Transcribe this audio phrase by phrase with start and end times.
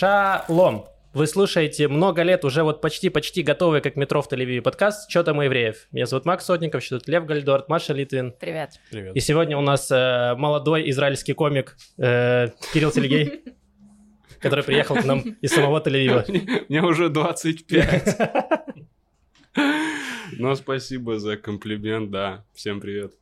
[0.00, 0.86] Шалом!
[1.12, 5.42] Вы слушаете много лет уже вот почти-почти готовый, как метро в Тель-Авиве подкаст «Чё там
[5.42, 5.88] евреев?».
[5.92, 8.32] Меня зовут Макс Сотников, тут Лев Гальдорт, Маша Литвин.
[8.40, 8.80] Привет.
[8.90, 9.14] Привет.
[9.14, 13.42] И сегодня у нас э, молодой израильский комик э, Кирилл Телегей,
[14.40, 16.64] который приехал к нам из самого Тель-Авива.
[16.70, 18.16] Мне уже 25.
[20.40, 22.44] Но спасибо за комплимент, да.
[22.54, 23.12] Всем привет.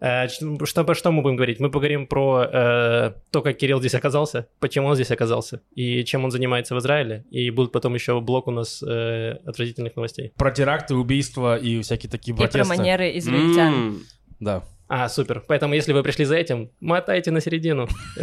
[0.00, 1.60] Э, Что, что мы будем говорить?
[1.60, 6.24] Мы поговорим про э, то, как Кирилл здесь оказался, почему он здесь оказался, и чем
[6.24, 7.24] он занимается в Израиле.
[7.30, 10.32] И будет потом еще блок у нас э, отвратительных новостей.
[10.36, 12.76] Про теракты, убийства и всякие такие И про протесты.
[12.76, 13.72] манеры израильтян.
[13.74, 14.02] М,
[14.40, 14.64] Да.
[14.88, 15.44] А, супер.
[15.46, 17.86] Поэтому, если вы пришли за этим, мотайте на середину.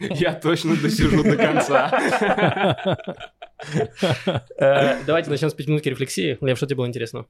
[0.00, 1.90] Я точно досижу до конца.
[4.56, 6.38] э, Давайте начнем с пятиминутки рефлексии.
[6.40, 7.26] Лев, что тебе было интересно?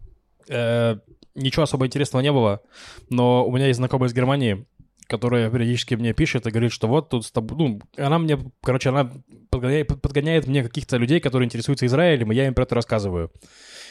[0.53, 0.97] Э,
[1.35, 2.61] Ничего особо интересного не было,
[3.09, 4.67] но у меня есть знакомая из Германии,
[5.07, 7.57] которая периодически мне пишет и говорит, что вот тут с тобой...
[7.57, 9.11] Ну, она мне, короче, она
[9.49, 13.33] подгоняет, подгоняет мне каких-то людей, которые интересуются Израилем, и я им про это рассказываю.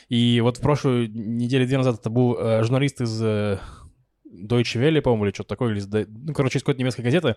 [0.08, 3.58] И вот в прошлую неделю две назад это был э, журналист из э,
[4.32, 7.36] Deutsche Welle, по-моему, или что-то такое, или ну, короче, из какой-то немецкой газеты,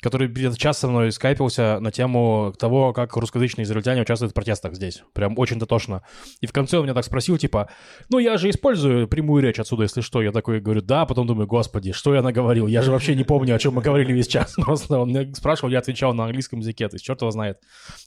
[0.00, 4.74] который где-то час со мной скайпился на тему того, как русскоязычные израильтяне участвуют в протестах
[4.74, 5.02] здесь.
[5.12, 6.02] Прям очень дотошно.
[6.40, 7.68] И в конце он меня так спросил, типа,
[8.08, 10.22] ну, я же использую прямую речь отсюда, если что.
[10.22, 12.66] Я такой говорю, да, потом думаю, господи, что я наговорил?
[12.66, 14.54] Я же вообще не помню, о чем мы говорили весь час.
[14.56, 17.58] Просто он меня спрашивал, я отвечал на английском языке, то есть черт его знает.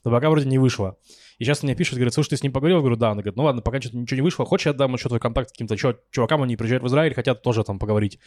[0.04, 0.96] Но пока вроде не вышло.
[1.38, 2.78] И сейчас мне пишет, говорит, слушай, ты с ним поговорил?
[2.78, 3.10] Я говорю, да.
[3.10, 4.46] Он говорит, ну ладно, пока что-то ничего не вышло.
[4.46, 5.76] Хочешь, я дам еще твой контакт каким-то
[6.10, 8.18] чувакам, они приезжают в Израиль, хотят тоже там поговорить.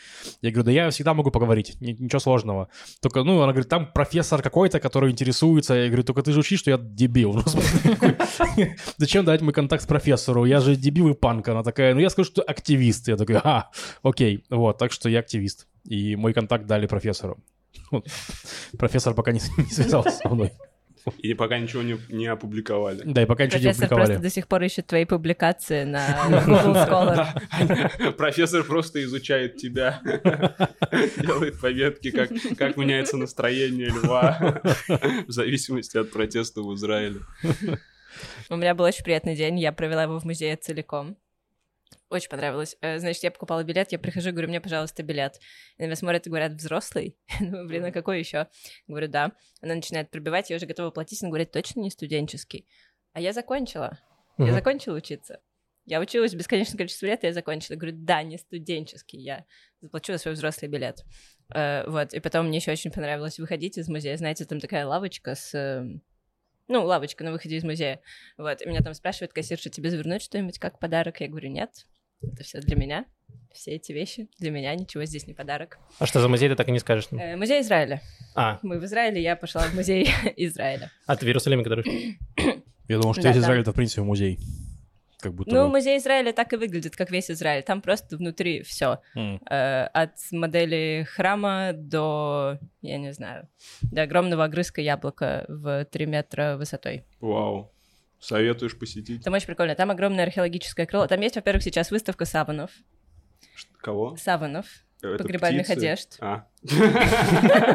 [0.41, 2.69] Я говорю, да я всегда могу поговорить, ни- ничего сложного.
[3.01, 5.73] Только, ну, она говорит, там профессор какой-то, который интересуется.
[5.73, 7.43] Я говорю, только ты же учишь, что я дебил.
[8.57, 8.65] Ну,
[8.97, 10.45] Зачем давать мой контакт профессору?
[10.45, 11.47] Я же дебил и панк.
[11.47, 13.07] Она такая, ну, я скажу, что активист.
[13.07, 13.69] Я такой, а,
[14.03, 14.43] окей.
[14.49, 15.67] Вот, так что я активист.
[15.85, 17.37] И мой контакт дали профессору.
[18.77, 20.51] Профессор пока не связался со мной.
[21.17, 23.01] И пока ничего не, не опубликовали.
[23.05, 24.23] Да, и пока ничего не Профессор просто опубликовали.
[24.23, 28.13] до сих пор ищет твои публикации на Google Scholar.
[28.17, 30.01] Профессор просто изучает тебя,
[31.17, 34.61] делает пометки, как, как меняется настроение льва
[35.27, 37.19] в зависимости от протеста в Израиле.
[38.49, 41.17] У меня был очень приятный день, я провела его в музее целиком.
[42.09, 42.75] Очень понравилось.
[42.81, 45.39] Э, Значит, я покупала билет, я прихожу, говорю, мне, пожалуйста, билет.
[45.77, 47.17] И на меня смотрят и говорят, взрослый?
[47.39, 48.47] Ну, блин, а какой еще?
[48.87, 49.31] Говорю, да.
[49.61, 52.67] Она начинает пробивать, я уже готова платить, она говорит, точно не студенческий?
[53.13, 53.99] А я закончила.
[54.37, 54.53] Я Мгм.
[54.55, 55.39] закончила учиться.
[55.85, 57.75] Я училась бесконечное количество лет, я закончила.
[57.75, 59.45] Говорю, да, не студенческий, я
[59.81, 61.03] заплачу за свой взрослый билет.
[61.53, 64.15] Э, вот, и потом мне еще очень понравилось выходить из музея.
[64.17, 65.53] Знаете, там такая лавочка с...
[65.55, 65.83] э,
[66.67, 68.01] Ну, лавочка на выходе из музея.
[68.37, 71.19] Вот, и меня там спрашивает кассирша, тебе завернуть что-нибудь как подарок?
[71.21, 71.71] Я говорю, нет,
[72.21, 73.05] это все для меня.
[73.53, 75.79] Все эти вещи для меня, ничего здесь не подарок.
[75.97, 77.07] А что за музей ты так и не скажешь?
[77.11, 78.01] Э, музей Израиля.
[78.35, 80.07] А, Мы в Израиле, я пошла в музей
[80.37, 80.91] Израиля.
[81.07, 82.17] а ты в Иерусалиме, который...
[82.87, 83.37] Я думал, что Да, весь.
[83.39, 84.39] Израиль это, в принципе, музей.
[85.19, 85.71] Как будто Ну, бы.
[85.71, 87.61] музей Израиля так и выглядит, как весь Израиль.
[87.63, 89.01] Там просто внутри все.
[89.15, 89.41] М.
[89.49, 93.47] Э, от модели храма до, я не знаю,
[93.81, 97.03] до огромного огрызка яблока в 3 метра высотой.
[97.19, 97.71] Вау.
[98.19, 99.23] Советуешь посетить?
[99.23, 99.75] Там очень прикольно.
[99.75, 101.07] Там огромное археологическое крыло.
[101.07, 102.71] Там есть, во-первых, сейчас выставка саванов.
[103.81, 104.15] Кого?
[104.17, 104.65] Саванов.
[105.01, 105.77] Это Погребальных птицы?
[105.79, 106.17] одежд.
[106.19, 106.45] А,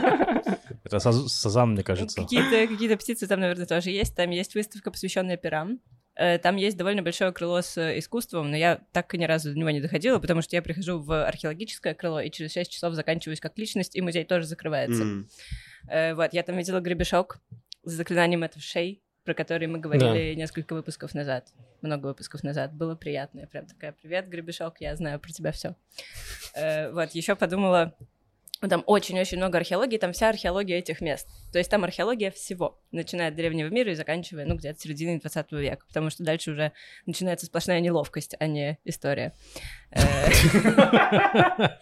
[0.84, 2.21] Это саз- Сазан, мне кажется.
[2.22, 4.15] Какие-то какие птицы там, наверное, тоже есть.
[4.15, 5.81] Там есть выставка, посвященная пирам.
[6.16, 9.53] Э, Там есть довольно большое крыло с э, искусством, но я так и ни разу
[9.53, 12.94] до него не доходила, потому что я прихожу в археологическое крыло, и через 6 часов
[12.94, 15.25] заканчиваюсь как личность, и музей тоже закрывается.
[15.88, 17.38] Э, вот, я там видела гребешок
[17.82, 21.48] с заклинанием это шей, про который мы говорили несколько выпусков назад,
[21.82, 22.72] много выпусков назад.
[22.74, 23.40] Было приятно.
[23.40, 25.74] Я прям такая, привет, гребешок, я знаю про тебя все.
[26.92, 27.94] вот, еще подумала,
[28.60, 31.28] там очень-очень много археологии, там вся археология этих мест.
[31.53, 35.53] То есть там археология всего, начиная от древнего мира и заканчивая, ну, где-то середины 20
[35.53, 36.72] века, потому что дальше уже
[37.06, 39.32] начинается сплошная неловкость, а не история.
[39.91, 40.28] Э,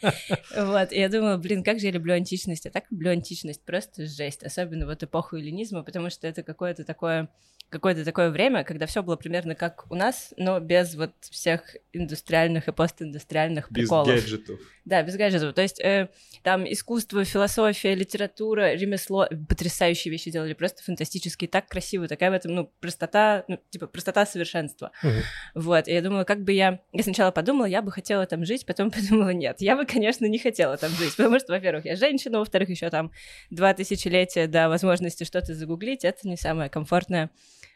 [0.57, 4.43] Вот, я думала, блин, как же я люблю античность, я так люблю античность, просто жесть,
[4.43, 7.29] особенно вот эпоху эллинизма, потому что это какое-то такое
[7.73, 12.69] какое-то такое время, когда все было примерно как у нас, но без вот всех индустриальных
[12.69, 14.09] и постиндустриальных Без приколов.
[14.09, 14.61] гаджетов.
[14.85, 15.55] Да, без гаджетов.
[15.55, 16.09] То есть э,
[16.43, 22.55] там искусство, философия, литература, ремесло, потрясающие вещи делали, просто фантастические, так красиво, такая в этом,
[22.55, 24.93] ну, простота, ну, типа, простота совершенства.
[25.03, 25.23] Мгм.
[25.55, 26.81] Вот, и я думала, как бы я...
[26.93, 30.39] Я сначала подумала, я бы хотела там жить, потом подумала, нет, я бы, конечно, не
[30.39, 33.13] хотела там жить, потому что, во-первых, я женщина, во-вторых, еще там
[33.51, 37.31] два тысячелетия до возможности что-то загуглить, это не самое комфортное,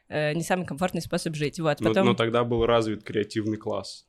[0.09, 1.61] э, не самый комфортный способ жить.
[1.61, 2.07] Вот, Но, потом...
[2.07, 4.07] но тогда был развит креативный класс.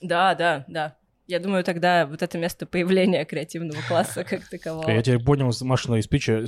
[0.00, 0.96] Да, да, да.
[1.28, 4.88] Я думаю, тогда вот это место появления креативного класса как такового.
[4.88, 6.44] Я теперь понял из Машиной спичи,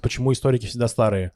[0.00, 1.30] почему историки всегда старые.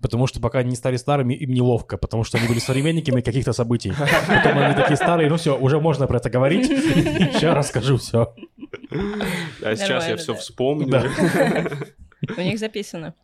[0.00, 3.52] Потому что пока они не стали старыми, им неловко, потому что они были современниками каких-то
[3.52, 3.92] событий.
[4.26, 6.66] Потом они такие старые, ну все, уже можно про это говорить.
[6.68, 8.34] Сейчас расскажу все.
[9.62, 10.36] А сейчас я все
[10.86, 11.04] да.
[12.36, 13.14] У них записано.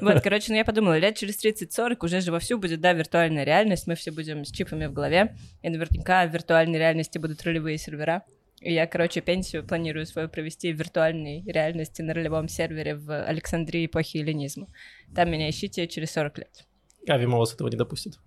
[0.00, 3.86] Вот, короче, ну я подумала, лет через 30-40 уже же вовсю будет, да, виртуальная реальность,
[3.86, 8.22] мы все будем с чипами в голове, и наверняка в виртуальной реальности будут ролевые сервера.
[8.60, 13.86] И я, короче, пенсию планирую свою провести в виртуальной реальности на ролевом сервере в Александрии
[13.86, 14.66] эпохи эллинизма.
[15.14, 16.66] Там меня ищите через 40 лет.
[17.08, 18.18] Авимаос этого не допустит.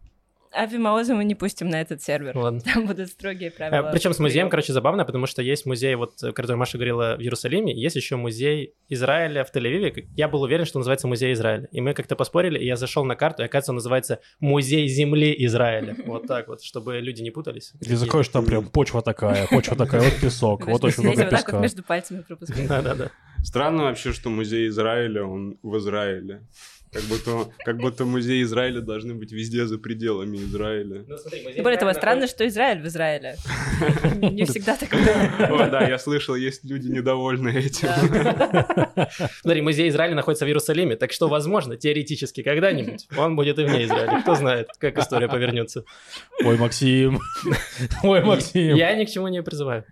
[0.55, 2.37] А Вимаоза мы не пустим на этот сервер.
[2.37, 2.61] Ладно.
[2.61, 3.89] Там будут строгие правила.
[3.91, 7.21] Причем с музеем, короче, забавно, потому что есть музей, вот, о котором Маша говорила в
[7.21, 10.07] Иерусалиме, есть еще музей Израиля в Тель-Авиве.
[10.15, 11.67] Я был уверен, что называется Музей Израиля.
[11.71, 15.35] И мы как-то поспорили, и я зашел на карту, и оказывается, он называется Музей Земли
[15.45, 15.95] Израиля.
[16.13, 17.73] Вот так вот, чтобы люди не путались.
[17.79, 21.39] Ты заходишь, там прям почва такая, почва такая, вот песок, вот очень много вот так
[21.39, 21.59] вот песка.
[21.59, 22.67] между пальцами пропускать.
[22.67, 23.09] Да-да-да.
[23.43, 26.43] Странно вообще, что музей Израиля, он в Израиле.
[26.93, 31.03] Как будто, как будто музей Израиля должны быть везде за пределами Израиля.
[31.55, 33.35] Тем более того, странно, что Израиль в Израиле.
[34.21, 35.65] Не всегда так было.
[35.65, 37.89] О, да, я слышал, есть люди недовольны этим.
[39.41, 43.85] Смотри, музей Израиля находится в Иерусалиме, так что, возможно, теоретически когда-нибудь он будет и вне
[43.85, 44.21] Израиля.
[44.21, 45.83] Кто знает, как история повернется.
[46.43, 47.19] Ой, Максим.
[48.03, 48.75] Ой, Максим.
[48.75, 49.85] Я ни к чему не призываю.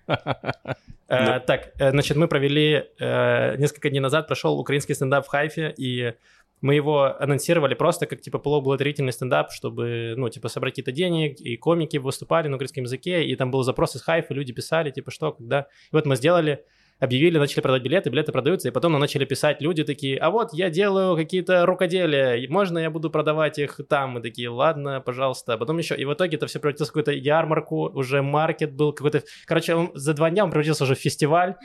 [1.07, 5.74] Э, Так, э, значит, мы провели э, несколько дней назад, прошел украинский стендап в Хайфе,
[5.77, 6.13] и
[6.62, 11.58] мы его анонсировали просто как, типа, полублаготворительный стендап, чтобы, ну, типа, собрать какие-то денег, и
[11.58, 15.31] комики выступали на украинском языке, и там был запрос из Хайфа, люди писали, типа, что,
[15.31, 15.62] когда.
[15.62, 16.63] И вот мы сделали,
[17.01, 20.53] объявили, начали продавать билеты, билеты продаются, и потом нам начали писать люди такие, а вот
[20.53, 24.12] я делаю какие-то рукоделия, и можно я буду продавать их там?
[24.12, 25.53] Мы такие, ладно, пожалуйста.
[25.53, 28.94] А потом еще, и в итоге это все превратилось в какую-то ярмарку, уже маркет был
[28.94, 29.24] какой-то...
[29.45, 31.56] Короче, он за два дня он превратился уже в фестиваль,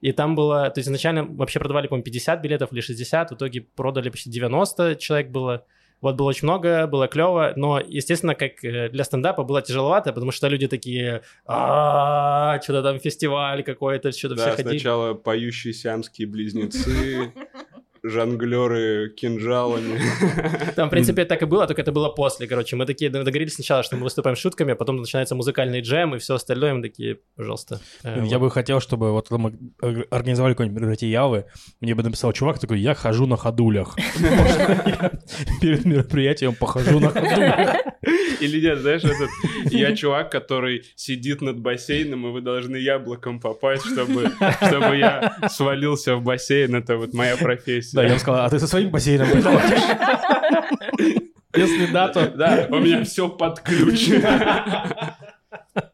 [0.00, 0.70] и там было...
[0.70, 4.96] То есть изначально вообще продавали, по-моему, 50 билетов или 60, в итоге продали почти 90
[4.96, 5.66] человек было.
[6.02, 10.30] Вот было очень много, было клево, но, естественно, как э, для стендапа было тяжеловато, потому
[10.30, 14.78] что люди такие, а что-то там фестиваль какой-то, что-то все Да, ходили.
[14.78, 17.32] сначала поющие сиамские близнецы,
[18.08, 20.00] жонглеры кинжалами.
[20.76, 22.76] Там, в принципе, так и было, только это было после, короче.
[22.76, 26.34] Мы такие договорились сначала, что мы выступаем шутками, а потом начинается музыкальный джем и все
[26.34, 26.74] остальное.
[26.74, 27.80] Мы такие, пожалуйста.
[28.04, 31.44] э, Я бы хотел, чтобы вот мы ор- организовали какое-нибудь мероприятие Явы,
[31.80, 33.96] мне бы написал чувак такой, я хожу на ходулях.
[35.60, 37.76] Перед мероприятием похожу на ходулях.
[38.40, 39.30] Или нет, знаешь, этот
[39.70, 44.32] я чувак, который сидит над бассейном, и вы должны яблоком попасть, чтобы,
[44.66, 46.74] чтобы я свалился в бассейн.
[46.74, 47.96] Это вот моя профессия.
[47.96, 49.60] Да, я бы сказал, а ты со своим бассейном приходишь?
[51.56, 52.28] Если да, то...
[52.28, 54.10] Да, у меня все под ключ.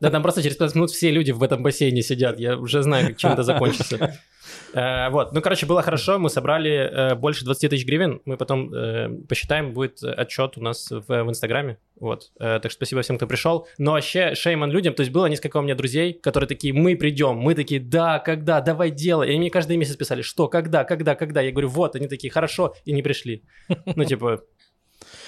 [0.01, 2.39] Да, там просто через 15 минут все люди в этом бассейне сидят.
[2.39, 4.19] Я уже знаю, как чем это закончится.
[4.75, 8.73] Э, Вот, ну, короче, было хорошо, мы собрали э, больше 20 тысяч гривен, мы потом
[8.73, 13.69] э, посчитаем, будет отчет у нас в, Инстаграме, вот, так что спасибо всем, кто пришел,
[13.79, 17.37] но вообще шейман людям, то есть было несколько у меня друзей, которые такие, мы придем,
[17.37, 21.15] мы такие, да, когда, давай делай, и они мне каждый месяц писали, что, когда, когда,
[21.15, 23.45] когда, я говорю, вот, они такие, хорошо, и не пришли,
[23.97, 24.43] ну, типа...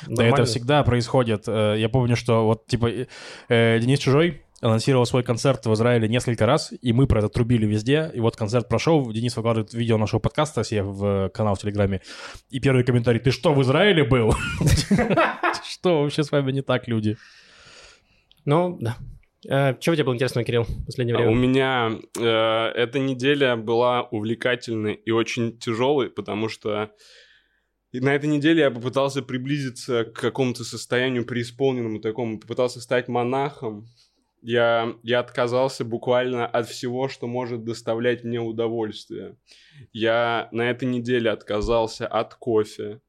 [0.06, 0.44] Да, это нормально.
[0.46, 1.48] всегда происходит.
[1.48, 2.90] Я помню, что вот, типа,
[3.48, 8.10] Денис Чужой анонсировал свой концерт в Израиле несколько раз, и мы про это трубили везде,
[8.14, 12.00] и вот концерт прошел, Денис выкладывает видео нашего подкаста себе в канал в Телеграме,
[12.48, 14.34] и первый комментарий, ты что, в Израиле был?
[15.68, 17.16] Что вообще с вами не так, люди?
[18.46, 18.96] Ну, да.
[19.46, 21.36] Э, Что у тебя было интересного, Кирилл, в последнее А У время?
[21.36, 26.90] меня э, эта неделя была увлекательной и очень тяжелой, потому что
[27.92, 33.86] и на этой неделе я попытался приблизиться к какому-то состоянию преисполненному такому, попытался стать монахом.
[34.46, 39.38] Я, я отказался буквально от всего, что может доставлять мне удовольствие.
[39.90, 43.00] Я на этой неделе отказался от кофе,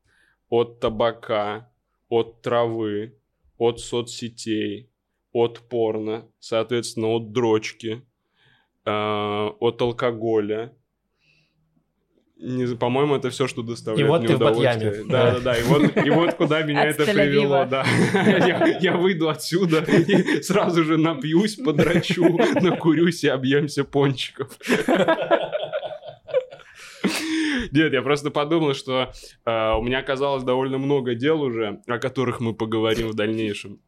[0.48, 1.70] от табака,
[2.08, 3.20] от травы,
[3.58, 4.90] от соцсетей,
[5.34, 8.06] от порно, соответственно, от дрочки,
[8.86, 10.74] э, от алкоголя.
[12.38, 14.90] Не, по-моему, это все, что доставляет И вот мне ты в удовольствие.
[14.90, 15.10] Батьяме.
[15.10, 15.58] Да, да, да.
[15.58, 17.86] И вот, и вот куда меня это привело, да.
[18.14, 24.50] Я, я выйду отсюда и сразу же напьюсь, подрачу, накурюсь и объемся пончиков.
[27.72, 29.12] Нет, я просто подумал, что
[29.46, 33.80] э, у меня оказалось довольно много дел уже, о которых мы поговорим в дальнейшем.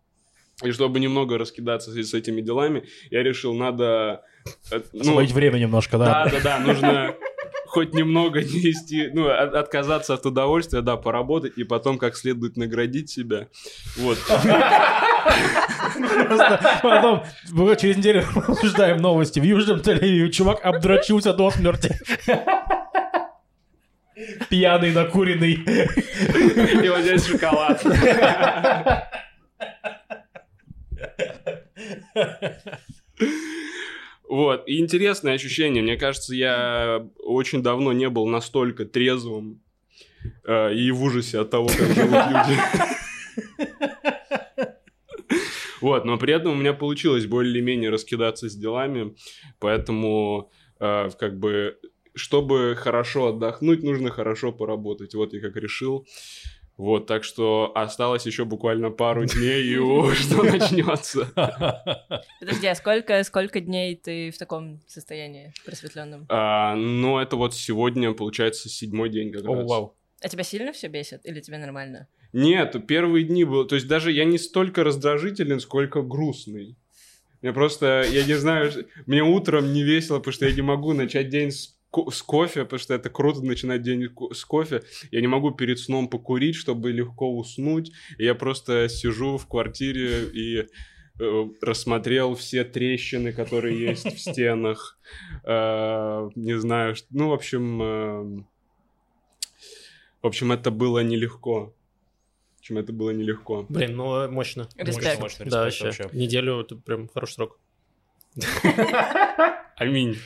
[0.64, 4.24] И чтобы немного раскидаться с, с этими делами, я решил, надо...
[4.72, 6.26] э, ну, Освободить время немножко, да?
[6.26, 7.16] да, да, да, нужно
[7.78, 12.58] хоть немного не вести, ну, от- отказаться от удовольствия, да, поработать и потом как следует
[12.58, 13.50] наградить себя.
[13.98, 14.18] Вот.
[16.28, 19.40] Просто Потом мы через неделю обсуждаем новости.
[19.40, 21.96] В Южном Тель-Авиве чувак обдрочился до смерти.
[24.50, 25.54] Пьяный, накуренный.
[26.84, 27.84] И вот здесь шоколад.
[34.28, 35.82] Вот, и интересное ощущение.
[35.82, 39.62] Мне кажется, я очень давно не был настолько трезвым
[40.44, 42.60] э, и в ужасе от того, как живут люди.
[45.80, 49.16] Вот, но при этом у меня получилось более-менее раскидаться с делами,
[49.60, 51.78] поэтому э, как бы,
[52.16, 55.14] чтобы хорошо отдохнуть, нужно хорошо поработать.
[55.14, 56.08] Вот я как решил.
[56.78, 61.28] Вот, так что осталось еще буквально пару дней, и о, что начнется.
[62.40, 66.28] Подожди, а сколько, сколько дней ты в таком состоянии просветленном?
[66.30, 69.68] А, ну, это вот сегодня, получается, седьмой день как О, раз.
[69.68, 69.96] вау.
[70.22, 72.08] А тебя сильно все бесит или тебе нормально?
[72.32, 73.66] Нет, первые дни был...
[73.66, 76.76] То есть даже я не столько раздражителен, сколько грустный.
[77.42, 78.72] Я просто, я не знаю,
[79.06, 82.64] мне утром не весело, потому что я не могу начать день с, ко- с кофе,
[82.64, 84.84] потому что это круто начинать день ко- с кофе.
[85.12, 87.92] Я не могу перед сном покурить, чтобы легко уснуть.
[88.18, 90.68] И я просто сижу в квартире и
[91.20, 95.00] э, рассмотрел все трещины, которые есть в стенах.
[95.44, 97.82] Э, Не знаю, ну, в общем...
[97.82, 98.44] э,
[100.22, 101.74] В общем, это было нелегко.
[102.56, 103.66] В общем, это было нелегко.
[103.70, 104.68] Блин, ну мощно.
[104.78, 105.20] Респект.
[105.22, 105.46] Мощно.
[105.46, 106.04] Мощно, Да, респект вообще.
[106.04, 106.18] вообще.
[106.18, 107.60] Неделю это прям хороший срок.
[109.78, 110.18] Аминь.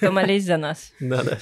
[0.00, 0.92] Помолись за нас.
[1.00, 1.38] Да, да.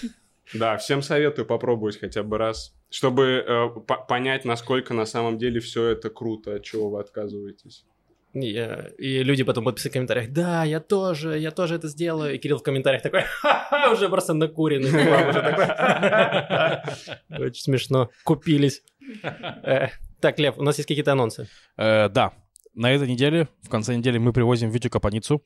[0.55, 5.61] Да, всем советую попробовать хотя бы раз, чтобы э, по- понять, насколько на самом деле
[5.61, 7.85] все это круто, от чего вы отказываетесь.
[8.33, 11.89] И, э, и люди потом будут писать в комментариях, да, я тоже, я тоже это
[11.89, 12.35] сделаю.
[12.35, 14.91] И Кирилл в комментариях такой, ха-ха, уже просто накуренный.
[17.39, 18.11] Очень смешно.
[18.25, 18.83] Купились.
[19.23, 19.89] Э,
[20.21, 21.49] Так, Лев, у нас есть какие-то анонсы.
[21.77, 22.33] Э, Да,
[22.75, 25.43] на этой неделе, в конце недели мы привозим Витю Капаницу.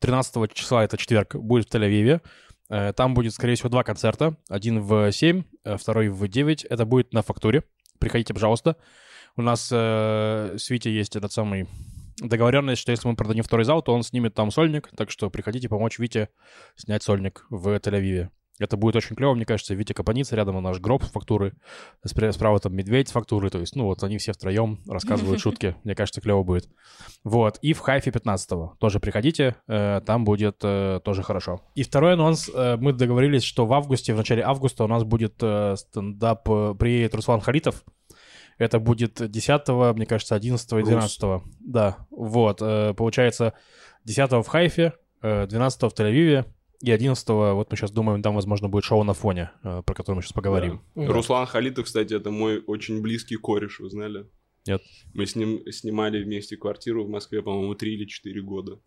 [0.00, 2.20] 13 числа, это четверг, будет в Тель-Авиве.
[2.68, 4.36] Э, Там будет, скорее всего, два концерта.
[4.48, 6.64] Один в 7, э, второй в 9.
[6.64, 7.62] Это будет на фактуре.
[7.98, 8.76] Приходите, пожалуйста.
[9.36, 11.68] У нас э, с Витей есть этот самый
[12.18, 14.88] договоренность, что если мы продадим второй зал, то он снимет там сольник.
[14.96, 16.30] Так что приходите помочь Вите
[16.74, 18.30] снять сольник в Тель-Авиве.
[18.58, 19.74] Это будет очень клево, мне кажется.
[19.74, 21.52] Витя Капаница, рядом наш гроб с фактуры.
[22.06, 23.50] Спра- Справа там медведь с фактуры.
[23.50, 25.76] То есть, ну вот они все втроем рассказывают шутки.
[25.84, 26.68] Мне кажется, клево будет.
[27.22, 27.58] Вот.
[27.60, 29.56] И в Хайфе 15 тоже приходите.
[29.68, 31.60] э, Там будет э, тоже хорошо.
[31.74, 32.48] И второй анонс.
[32.54, 36.44] э, Мы договорились, что в августе, в начале августа у нас будет э, стендап.
[36.44, 37.84] Приедет Руслан Халитов.
[38.58, 40.88] Это будет 10, мне кажется, 11 и Рус.
[40.88, 41.42] 12.
[41.60, 42.62] Да, вот.
[42.62, 43.52] э, Получается,
[44.04, 46.46] 10 в Хайфе, э, 12 в Тель-Авиве,
[46.82, 50.16] и 11 вот мы сейчас думаем, там, возможно, будет шоу на фоне, э, про которое
[50.16, 50.80] мы сейчас поговорим.
[50.94, 51.06] Да.
[51.06, 54.26] Руслан Халитов, кстати, это мой очень близкий кореш, вы знали?
[54.66, 54.82] Нет.
[55.14, 58.78] Мы с ним снимали вместе квартиру в Москве, по-моему, 3 или 4 года.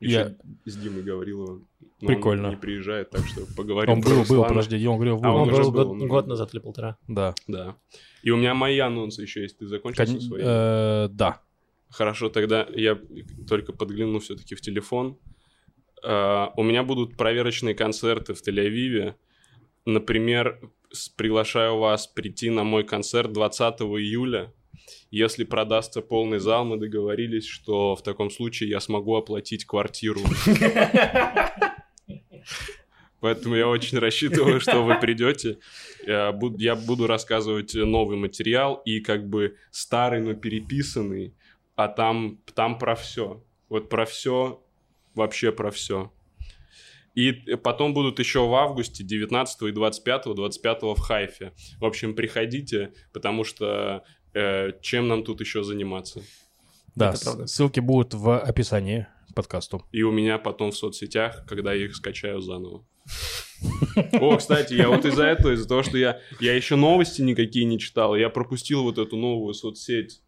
[0.00, 1.68] Еще Я- с Димой Гавриловым.
[2.00, 2.44] Но Прикольно.
[2.48, 5.34] Он не приезжает, так что поговорим Он был, был, подожди, он говорил, А был.
[5.34, 6.96] Он, он уже был был, год, он год назад или полтора.
[7.06, 7.34] Да.
[7.46, 7.76] Да.
[8.22, 9.58] И у меня мои анонсы еще есть.
[9.58, 10.46] Ты закончил со Кон- своими?
[10.46, 11.42] э, Да.
[11.90, 12.98] Хорошо, тогда я
[13.48, 15.18] только подгляну все-таки в телефон.
[16.02, 19.14] Э, У меня будут проверочные концерты в Тель-Авиве.
[19.86, 20.60] Например,
[21.16, 24.52] приглашаю вас прийти на мой концерт 20 июля.
[25.10, 30.20] Если продастся полный зал, мы договорились, что в таком случае я смогу оплатить квартиру.
[33.20, 35.58] Поэтому я очень рассчитываю, что вы придете.
[36.06, 41.34] Я буду, я буду рассказывать новый материал и как бы старый, но переписанный,
[41.76, 43.44] а там, там про все.
[43.68, 44.62] Вот про все,
[45.20, 46.10] вообще про все.
[47.14, 51.52] И потом будут еще в августе 19 и 25, 25 в Хайфе.
[51.78, 56.22] В общем, приходите, потому что э, чем нам тут еще заниматься?
[56.94, 59.84] Да, ссылки будут в описании подкасту.
[59.92, 62.84] И у меня потом в соцсетях, когда я их скачаю заново.
[64.12, 67.78] О, кстати, я вот из-за этого, из-за того, что я, я еще новости никакие не
[67.78, 70.22] читал, я пропустил вот эту новую соцсеть.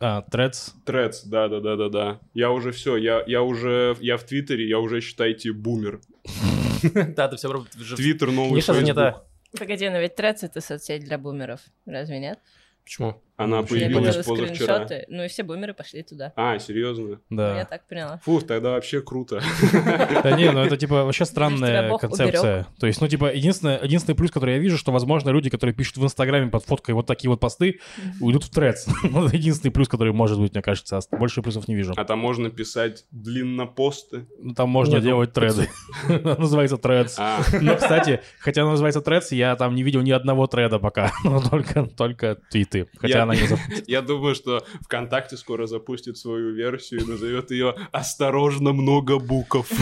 [0.00, 0.72] А, Threads.
[0.84, 2.20] Трец, да, да, да, да, да.
[2.32, 6.00] Я уже все, я, я уже, я в Твиттере, я уже считайте бумер.
[7.16, 7.48] Да, ты все
[7.96, 9.24] Твиттер новый Ниша занята.
[9.58, 11.60] Погоди, но ведь Трец— это соцсеть для бумеров.
[11.86, 12.38] Разве нет?
[12.84, 13.20] Почему?
[13.38, 14.86] Она Я появилась позавчера.
[15.08, 16.32] ну и все бумеры пошли туда.
[16.34, 17.20] А, серьезно?
[17.30, 17.64] Ну, Я Да.
[17.66, 18.20] так поняла.
[18.24, 19.40] Фу, тогда вообще круто.
[20.24, 22.66] Да не, ну это типа вообще странная концепция.
[22.80, 25.98] То есть, ну типа, единственное, единственный плюс, который я вижу, что, возможно, люди, которые пишут
[25.98, 27.78] в Инстаграме под фоткой вот такие вот посты,
[28.20, 28.86] уйдут в трец.
[29.08, 30.98] Ну, это единственный плюс, который может быть, мне кажется.
[30.98, 31.94] а Больше плюсов не вижу.
[31.96, 34.26] А там можно писать длиннопосты.
[34.40, 35.68] Ну, Там можно ну, делать треды.
[36.08, 37.16] Называется трец.
[37.18, 41.12] А, Но, кстати, хотя называется трец, я там не видел ни одного треда пока.
[41.24, 42.88] Ну, только, только твиты.
[42.98, 47.74] Хотя она не зап- я думаю, что ВКонтакте скоро запустит свою версию и назовет ее
[47.92, 49.70] «Осторожно, много букв».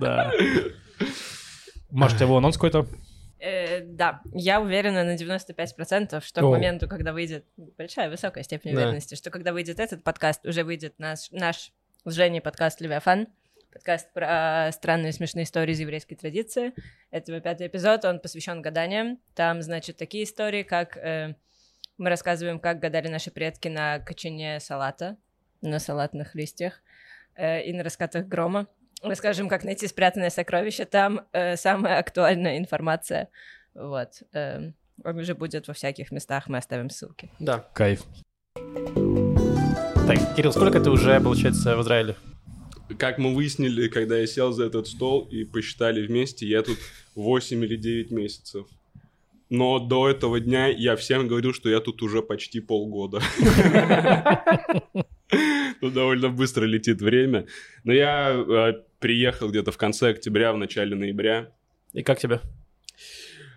[0.00, 0.30] Да.
[1.90, 2.86] Маш, у тебя был анонс какой-то?
[3.38, 6.48] Э, да, я уверена на 95%, что О.
[6.48, 7.46] к моменту, когда выйдет
[7.78, 8.80] большая, высокая степень Да.
[8.82, 11.72] уверенности, что когда выйдет этот подкаст, уже выйдет наш, наш
[12.04, 13.28] с Женей подкаст «Левиафан»,
[13.72, 16.72] подкаст про странные смешные истории из еврейской традиции.
[17.10, 19.18] Это его пятый эпизод, он посвящен гаданиям.
[19.34, 21.34] Там, значит, такие истории, как э,
[21.98, 25.16] мы рассказываем, как гадали наши предки на кочане салата,
[25.60, 26.82] на салатных листьях
[27.36, 28.66] э, и на раскатах грома.
[29.02, 30.84] Расскажем, как найти спрятанное сокровище.
[30.84, 33.28] Там э, самая актуальная информация.
[33.74, 34.22] Вот.
[34.32, 34.72] э,
[35.04, 37.30] он уже будет во всяких местах, мы оставим ссылки.
[37.38, 37.66] Да.
[37.72, 38.02] Кайф.
[38.54, 42.16] Так, Кирилл, сколько ты уже, получается, в Израиле?
[42.98, 46.78] Как мы выяснили, когда я сел за этот стол и посчитали вместе, я тут
[47.14, 48.66] 8 или 9 месяцев.
[49.48, 53.20] Но до этого дня я всем говорил, что я тут уже почти полгода.
[55.80, 57.46] Ну, довольно быстро летит время.
[57.84, 61.52] Но я э, приехал где-то в конце октября, в начале ноября.
[61.94, 62.40] И как тебе?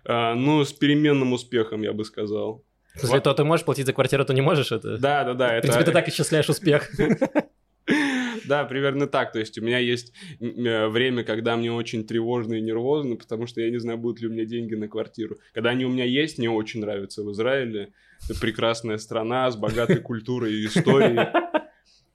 [0.05, 2.63] А, Ну, с переменным успехом, я бы сказал.
[2.95, 4.71] В смысле, то ты можешь платить за квартиру, то не можешь?
[4.71, 4.97] Это...
[4.97, 5.57] Да, да, да.
[5.57, 6.89] В принципе, ты так исчисляешь успех.
[8.47, 9.31] Да, примерно так.
[9.31, 13.61] То есть у меня есть э, время, когда мне очень тревожно и нервозно, потому что
[13.61, 15.37] я не знаю, будут ли у меня деньги на квартиру.
[15.53, 17.89] Когда они у меня есть, мне очень нравится в Израиле.
[18.29, 21.27] Это прекрасная страна с богатой культурой и историей.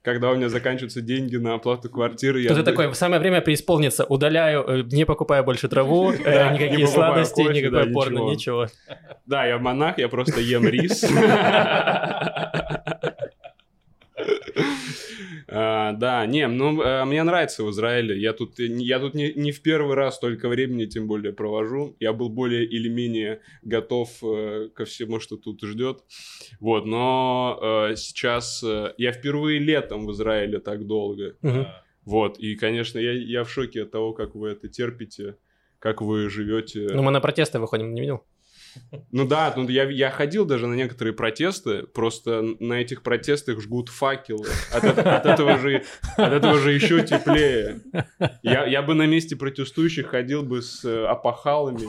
[0.01, 2.49] Когда у меня заканчиваются деньги на оплату квартиры, я...
[2.49, 7.41] То ты такой, самое время преисполниться, удаляю, э, не покупаю больше траву, э, никакие сладости,
[7.41, 8.67] никакое порно, ничего.
[9.25, 11.03] Да, я монах, я просто ем рис.
[15.51, 18.19] А, Да, не, ну, э, мне нравится в Израиле.
[18.19, 21.95] Я тут, э, я тут не, не в первый раз столько времени, тем более, провожу.
[21.99, 26.03] Я был более или менее готов э, ко всему, что тут ждет.
[26.59, 31.35] Вот, но э, сейчас э, я впервые летом в Израиле так долго.
[31.41, 31.67] Мгм.
[32.05, 35.35] Вот, и, конечно, я, я в шоке от того, как вы это терпите,
[35.79, 36.87] как вы живете.
[36.91, 38.23] Ну, мы на протесты выходим, не видел?
[39.11, 43.89] Ну да, ну я, я ходил даже на некоторые протесты, просто на этих протестах жгут
[43.89, 44.47] факелы.
[44.73, 45.83] От, эт- от этого, же,
[46.17, 47.81] от этого же еще теплее.
[48.43, 51.79] Я, я бы на месте протестующих ходил бы с э, опахалами,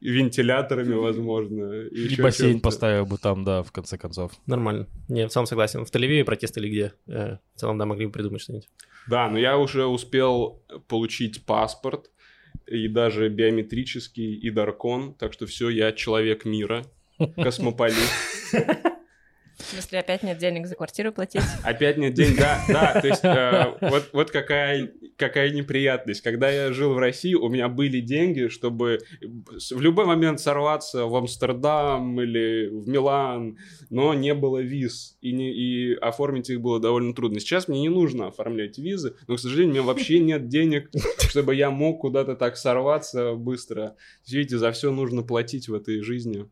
[0.00, 1.82] вентиляторами, возможно.
[1.88, 2.64] И, И бассейн чем-то.
[2.64, 4.32] поставил бы там, да, в конце концов.
[4.46, 4.86] Нормально.
[5.08, 5.84] Не, в целом согласен.
[5.84, 6.92] В Тель-Авиве протесты или где?
[7.08, 8.68] Э, В целом, да, могли бы придумать что-нибудь.
[9.08, 12.10] Да, но я уже успел получить паспорт,
[12.70, 16.84] и даже биометрический, и даркон, так что все, я человек мира,
[17.36, 17.96] космополит.
[19.58, 21.42] В смысле, опять нет денег за квартиру платить?
[21.64, 26.20] Опять нет денег, да, да, то есть э, вот, вот какая, какая неприятность.
[26.20, 31.16] Когда я жил в России, у меня были деньги, чтобы в любой момент сорваться в
[31.16, 33.58] Амстердам или в Милан,
[33.90, 37.40] но не было виз, и, не, и оформить их было довольно трудно.
[37.40, 40.90] Сейчас мне не нужно оформлять визы, но, к сожалению, у меня вообще нет денег,
[41.28, 43.96] чтобы я мог куда-то так сорваться быстро.
[44.26, 46.46] Видите, за все нужно платить в этой жизни.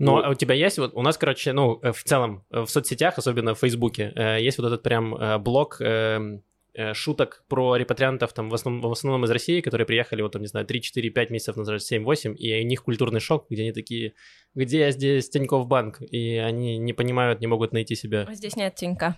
[0.00, 0.24] Но Вот.
[0.24, 3.18] а у тебя есть вот, у нас, короче, ну, э, в целом, э, в соцсетях,
[3.18, 6.40] особенно в Фейсбуке, э, есть вот этот прям блок э,
[6.72, 10.40] э, шуток про репатриантов, там, в основном, в основном из России, которые приехали, вот, там,
[10.40, 13.62] не знаю, 3, 4, 5 месяцев назад, 7, 8, и у них культурный шок, где
[13.62, 14.14] они такие,
[14.54, 18.26] где здесь Тинькофф банк, и они не понимают, не могут найти себя.
[18.32, 19.16] Здесь нет тенька.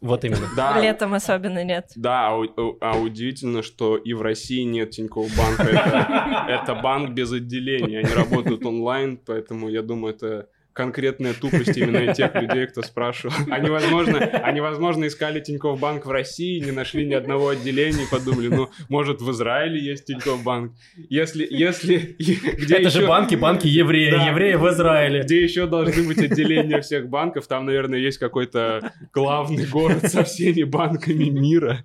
[0.00, 0.48] Вот именно.
[0.56, 1.90] Да, Летом особенно нет.
[1.96, 2.44] Да, а,
[2.80, 5.62] а удивительно, что и в России нет Тинькофф банка.
[5.62, 8.00] Это, это банк без отделения.
[8.00, 13.34] Они работают онлайн, поэтому я думаю, это конкретная тупость именно тех людей, кто спрашивал.
[13.50, 18.48] Они, возможно, они, возможно, искали Тинькофф банк в России, не нашли ни одного отделения, подумали,
[18.48, 20.72] ну, может, в Израиле есть Тинькофф банк.
[21.08, 24.28] Если, если, где Это же еще- банки, банки евреи, Да.
[24.28, 25.22] евреи в Израиле.
[25.22, 27.46] где еще должны быть отделения всех банков?
[27.46, 31.84] Там, наверное, есть какой-то главный город со всеми банками мира.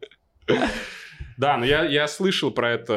[1.37, 2.93] Да, но я, я слышал про это,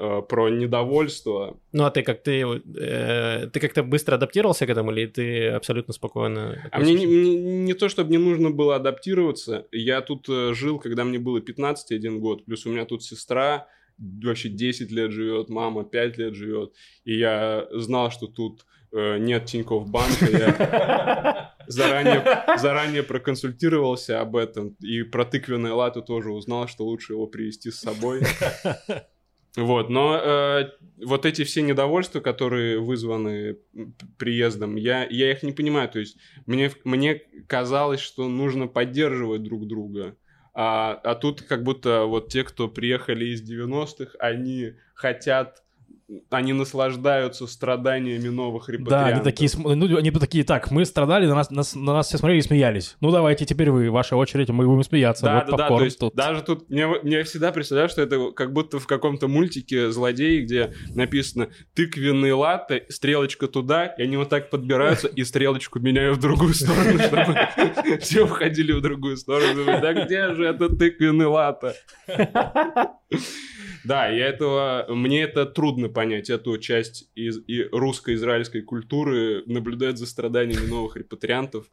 [0.00, 1.58] э, про недовольство.
[1.72, 5.92] Ну, а ты как ты, э, ты как-то быстро адаптировался к этому, или ты абсолютно
[5.94, 6.68] спокойно?
[6.72, 9.66] А мне не, не- не то, чтобы мне нужно было адаптироваться.
[9.72, 12.44] Я тут э, жил, когда мне было 15 один год.
[12.46, 13.66] Плюс у меня тут сестра,
[13.98, 16.72] вообще 10 лет живет, мама 5 лет живет.
[17.04, 20.26] И я знал, что тут нет Тинькофф банка.
[20.30, 24.76] Я заранее, заранее проконсультировался об этом.
[24.80, 28.22] И про тыквенное лату тоже узнал, что лучше его привезти с собой.
[29.54, 30.70] Вот, но э,
[31.04, 33.58] вот эти все недовольства, которые вызваны
[34.16, 35.90] приездом, я, я их не понимаю.
[35.90, 40.16] То есть мне, мне казалось, что нужно поддерживать друг друга.
[40.54, 45.61] А, а тут как будто вот те, кто приехали из 90-х, они хотят
[46.30, 49.08] они наслаждаются страданиями новых репатриантов.
[49.08, 52.18] Да, они такие, ну, они такие, так, мы страдали, на нас, нас, на нас все
[52.18, 52.96] смотрели и смеялись.
[53.00, 55.24] Ну, давайте теперь вы, ваша очередь, мы будем смеяться.
[55.24, 56.14] Да, вот да, да, то есть тут.
[56.14, 60.74] даже тут, мне, мне всегда представляю, что это как будто в каком-то мультике злодеи, где
[60.94, 66.54] написано тыквенный латте, стрелочка туда, и они вот так подбираются и стрелочку меняют в другую
[66.54, 69.64] сторону, чтобы все уходили в другую сторону.
[69.64, 71.74] Да где же это тыквенный латте?
[73.84, 80.06] Да, и этого, мне это трудно понять, эту часть из и русско-израильской культуры, наблюдать за
[80.06, 81.66] страданиями новых репатриантов.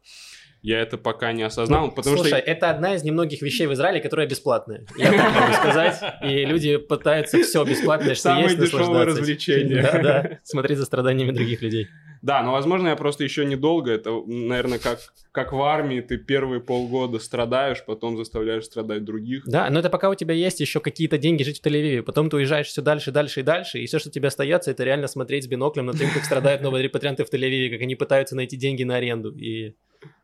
[0.62, 2.38] Я это пока не осознал, ну, потому слушай, что...
[2.38, 4.84] это одна из немногих вещей в Израиле, которая бесплатная.
[4.96, 5.98] Я могу сказать.
[6.22, 9.82] И люди пытаются все бесплатное, что Самое есть, дешевое развлечение.
[9.82, 10.38] Да, да.
[10.44, 11.88] Смотреть за страданиями других людей.
[12.22, 13.90] Да, но, возможно, я просто еще недолго.
[13.90, 14.98] Это, наверное, как,
[15.32, 16.00] как в армии.
[16.00, 19.44] Ты первые полгода страдаешь, потом заставляешь страдать других.
[19.46, 22.02] Да, но это пока у тебя есть еще какие-то деньги жить в Тель-Авиве.
[22.02, 23.78] Потом ты уезжаешь все дальше, дальше и дальше.
[23.78, 26.82] И все, что тебе остается, это реально смотреть с биноклем на тем, как страдают новые
[26.82, 29.30] репатрианты в Тель-Авиве, как они пытаются найти деньги на аренду.
[29.30, 29.74] И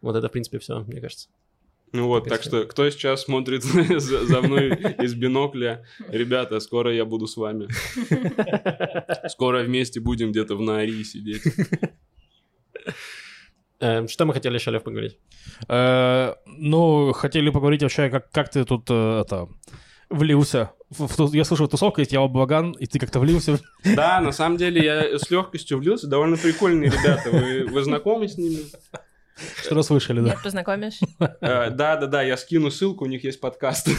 [0.03, 1.29] вот это, в принципе, все, мне кажется.
[1.93, 3.63] Ну вот, так что, кто сейчас смотрит
[4.01, 7.69] за, за мной из бинокля, ребята, скоро я буду с вами.
[9.29, 11.43] Скоро вместе будем где-то в Наарии сидеть.
[13.81, 15.19] Эм, что мы хотели еще, Лев, поговорить?
[15.69, 19.49] Э, ну, хотели поговорить вообще, как, как ты тут э, это
[20.09, 20.73] влился.
[21.33, 23.59] Я слышал, тусовка есть, я Баган, и ты как-то влился.
[23.85, 26.07] Да, на самом деле я с легкостью влился.
[26.07, 27.31] Довольно прикольные ребята.
[27.31, 28.61] Вы, вы знакомы с ними?
[29.37, 30.31] Что раз слышали, да?
[30.31, 30.99] Нет, познакомишь?
[31.41, 33.89] Э, да, да, да, я скину ссылку, у них есть подкаст.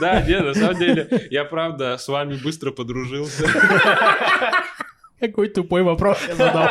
[0.00, 3.46] Да, нет, на самом деле, я правда с вами быстро подружился.
[5.20, 6.68] Какой тупой вопрос я задал.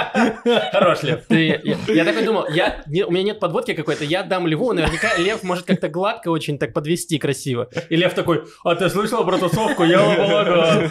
[0.72, 1.26] Хорош, Лев.
[1.28, 4.74] Ты, я, я такой думал, я, не, у меня нет подводки какой-то, я дам Льву,
[4.74, 7.70] наверняка Лев может как-то гладко очень так подвести красиво.
[7.90, 9.84] И Лев такой, а ты слышал про тусовку?
[9.84, 10.90] Я полагаю.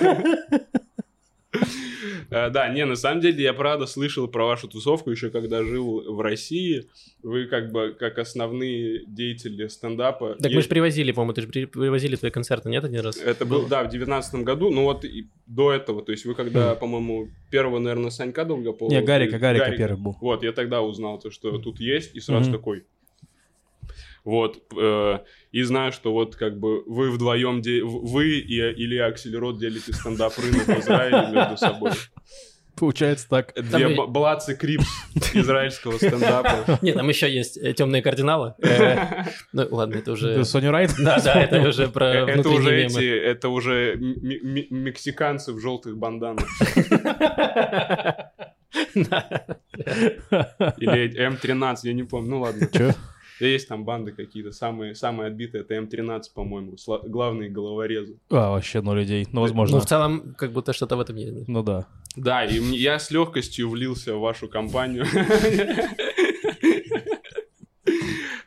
[1.53, 1.59] Э,
[2.31, 6.21] да, не, на самом деле я правда слышал про вашу тусовку еще когда жил в
[6.21, 6.87] России.
[7.23, 10.37] Вы как бы как основные деятели стендапа.
[10.41, 13.17] Так мы же привозили, по-моему, ты же привозили твои концерты, нет, один раз?
[13.17, 16.75] Это был, да, в девятнадцатом году, ну вот и до этого, то есть вы когда,
[16.75, 16.79] хм.
[16.79, 18.93] по-моему, первого, наверное, Санька Долгополова...
[18.93, 20.17] Не, Гарика, Гарика, Гарика первый был.
[20.21, 22.85] Вот, я тогда узнал то, что тут есть, и сразу такой,
[24.27, 24.61] вот.
[24.77, 25.21] Э,
[25.53, 27.83] и знаю, что вот как бы вы вдвоем, де...
[27.83, 31.93] вы и Илья Акселерот делите стендап рынок в Израиле между собой.
[32.75, 33.55] Получается так.
[33.55, 34.13] Две там...
[34.13, 34.87] Блацы Крипс
[35.33, 36.79] израильского стендапа.
[36.83, 38.55] Нет, там еще есть э, темные кардиналы.
[38.59, 40.45] Э, ну ладно, это уже...
[40.45, 40.95] Сони Райт?
[40.99, 46.45] Да, да, это уже про Это уже эти, это уже мексиканцы в желтых банданах.
[50.79, 52.31] Или М13, я не помню.
[52.31, 52.67] Ну ладно.
[52.67, 52.95] Че?
[53.41, 58.19] Есть там банды какие-то, самые, самые отбитые, это М13, по-моему, главные головорезы.
[58.31, 59.77] А, вообще ноль людей, ну, возможно.
[59.77, 61.49] Ну, в целом, как будто что-то в этом есть.
[61.49, 61.87] Ну, да.
[62.17, 65.05] Да, и я с легкостью влился в вашу компанию.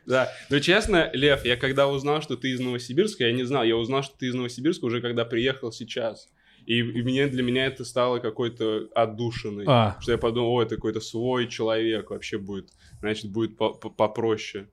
[0.06, 3.76] Да, но честно, Лев, я когда узнал, что ты из Новосибирска, я не знал, я
[3.76, 6.28] узнал, что ты из Новосибирска уже когда приехал сейчас.
[6.66, 9.64] И, и мне, для меня это стало какой-то отдушиной.
[9.68, 9.96] А.
[10.00, 12.70] Что я подумал, о, это какой-то свой человек вообще будет.
[12.98, 14.66] Значит, будет по -по попроще.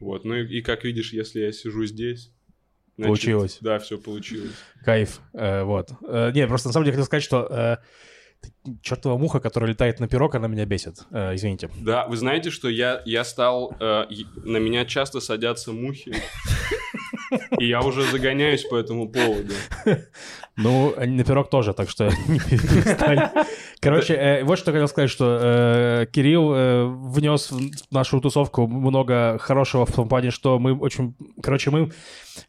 [0.00, 2.30] Вот, ну и, и как видишь, если я сижу здесь,
[2.96, 3.58] значит, получилось.
[3.60, 4.54] Да, все получилось.
[4.84, 5.90] Кайф, э, вот.
[6.08, 7.76] Э, не, просто на самом деле хотел сказать, что э,
[8.82, 11.00] чертова муха, которая летает на пирог, она меня бесит.
[11.10, 11.70] Э, извините.
[11.80, 13.74] Да, вы знаете, что я, я стал...
[13.80, 14.04] Э,
[14.44, 16.14] на меня часто садятся мухи.
[17.58, 19.54] И я уже загоняюсь по этому поводу.
[20.60, 22.10] Ну, на пирог тоже, так что.
[23.80, 29.38] Короче, э, вот что хотел сказать, что э, Кирилл э, внес в нашу тусовку много
[29.38, 31.14] хорошего в том плане, что мы очень...
[31.40, 31.92] Короче, мы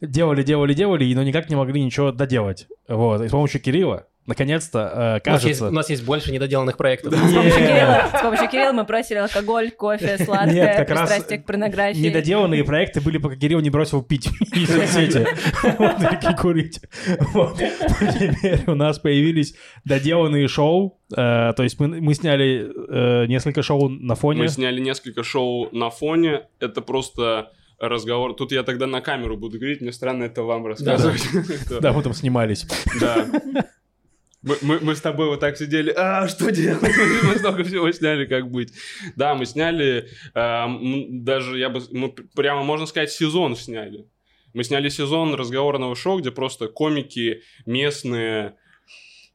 [0.01, 2.67] делали, делали, делали, но никак не могли ничего доделать.
[2.87, 3.21] Вот.
[3.21, 5.27] И с помощью Кирилла наконец-то, э, кажется...
[5.27, 7.13] У нас, есть, у нас есть больше недоделанных проектов.
[7.13, 11.45] С помощью, Кирилла, с помощью Кирилла мы бросили алкоголь, кофе, сладкое, Нет, как пристрастие к
[11.45, 11.99] порнографии.
[11.99, 15.27] Недоделанные проекты были, пока Кирилл не бросил пить и соцсети.
[15.77, 16.79] Вот, курить.
[17.33, 17.57] Вот.
[17.57, 23.89] Теперь у нас появились доделанные шоу, э, то есть мы, мы сняли э, несколько шоу
[23.89, 24.43] на фоне.
[24.43, 26.43] Мы сняли несколько шоу на фоне.
[26.59, 28.35] Это просто разговор.
[28.35, 31.23] Тут я тогда на камеру буду говорить, мне странно это вам рассказывать.
[31.81, 32.67] Да, мы там снимались.
[32.99, 33.25] Да.
[34.41, 36.81] Мы, мы, мы с тобой вот так сидели, а что делать?
[37.23, 38.71] Мы столько всего сняли, как быть.
[39.17, 40.65] Да, мы сняли, э,
[41.09, 44.05] даже я бы, мы прямо, можно сказать, сезон сняли.
[44.53, 48.55] Мы сняли сезон разговорного шоу, где просто комики местные,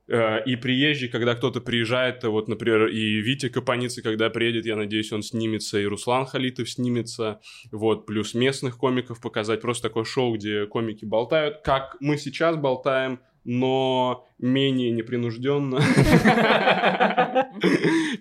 [0.08, 5.12] э, и приезжие, когда кто-то приезжает, вот, например, и Витя Капаницы, когда приедет, я надеюсь,
[5.12, 7.40] он снимется, и Руслан Халитов снимется,
[7.70, 13.20] вот, плюс местных комиков показать, просто такое шоу, где комики болтают, как мы сейчас болтаем,
[13.44, 15.80] но менее непринужденно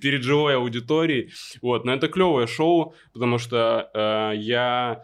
[0.01, 1.31] перед живой аудиторией.
[1.61, 5.03] Вот, но это клевое шоу, потому что э, я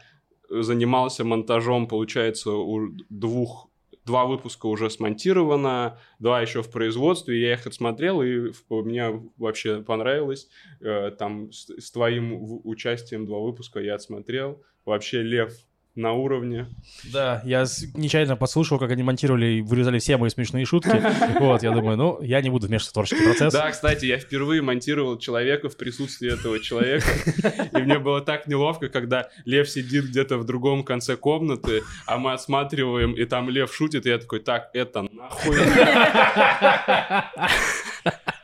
[0.49, 3.69] занимался монтажом, получается, у двух
[4.05, 10.49] два выпуска уже смонтировано, два еще в производстве, я их отсмотрел, и мне вообще понравилось.
[10.81, 14.63] Э, там с, с твоим участием два выпуска я отсмотрел.
[14.83, 15.53] Вообще, Лев,
[15.99, 16.67] на уровне.
[17.11, 20.89] Да, я нечаянно послушал, как они монтировали и вырезали все мои смешные шутки.
[21.39, 23.53] Вот, я думаю, ну, я не буду вмешиваться в творческий процесс.
[23.53, 27.07] Да, кстати, я впервые монтировал человека в присутствии этого человека.
[27.73, 32.33] И мне было так неловко, когда Лев сидит где-то в другом конце комнаты, а мы
[32.33, 35.55] отсматриваем, и там Лев шутит, и я такой, так, это нахуй.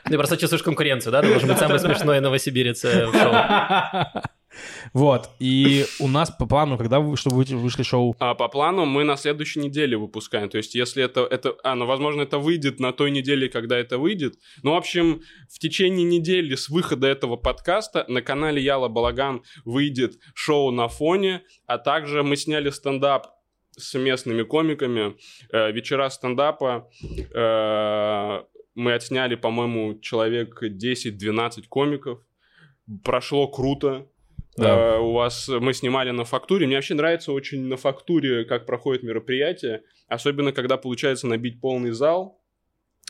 [0.05, 1.21] Ты просто чувствуешь конкуренцию, да?
[1.21, 3.33] Ты должен быть самый смешной новосибирец э, в шоу.
[4.93, 8.15] Вот, и у нас по плану, когда вы, чтобы вы вышли шоу?
[8.19, 11.85] А, по плану мы на следующей неделе выпускаем, то есть если это, это, а, ну,
[11.85, 16.55] возможно, это выйдет на той неделе, когда это выйдет, ну, в общем, в течение недели
[16.55, 22.35] с выхода этого подкаста на канале Яла Балаган выйдет шоу на фоне, а также мы
[22.35, 23.27] сняли стендап
[23.77, 25.15] с местными комиками,
[25.51, 26.89] э, вечера стендапа,
[27.33, 28.43] э,
[28.75, 32.19] мы отсняли, по-моему, человек 10-12 комиков,
[33.03, 34.07] прошло круто,
[34.57, 34.97] да.
[34.97, 36.65] Uh, у вас мы снимали на фактуре.
[36.65, 39.83] Мне вообще нравится очень на фактуре, как проходит мероприятие.
[40.07, 42.39] Особенно, когда получается набить полный зал.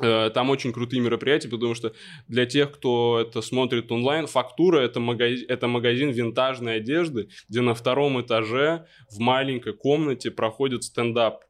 [0.02, 1.94] Uh, там очень крутые мероприятия, потому что
[2.28, 7.74] для тех, кто это смотрит онлайн, фактура это магазин, это магазин винтажной одежды, где на
[7.76, 11.44] втором этаже в маленькой комнате проходит стендап.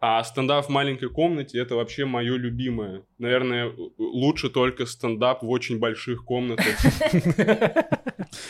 [0.00, 3.02] А стендап в маленькой комнате это вообще мое любимое.
[3.18, 6.66] Наверное, лучше только стендап в очень больших комнатах.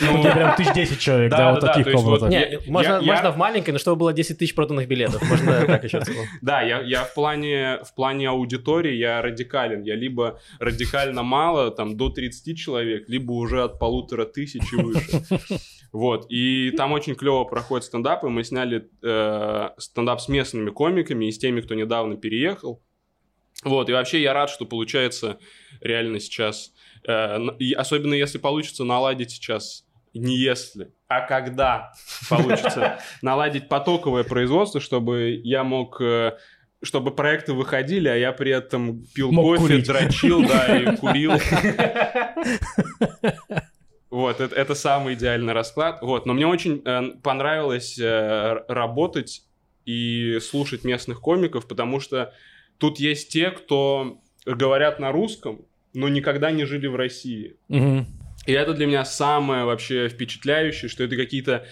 [0.00, 2.30] Ну, прям тысяч десять человек, да, вот таких комнатах.
[2.66, 5.22] Можно в маленькой, но чтобы было 10 тысяч проданных билетов.
[5.28, 6.00] Можно так еще
[6.42, 9.82] Да, я в плане в плане аудитории я радикален.
[9.82, 15.22] Я либо радикально мало, там, до 30 человек, либо уже от полутора тысяч и выше.
[15.90, 18.28] Вот, и там очень клево проходят стендапы.
[18.28, 22.82] Мы сняли э, стендап с местными комиками и с теми, кто недавно переехал.
[23.64, 25.38] Вот, и вообще я рад, что получается
[25.80, 26.72] реально сейчас,
[27.06, 29.84] и особенно если получится наладить сейчас,
[30.14, 31.92] не если, а когда
[32.28, 36.00] получится наладить потоковое производство, чтобы я мог...
[36.00, 36.36] Э,
[36.80, 39.86] чтобы проекты выходили, а я при этом пил Мог кофе, курить.
[39.88, 41.32] дрочил, да, и курил.
[44.10, 45.98] Вот, это, это самый идеальный расклад.
[46.00, 49.42] Вот, но мне очень э, понравилось э, работать
[49.84, 52.32] и слушать местных комиков, потому что
[52.78, 55.66] тут есть те, кто говорят на русском,
[55.98, 57.56] но никогда не жили в России.
[57.68, 58.06] Угу.
[58.46, 61.66] И это для меня самое вообще впечатляющее, что это какие-то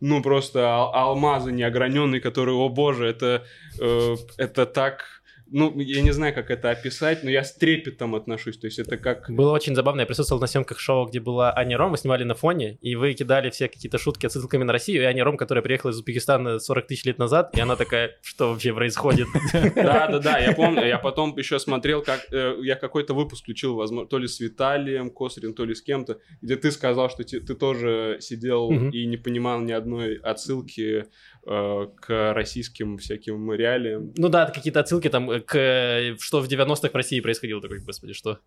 [0.00, 3.44] ну просто ал- алмазы неограненные, которые, о боже, это
[3.80, 5.19] э, это так
[5.50, 8.96] ну, я не знаю, как это описать, но я с трепетом отношусь, то есть это
[8.96, 9.30] как...
[9.30, 12.34] Было очень забавно, я присутствовал на съемках шоу, где была Аня Ром, мы снимали на
[12.34, 15.90] фоне, и вы кидали все какие-то шутки отсылками на Россию, и Аня Ром, которая приехала
[15.90, 19.26] из Узбекистана 40 тысяч лет назад, и она такая, что вообще происходит?
[19.74, 24.18] Да-да-да, я помню, я потом еще смотрел, как э, я какой-то выпуск включил, возможно, то
[24.18, 28.70] ли с Виталием Косарем, то ли с кем-то, где ты сказал, что ты тоже сидел
[28.70, 31.06] и не понимал ни одной отсылки
[31.44, 34.12] к российским всяким реалиям.
[34.16, 38.12] Ну да, какие-то отсылки там э, к что в 90-х в России происходило, такой, господи,
[38.12, 38.40] что?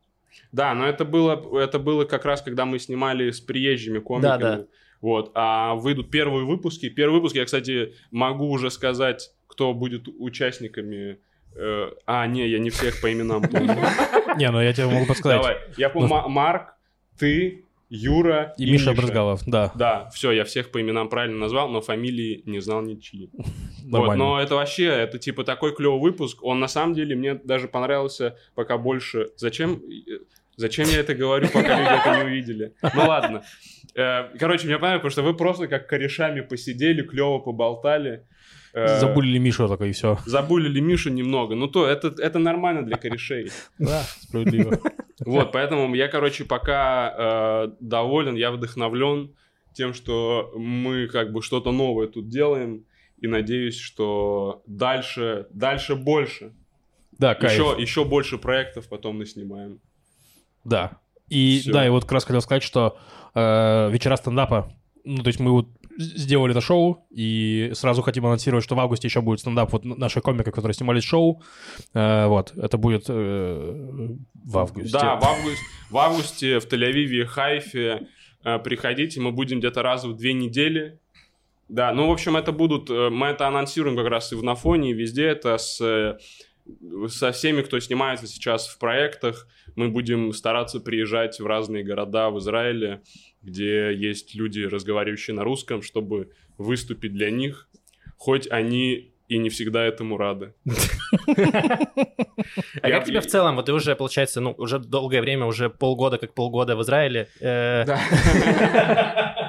[0.51, 4.39] Да, но это было, это было как раз, когда мы снимали с приезжими комиками.
[4.39, 4.65] Да, да.
[5.01, 6.87] Вот, а выйдут первые выпуски.
[6.89, 11.19] Первый выпуск я, кстати, могу уже сказать, кто будет участниками
[11.55, 13.75] э, а, не, я не всех по именам помню.
[14.37, 15.41] Не, ну я тебе могу подсказать.
[15.41, 15.57] Давай.
[15.77, 16.75] Я помню, ну, Марк,
[17.19, 19.71] ты, Юра и, и Миша, Миша Брызгалов, да.
[19.75, 23.29] Да, все, я всех по именам правильно назвал, но фамилии не знал ничьи.
[23.85, 26.43] вот, но это вообще, это типа такой клевый выпуск.
[26.43, 29.29] Он на самом деле мне даже понравился пока больше.
[29.37, 29.79] Зачем?
[30.55, 32.73] Зачем я это говорю, пока люди это не увидели?
[32.81, 33.43] Ну ладно.
[33.93, 38.25] Э, короче, мне понравилось, потому что вы просто как корешами посидели, клево поболтали.
[38.73, 40.17] Э, Забулили Мишу такой, и все.
[40.25, 41.53] Забулили Мишу немного.
[41.53, 43.51] Ну то, это, это нормально для корешей.
[43.77, 44.79] Да, справедливо.
[45.19, 49.35] Вот, поэтому я, короче, пока э, доволен, я вдохновлен.
[49.73, 52.85] тем, что мы как бы что-то новое тут делаем,
[53.19, 56.53] и надеюсь, что дальше, дальше больше.
[57.17, 57.53] Да, кайф.
[57.53, 59.79] Еще, еще больше проектов потом наснимаем.
[60.63, 60.99] Да.
[61.29, 61.73] И Всё.
[61.73, 62.97] да, и вот как раз хотел сказать, что
[63.33, 64.73] э, вечера стендапа,
[65.03, 69.07] ну, то есть мы вот сделали это шоу, и сразу хотим анонсировать, что в августе
[69.07, 71.41] еще будет стендап вот наших комиков, которые снимались шоу.
[71.93, 74.91] Э, вот, это будет э, в августе.
[74.91, 78.07] Да, в, август, в августе в Тель-Авиве Хайфе
[78.43, 80.99] э, приходите, мы будем где-то раз в две недели.
[81.69, 84.91] Да, ну, в общем, это будут, э, мы это анонсируем как раз и в Нафоне,
[84.91, 86.17] и везде это с, э,
[87.07, 89.47] со всеми, кто снимается сейчас в проектах.
[89.75, 93.01] Мы будем стараться приезжать в разные города в Израиле,
[93.43, 97.67] где есть люди, разговаривающие на русском, чтобы выступить для них,
[98.17, 100.53] хоть они и не всегда этому рады.
[102.81, 106.17] А как тебе в целом, вот ты уже, получается, ну, уже долгое время, уже полгода,
[106.17, 107.27] как полгода в Израиле.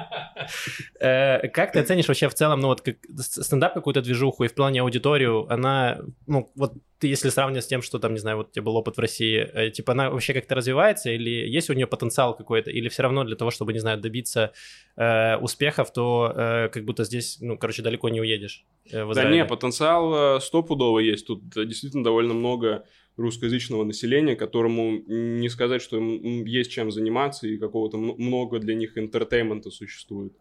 [0.99, 4.55] э, Как ты оценишь вообще в целом, ну, вот как стендап какую-то движуху и в
[4.55, 8.49] плане аудиторию, она, ну, вот ты если сравнивать с тем, что там, не знаю, вот
[8.49, 11.73] у тебя был опыт в России, э, типа она вообще как-то развивается или есть у
[11.73, 14.53] нее потенциал какой-то, или все равно для того, чтобы, не знаю, добиться
[14.95, 19.45] э, успехов, то э, как будто здесь, ну, короче, далеко не уедешь э, Да не,
[19.45, 21.27] потенциал э, стопудово есть.
[21.27, 22.85] Тут действительно довольно много
[23.17, 29.69] русскоязычного населения, которому не сказать, что есть чем заниматься, и какого-то много для них интертеймента
[29.71, 30.33] существует.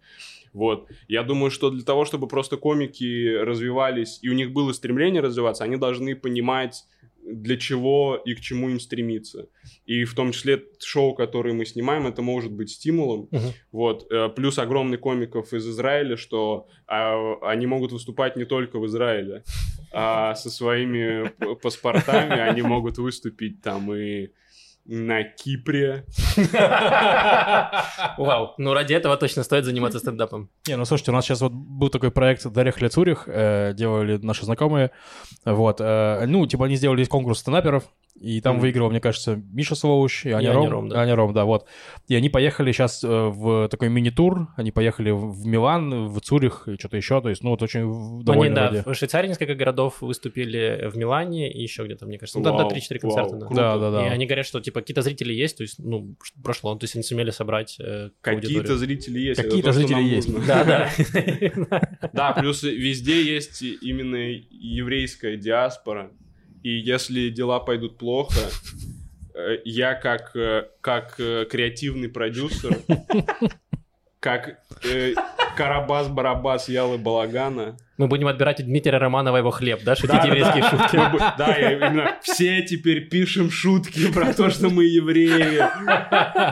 [0.53, 0.89] Вот.
[1.09, 5.65] Я думаю, что для того, чтобы просто комики развивались, и у них было стремление развиваться,
[5.65, 6.85] они должны понимать,
[7.27, 9.49] для чего и к чему им стремиться.
[9.87, 13.29] И в том числе шоу, которое мы снимаем, это может быть стимулом.
[13.31, 13.53] Мгм.
[13.73, 14.07] Вот.
[14.11, 19.43] Э, Плюс огромный комиков из Израиля, что а, они могут выступать не только в Израиле,
[19.93, 21.31] а со своими
[21.63, 24.31] паспортами они могут выступить там и
[24.85, 26.05] на Кипре.
[28.19, 30.51] Вау, ну ради этого точно стоит заниматься стендапом.
[30.67, 34.19] Не, ну слушайте, у нас сейчас вот был такой проект Дарех Ле Цурих, э, делали
[34.19, 34.91] наши знакомые,
[35.45, 38.63] вот, э, ну, типа они сделали конкурс стендаперов, и там Мгм.
[38.63, 40.69] выиграл, мне кажется, Миша Слоуш и Аня Аня Ром.
[40.71, 41.01] Ром, да.
[41.01, 41.67] Аня Ром, да, вот.
[42.09, 46.97] И они поехали сейчас в такой мини-тур, они поехали в Милан, в Цюрих и что-то
[46.97, 48.83] еще, то есть, ну, вот очень Ну, они, довольны да, вроде.
[48.85, 52.39] в Швейцарии несколько городов выступили в Милане и еще где-то, мне кажется.
[52.39, 53.47] Ну, там Вау, до 3-4 вау, концерта, да.
[53.47, 53.55] круто.
[53.63, 54.07] Да, да, да.
[54.07, 57.03] И они говорят, что, типа, какие-то зрители есть, то есть, ну, прошло, то есть они
[57.03, 58.77] сумели собрать э, Какие-то аудиторию.
[58.79, 59.43] зрители есть.
[59.43, 60.29] Какие-то зрители есть.
[60.29, 60.47] нужно.
[60.47, 61.99] Да, да.
[62.13, 64.17] Да, плюс везде есть именно
[64.51, 66.11] еврейская диаспора.
[66.65, 68.41] И если дела пойдут плохо,
[69.35, 72.79] э, я как, э, как э, креативный продюсер,
[74.19, 75.13] как э,
[75.59, 80.63] Карабас-Барабас Ялы Балагана, Мы будем отбирать у Дмитрия Романова его хлеб, да, шутить Да, еврейские
[80.63, 80.71] да.
[80.71, 80.97] шутки.
[80.97, 85.63] Мы Да, я именно все теперь пишем шутки про то, что мы евреи,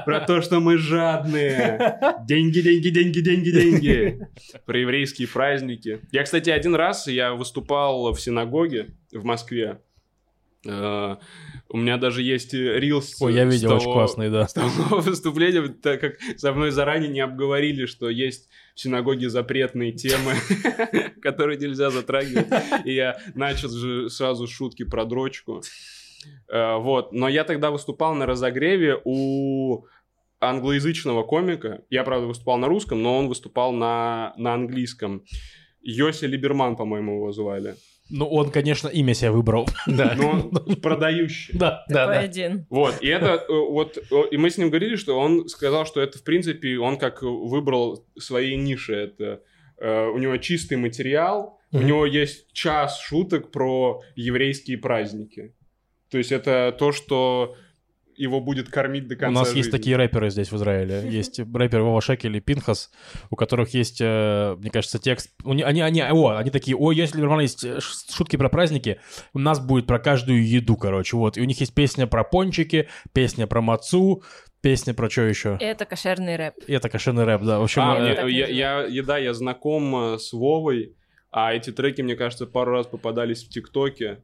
[0.04, 1.98] про то, что мы жадные.
[2.26, 4.28] Деньги, деньги, деньги, деньги, деньги.
[4.66, 6.00] Про еврейские праздники.
[6.12, 9.78] Я, кстати, один раз я выступал в синагоге в Москве.
[10.66, 11.16] Э,
[11.68, 13.20] У меня даже есть рилс.
[13.20, 14.46] Ой, я видел, того- очень классный, да.
[14.46, 14.68] с того
[15.00, 20.32] выступления, так как со мной заранее не обговорили, что есть в синагоге запретные темы,
[21.22, 22.46] которые нельзя затрагивать.
[22.84, 25.62] И я начал же сразу шутки про дрочку.
[26.48, 27.12] Э, Вот.
[27.12, 29.84] Но я тогда выступал на разогреве у
[30.40, 31.82] англоязычного комика.
[31.90, 35.24] Я, правда, выступал на русском, но он выступал на, на английском.
[35.82, 37.74] Йоси Либерман, по-моему, его звали.
[38.10, 39.66] Ну, он, конечно, имя себе выбрал.
[39.86, 40.14] Да.
[40.16, 41.56] Но он продающий.
[41.56, 41.84] Да.
[41.88, 42.18] Да, да.
[42.18, 42.66] один.
[42.68, 46.00] Вот, и это э, вот, э, и мы с ним говорили, что он сказал, что
[46.00, 49.42] это, в принципе, он как выбрал своей ниши, это
[49.78, 55.54] э, у него чистый материал, у него есть час шуток про еврейские праздники.
[56.10, 57.56] То есть это то, что
[58.16, 59.70] его будет кормить до У конца нас есть жизни.
[59.70, 61.02] такие рэперы здесь, в Израиле.
[61.10, 62.90] Есть рэпер Вова Шекель и Пинхас,
[63.30, 65.30] у которых есть, э, мне кажется, текст...
[65.44, 69.00] У Они, они, о, они такие, ой, если у нас есть э, шутки про праздники,
[69.34, 71.36] у нас будет про каждую еду, короче, вот.
[71.36, 74.22] И у них есть песня про пончики, песня про мацу,
[74.60, 75.56] песня про что еще?
[75.60, 76.54] Это кошерный рэп.
[76.66, 77.58] Это кошерный рэп, да.
[77.58, 78.52] В общем, А, я, называется.
[78.52, 80.96] я, я- да, я знаком э, с Вовой,
[81.30, 84.18] а эти треки, мне кажется, пару раз попадались в ТикТоке.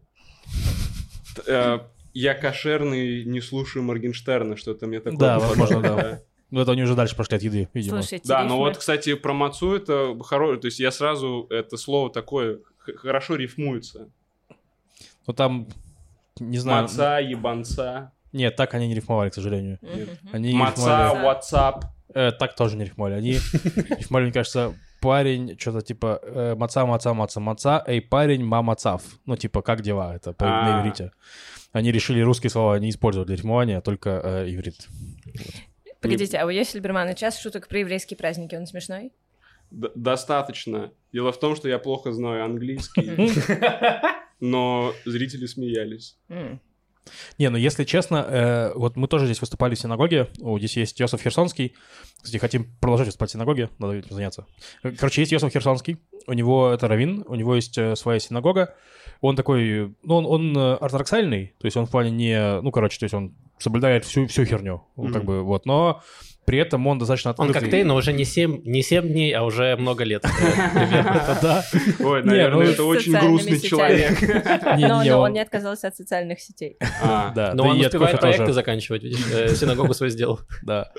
[2.21, 5.19] Я кошерный, не слушаю Моргенштерна, что-то мне такое.
[5.19, 6.21] Да, возможно, да.
[6.51, 8.03] ну это они уже дальше пошли от еды, видимо.
[8.03, 8.49] Слушайте, Да, рифмы.
[8.49, 12.59] но вот, кстати, про мацу это хорошее, то есть я сразу, это слово такое,
[12.97, 14.09] хорошо рифмуется.
[15.27, 15.69] Ну там,
[16.41, 16.83] не знаю...
[16.83, 19.79] Маца, ебанца, Нет, так они не рифмовали, к сожалению.
[20.33, 21.83] Они маца, рифмовали- WhatsApp.
[22.15, 23.15] Э, так тоже не рифмовали.
[23.15, 23.33] Они
[23.99, 29.03] рифмовали, мне кажется, парень, что-то типа э, маца, маца, маца, маца, эй, парень, мама, цав.
[29.27, 30.15] Ну, типа, как дела?
[30.17, 30.81] Это по- на А.
[30.81, 31.11] иврите.
[31.73, 34.89] Они решили русские слова не использовать для рифмования, а только э, иврит.
[36.01, 39.13] Погодите, а у Ессельбермана час шуток про еврейские праздники, он смешной?
[39.71, 40.93] Д- достаточно.
[41.13, 43.11] Дело в том, что я плохо знаю английский,
[44.41, 46.17] но зрители смеялись.
[47.39, 51.01] Не, ну если честно, э, вот мы тоже здесь выступали в синагоге, О, здесь есть
[51.01, 51.75] Йосиф Херсонский,
[52.21, 54.47] кстати, хотим продолжать выступать в синагоге, надо этим заняться.
[54.83, 55.97] Короче, есть Йосиф Херсонский,
[56.27, 58.75] у него это равин, у него есть э, своя синагога,
[59.21, 62.99] он такой, ну он, он э, ортодоксальный, то есть он в плане не, ну короче,
[62.99, 66.03] то есть он соблюдает всю, всю херню, ну, как бы вот, но
[66.49, 67.61] при этом он достаточно Он открытый.
[67.61, 70.25] как ты, но уже не 7, не 7 дней, а уже много лет.
[72.01, 74.19] Ой, наверное, ну, это очень грустный человек.
[74.79, 76.79] Но он- он не отказался от социальных сетей.
[77.03, 80.41] А, Да, Но он успевает проекты заканчивать, э, синагогу свою сделал.
[80.63, 80.91] Да.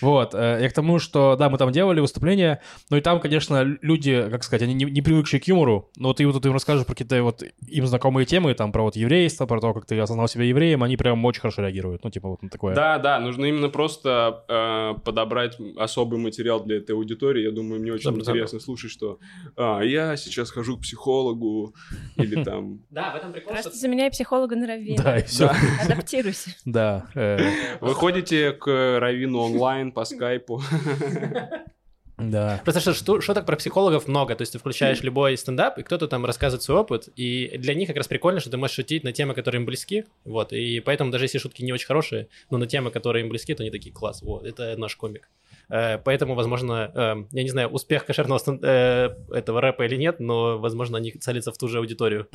[0.00, 0.34] Вот.
[0.34, 4.28] э, Я к тому, что, да, мы там делали выступления, но и там, конечно, люди,
[4.30, 7.20] как сказать, они не, привыкшие к юмору, но вот ты вот им расскажешь про какие-то
[7.24, 10.84] вот им знакомые темы, там, про вот еврейство, про то, как ты осознал себя евреем,
[10.84, 12.04] они прям очень хорошо реагируют.
[12.04, 12.74] Ну, типа, вот на такое.
[12.76, 17.42] Да, да, нужно именно просто подобрать особый материал для этой аудитории.
[17.42, 18.20] Я думаю, мне очень Да, да.
[18.22, 19.18] интересно слушать, что
[19.56, 21.74] а, я сейчас хожу к психологу
[22.16, 22.80] или там...
[22.90, 25.02] Да, в этом прикол, Просто заменяй психолога на раввина.
[25.02, 25.50] Да, и все.
[25.84, 26.50] Адаптируйся.
[26.64, 27.06] Да.
[27.14, 27.38] э,
[27.80, 30.62] Вы ходите к Равину онлайн по скайпу.
[32.18, 32.60] Да.
[32.64, 36.08] Просто что, что, шуток про психологов много, то есть ты включаешь любой стендап, и кто-то
[36.08, 39.12] там рассказывает свой опыт, и для них как раз прикольно, что ты можешь шутить на
[39.12, 42.66] темы, которые им близки, вот, и поэтому даже если шутки не очень хорошие, но на
[42.66, 45.28] темы, которые им близки, то они такие, класс, вот, это наш комик.
[45.68, 50.20] Э, Поэтому, возможно, эм, я не знаю, успех кошерного стен- э, этого рэпа или нет,
[50.20, 52.28] но, возможно, они целятся в ту же аудиторию.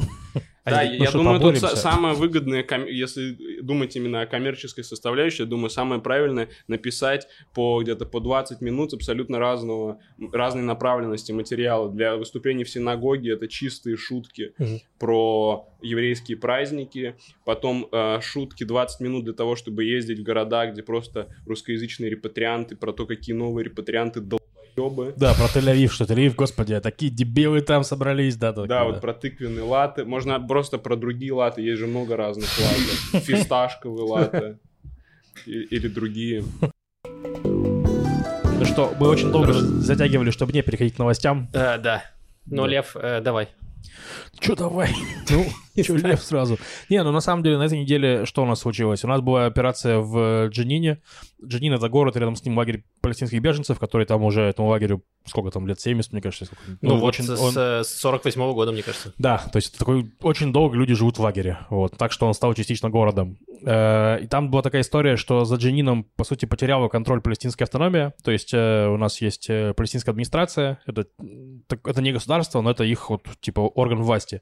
[0.70, 1.76] Да, Они- ну я что, думаю, тут поборемся?
[1.78, 8.06] самое выгодное, если думать именно о коммерческой составляющей, я думаю, самое правильное написать по где-то
[8.06, 10.00] по 20 минут абсолютно разного,
[10.34, 11.90] разной направленности материала.
[11.92, 14.80] Для выступлений в синагоге это чистые шутки Мгм.
[15.00, 17.16] про еврейские праздники,
[17.46, 22.76] потом э, шутки 20 минут для того, чтобы ездить в города, где просто русскоязычные репатрианты,
[22.76, 24.22] про то, какие новые репатрианты
[24.78, 25.16] долбоебы.
[25.18, 28.52] Да, про Тель-Авив, что Тель-Авив, господи, а такие дебилы там собрались, да.
[28.54, 30.06] Да, такие, вот про тыквенные латы.
[30.06, 31.62] Можно просто про другие латы.
[31.62, 33.26] Есть же много разных латы.
[33.26, 34.58] Фисташковые латы.
[35.46, 36.44] Или другие.
[37.04, 41.50] Ну что, мы очень долго затягивали, чтобы не переходить к новостям.
[41.54, 42.04] Э, Да.
[42.46, 42.70] Ну, Да.
[42.70, 43.50] Лев, э, давай.
[44.40, 44.96] Че давай?
[45.30, 45.46] Ну,
[45.84, 46.58] че лев сразу?
[46.90, 49.04] Не, ну на самом деле на этой неделе что у нас случилось?
[49.04, 51.02] У нас была операция в Дженине.
[51.46, 55.52] Дженин— это город, рядом с ним лагерь палестинских беженцев, который там уже этому лагерю, сколько
[55.52, 56.46] там, лет 70, мне кажется.
[56.46, 56.64] сколько.
[56.82, 59.14] Ну, вот очень, с, он- с 48 года, мне кажется.
[59.20, 62.34] Да, то есть это такой очень долго люди живут в лагере, вот, так что он
[62.34, 63.38] стал частично городом.
[63.64, 68.14] Э, И там была такая история, что за Дженином, по сути, потеряла контроль палестинская автономия,
[68.24, 71.06] то есть э, у нас есть э, палестинская администрация, это,
[71.86, 74.42] это не государство, но это их вот, типа, орган власти.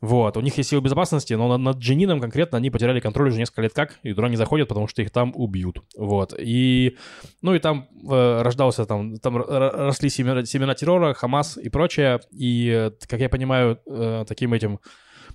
[0.00, 3.62] Вот, у них есть силы безопасности, но над, Дженином конкретно они потеряли контроль уже несколько
[3.62, 6.34] лет как, и туда не заходят, потому что их там убьют, вот.
[6.38, 6.96] И,
[7.40, 12.70] ну и там э, рождался, там, там росли семена, семена террора, Хамас и прочее, и,
[12.70, 14.80] э, как я понимаю, э, таким этим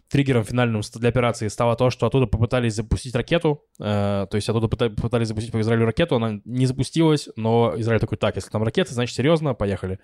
[0.10, 4.68] триггером финальным для операции стало то, что оттуда попытались запустить ракету, э, то есть оттуда
[4.68, 8.64] пыта- попытались запустить по Израилю ракету, она не запустилась, но Израиль такой, так, если там
[8.64, 10.00] ракеты, значит, серьезно, поехали.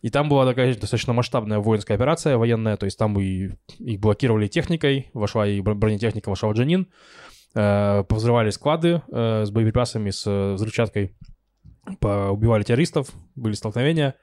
[0.00, 4.46] И там была такая достаточно масштабная воинская операция военная, то есть там и их блокировали
[4.46, 6.88] техникой, вошла и бро- бронетехника, вошла в Джанин,
[7.54, 11.16] э, повзрывали склады э, с боеприпасами, с э, взрывчаткой,
[12.00, 14.14] поубивали террористов, были столкновения,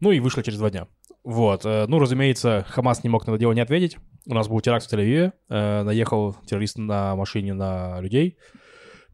[0.00, 0.86] ну и вышли через два дня.
[1.28, 1.66] Вот.
[1.66, 3.98] э, Ну, разумеется, Хамас не мог на это дело не ответить.
[4.26, 5.32] У нас был теракт в Тель-Авиве.
[5.50, 8.38] э, Наехал террорист на машине на людей.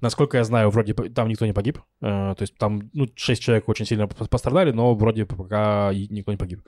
[0.01, 1.81] Насколько я знаю, вроде там никто не погиб.
[2.01, 6.39] Э, То есть там, ну, шесть человек очень сильно пострадали, но вроде пока никто не
[6.39, 6.61] погиб.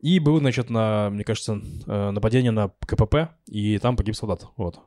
[0.00, 4.46] И был, значит, на, мне кажется, нападение на КПП, и там погиб солдат.
[4.56, 4.80] Вот.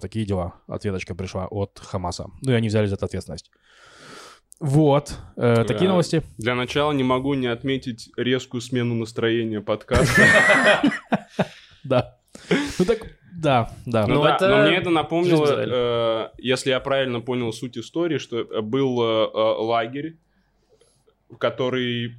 [0.00, 0.60] Такие дела.
[0.68, 2.26] Ответочка пришла от Хамаса.
[2.40, 3.50] Ну, и они взяли за это ответственность.
[4.58, 5.14] Вот.
[5.36, 6.22] Э, Такие новости.
[6.38, 10.22] Для начала не могу не отметить резкую смену настроения подкаста.
[11.84, 12.18] Да.
[12.80, 12.98] Ну так,
[13.32, 14.06] да, да.
[14.06, 18.38] Ну да, это но мне это напомнило, э, если я правильно понял суть истории, что
[18.38, 20.16] э, был э, лагерь,
[21.38, 22.14] который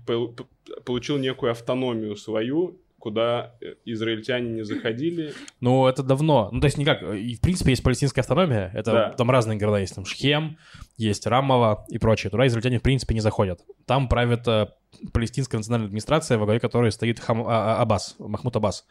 [0.86, 5.34] получил некую автономию свою, куда э, израильтяне не заходили.
[5.62, 6.50] Ну, это давно.
[6.52, 7.02] Ну, то есть никак.
[7.04, 8.72] И, в принципе, есть палестинская автономия.
[8.74, 9.10] Это Да.
[9.12, 9.96] там разные города есть.
[9.96, 10.58] Там Шхем,
[10.98, 12.32] есть Рамова и прочее.
[12.32, 13.62] Туда израильтяне, в принципе, не заходят.
[13.86, 14.68] Там правит э,
[15.14, 18.86] палестинская национальная администрация, во главе которой стоит Хам- а- а- Аббас, Махмуд Аббас.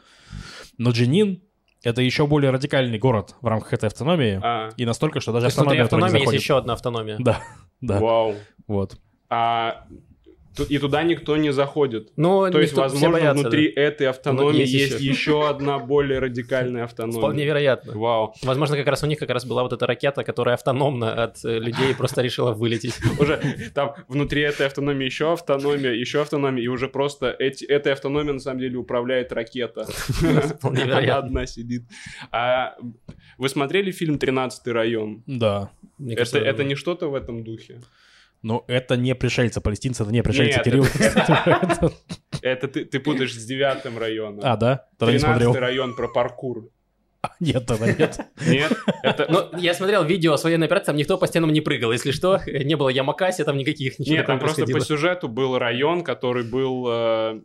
[0.79, 1.43] Но Дженин—
[1.83, 4.39] это еще более радикальный город в рамках этой автономии.
[4.43, 6.41] А, И настолько, что даже автономия автономии есть заходит.
[6.41, 7.17] еще одна автономия.
[7.19, 7.41] Да,
[7.81, 8.35] да, вау.
[8.69, 8.97] вот.
[9.29, 9.87] А
[10.65, 12.13] И туда никто не заходит.
[12.17, 13.83] Ну, То есть, никто- возможно, боятся, внутри да.
[13.83, 15.49] этой автономии есть есть, еще.
[15.49, 17.19] одна более радикальная автономия.
[17.19, 17.93] Вполне вероятно.
[17.99, 18.35] Вау.
[18.43, 21.59] Возможно, как раз у них как раз была вот эта ракета, которая автономна от э,
[21.59, 22.95] людей просто решила вылететь.
[23.21, 23.41] Уже
[23.75, 28.41] там внутри этой автономии еще автономия, еще автономия, и уже просто эти, этой автономией на
[28.41, 29.85] самом деле управляет ракета.
[30.59, 31.27] Вполне вероятно.
[31.27, 31.83] Одна сидит.
[32.31, 32.77] А
[33.39, 35.23] вы смотрели фильм «Тринадцатый район»?
[35.27, 35.71] Да.
[35.99, 37.81] Это, это не что-то в этом духе.
[38.43, 40.85] Но это не пришельцы, палестинцы, это не пришельцы, Нет, Кирилл.
[42.43, 44.41] Это ты, ты путаешь с девятым районом.
[44.45, 44.87] А, да?
[44.99, 46.69] Тринадцатый район про паркур.
[47.41, 48.21] Нет, тогда нет.
[48.47, 48.73] Нет?
[49.03, 49.27] Это...
[49.29, 51.93] Ну, я смотрел видео с военной операции, там никто по стенам не прыгал.
[51.93, 56.03] Если что, не было ямакаси там никаких, ничего Нет, там просто по сюжету был район,
[56.03, 57.41] который был э,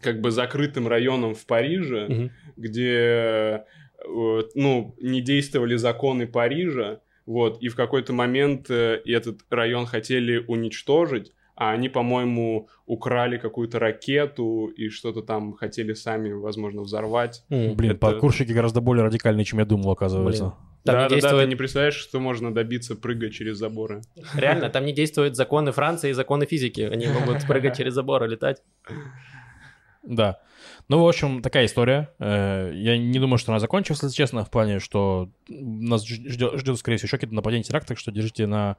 [0.00, 3.64] как бы закрытым районом в Париже, где
[4.04, 10.44] э, ну, не действовали законы Парижа, вот, и в какой-то момент э, этот район хотели
[10.48, 17.44] уничтожить, а они, по-моему, украли какую-то ракету и что-то там хотели сами, возможно, взорвать.
[17.50, 17.74] М.
[17.74, 20.44] Блин, Это- паркурщики гораздо более радикальные, чем я думал, оказывается.
[20.44, 20.52] Блин.
[20.82, 24.00] Там да, не да, да, действует- ты не представляешь, что можно добиться, прыгая через заборы.
[24.34, 26.80] Реально, там не действуют законы Франции и законы физики.
[26.80, 28.62] Они могут прыгать через забор и летать.
[30.02, 30.40] Да.
[30.90, 32.12] Ну, в общем, такая история.
[32.18, 36.78] Э, Я не думаю, что она закончилась, если честно, в плане, что нас ждет, ждет
[36.78, 38.76] скорее всего, еще какие-то нападения, теракты, так что держите на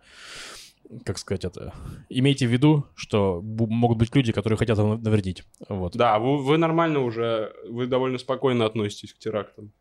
[1.05, 1.73] как сказать это,
[2.09, 5.45] имейте в виду, что могут быть люди, которые хотят вам навредить.
[5.69, 5.95] Вот.
[5.95, 9.71] Да, вы, вы нормально уже, вы довольно спокойно относитесь к терактам.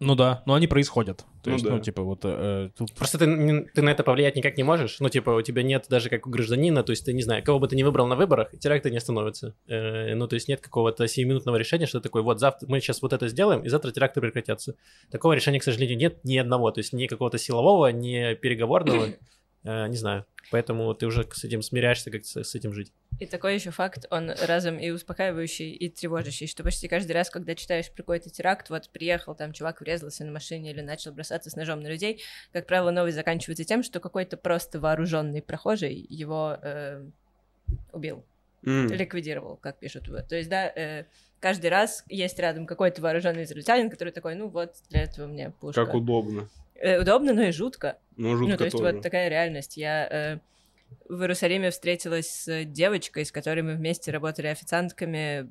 [0.00, 1.18] Ну да, но они происходят.
[1.42, 1.70] То Ну есть, да.
[1.72, 4.98] ну, типа, вот э, тут Просто ты, ты на это повлиять никак не можешь.
[4.98, 7.60] Ну, типа, у тебя нет даже как у гражданина, то есть ты, не знаю, кого
[7.60, 9.54] бы ты ни выбрал на выборах, теракты не остановятся.
[9.68, 13.12] Э, ну, то есть нет какого-то сиюминутного решения, что такое, вот завтра мы сейчас вот
[13.12, 14.74] это сделаем, и завтра теракты прекратятся.
[15.10, 16.72] Такого решения, к сожалению, нет ни одного.
[16.72, 19.08] То есть ни какого-то силового, ни переговорного.
[19.64, 20.26] Э, не знаю.
[20.50, 22.92] Поэтому ты уже с этим смиряешься, как с, этим жить.
[23.18, 27.54] И такой еще факт, он разом и успокаивающий, и тревожащий, что почти каждый раз, когда
[27.54, 31.56] читаешь про какой-то теракт, вот приехал там чувак, врезался на машине или начал бросаться с
[31.56, 37.04] ножом на людей, как правило, новость заканчивается тем, что какой-то просто вооруженный прохожий его э,
[37.92, 38.24] убил,
[38.66, 38.88] М.
[38.88, 40.08] ликвидировал, как пишут.
[40.08, 40.28] Вот.
[40.28, 41.04] То есть, да, э,
[41.40, 45.86] каждый раз есть рядом какой-то вооруженный израильтянин, который такой, ну вот, для этого мне пушка.
[45.86, 46.48] Как удобно.
[46.76, 47.98] Э, удобно, но и жутко.
[48.16, 48.92] Ну, жутко Ну, то есть тоже.
[48.92, 49.76] вот такая реальность.
[49.76, 50.38] Я э,
[51.08, 55.50] в Иерусалиме встретилась с девочкой, с которой мы вместе работали официантками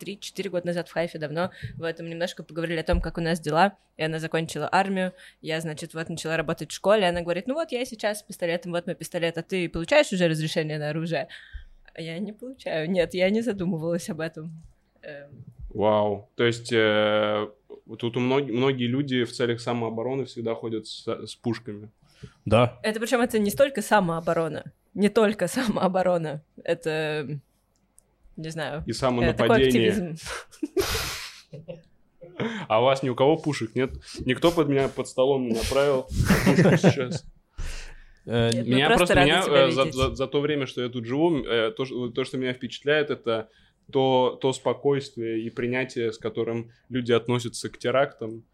[0.00, 1.50] 3-4 года назад в Хайфе давно.
[1.76, 3.76] В этом немножко поговорили о том, как у нас дела.
[3.96, 5.12] И она закончила армию.
[5.40, 7.06] Я, значит, вот начала работать в школе.
[7.06, 10.28] Она говорит, ну вот я сейчас с пистолетом, вот мой пистолет, а ты получаешь уже
[10.28, 11.28] разрешение на оружие?
[11.94, 12.88] А я не получаю.
[12.90, 14.52] Нет, я не задумывалась об этом.
[15.02, 16.30] Эм, Вау.
[16.36, 17.48] То есть э,
[17.96, 21.90] тут у мног- многие люди в целях самообороны всегда ходят с, с пушками.
[22.44, 24.64] Да, Это причем это не столько самооборона,
[24.94, 26.42] не только самооборона.
[26.64, 27.40] Это,
[28.36, 30.16] не знаю, И самонападение.
[32.68, 33.90] А у вас ни у кого пушек нет?
[34.20, 36.02] Никто под меня под столом не направил
[36.44, 37.24] пушку сейчас.
[38.30, 42.36] Э, Меня просто меня, э, за, то время, что я тут живу, э, то, что
[42.36, 43.48] меня впечатляет, это
[43.92, 48.44] то, то спокойствие и принятие, с которым люди относятся к терактам.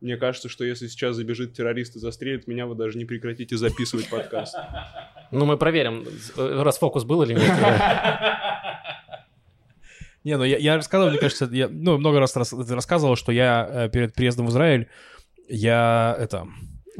[0.00, 4.08] Мне кажется, что если сейчас забежит террорист и застрелит меня, вы даже не прекратите записывать
[4.08, 4.56] подкаст.
[5.32, 6.06] Ну, мы проверим,
[6.36, 7.42] э, расфокус был или нет.
[10.22, 13.68] Не, ну я, я рассказывал, мне кажется, я ну, много раз рас- рассказывал, что я
[13.68, 14.88] э, перед приездом в Израиль,
[15.48, 16.46] я это,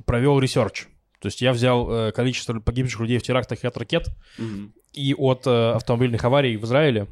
[0.07, 0.87] провел research.
[1.21, 4.09] То есть я взял э, количество погибших людей в терактах и от ракет,
[4.93, 7.07] и от э, автомобильных аварий в Израиле,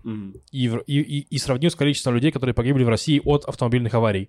[0.53, 3.95] и, в- и, и, и сравнил с количеством людей, которые погибли в России от автомобильных
[3.95, 4.29] аварий.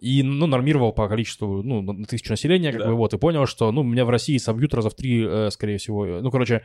[0.00, 2.86] И, ну, нормировал по количеству, ну, на тысячу населения, как Да.
[2.86, 5.78] бы, вот, и понял, что, ну, меня в России собьют раза в три, э, скорее
[5.78, 6.06] всего.
[6.20, 6.62] Ну, короче,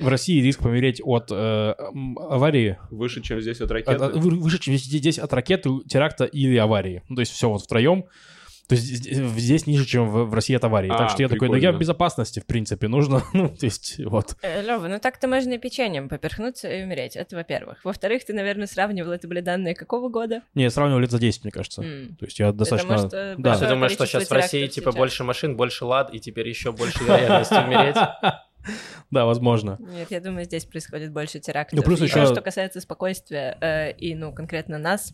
[0.00, 1.74] в России риск помереть от э,
[2.16, 3.92] аварии Выше, чем здесь от от- ракеты.
[4.04, 7.02] от- вы- выше, чем здесь, здесь от ракеты, теракта или аварии.
[7.08, 8.04] Ну, то есть все вот втроем.
[8.68, 10.90] То есть здесь, ниже, чем в, в России от аварии.
[10.90, 11.76] А, так что я такой, ну я прикольно.
[11.76, 13.22] в безопасности, в принципе, нужно.
[13.32, 14.36] Ну, то есть, вот.
[14.42, 17.16] Лева, ну так-то можно и печеньем поперхнуться и умереть.
[17.16, 17.84] Это во-первых.
[17.84, 20.42] Во-вторых, ты, наверное, сравнивал, это были данные какого года?
[20.54, 21.82] Не, я сравнивал лет за 10, мне кажется.
[21.82, 22.16] М.
[22.16, 22.94] То есть я достаточно...
[22.94, 23.58] Потому что да.
[23.58, 24.98] Ты думаешь, что сейчас в России, типа, сейчас.
[24.98, 27.96] больше машин, больше лад, и теперь еще больше вероятности умереть?
[29.10, 29.76] Да, возможно.
[29.80, 31.76] Нет, я думаю, здесь происходит больше терактов.
[31.76, 35.12] Ну, плюс еще- то, что касается спокойствия э, и, ну, конкретно нас,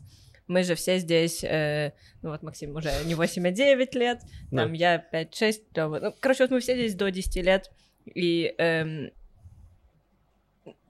[0.48, 1.92] мы же все здесь, э,
[2.22, 4.20] ну вот Максим уже не 8, а 9 лет,
[4.50, 4.76] там Да.
[4.76, 6.00] я 5-6, Лёва.
[6.00, 7.70] ну, короче, вот мы все здесь до 10 лет,
[8.06, 9.10] и эм,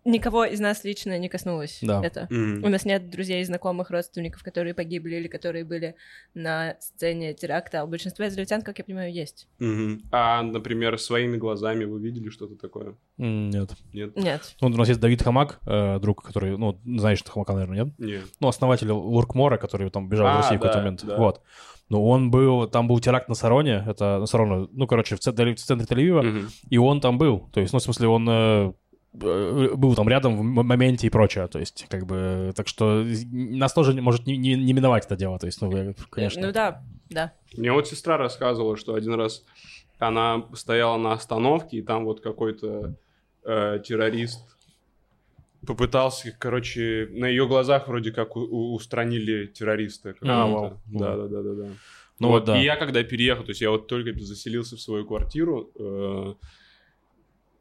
[0.04, 2.00] никого из нас лично не коснулось Да.
[2.04, 2.26] это.
[2.30, 2.64] Мгм.
[2.64, 5.94] У нас нет друзей, знакомых, родственников, которые погибли или которые были
[6.34, 7.80] на сцене теракта.
[7.80, 9.48] А у большинства израильтян, как я понимаю, есть.
[9.58, 10.02] Мгм.
[10.10, 12.94] А, например, своими глазами вы видели что-то такое?
[13.18, 13.70] М, Нет.
[13.92, 14.16] Нет?
[14.16, 14.54] Нет.
[14.60, 17.94] Ну, у нас есть Давид Хамак, э, друг, который, ну, знаешь, что Хамака, наверное, нет?
[17.98, 18.24] Нет.
[18.40, 21.04] Ну, основатель Луркмора, который там бежал А, в Россию в какой-то да, момент.
[21.04, 21.16] да.
[21.16, 21.40] Вот.
[21.90, 25.54] Ну, он был, там был теракт на Сароне, это на Сароне, ну, короче, в центре,
[25.54, 26.48] в центре Тель-Авива, Мгм.
[26.68, 27.48] и он там был.
[27.52, 28.72] То есть, ну, в смысле, он э,
[29.12, 31.46] был там рядом в моменте и прочее.
[31.48, 35.38] То есть, как бы, так что нас тоже может не, не- не миновать это дело.
[35.38, 36.46] То есть, ну, конечно.
[36.46, 37.32] Ну да, да.
[37.56, 39.44] Мне вот сестра рассказывала, что один раз
[39.98, 42.94] она стояла на остановке, и там вот какой-то
[43.44, 44.40] э, террорист
[45.66, 50.14] попытался, короче, на ее глазах вроде как у- у- устранили террориста.
[50.22, 50.80] А, вау.
[50.86, 51.68] Да, да, да, да, да.
[52.20, 52.60] Ну, вот, да.
[52.60, 56.34] И я когда переехал, то есть я вот только заселился в свою квартиру, э,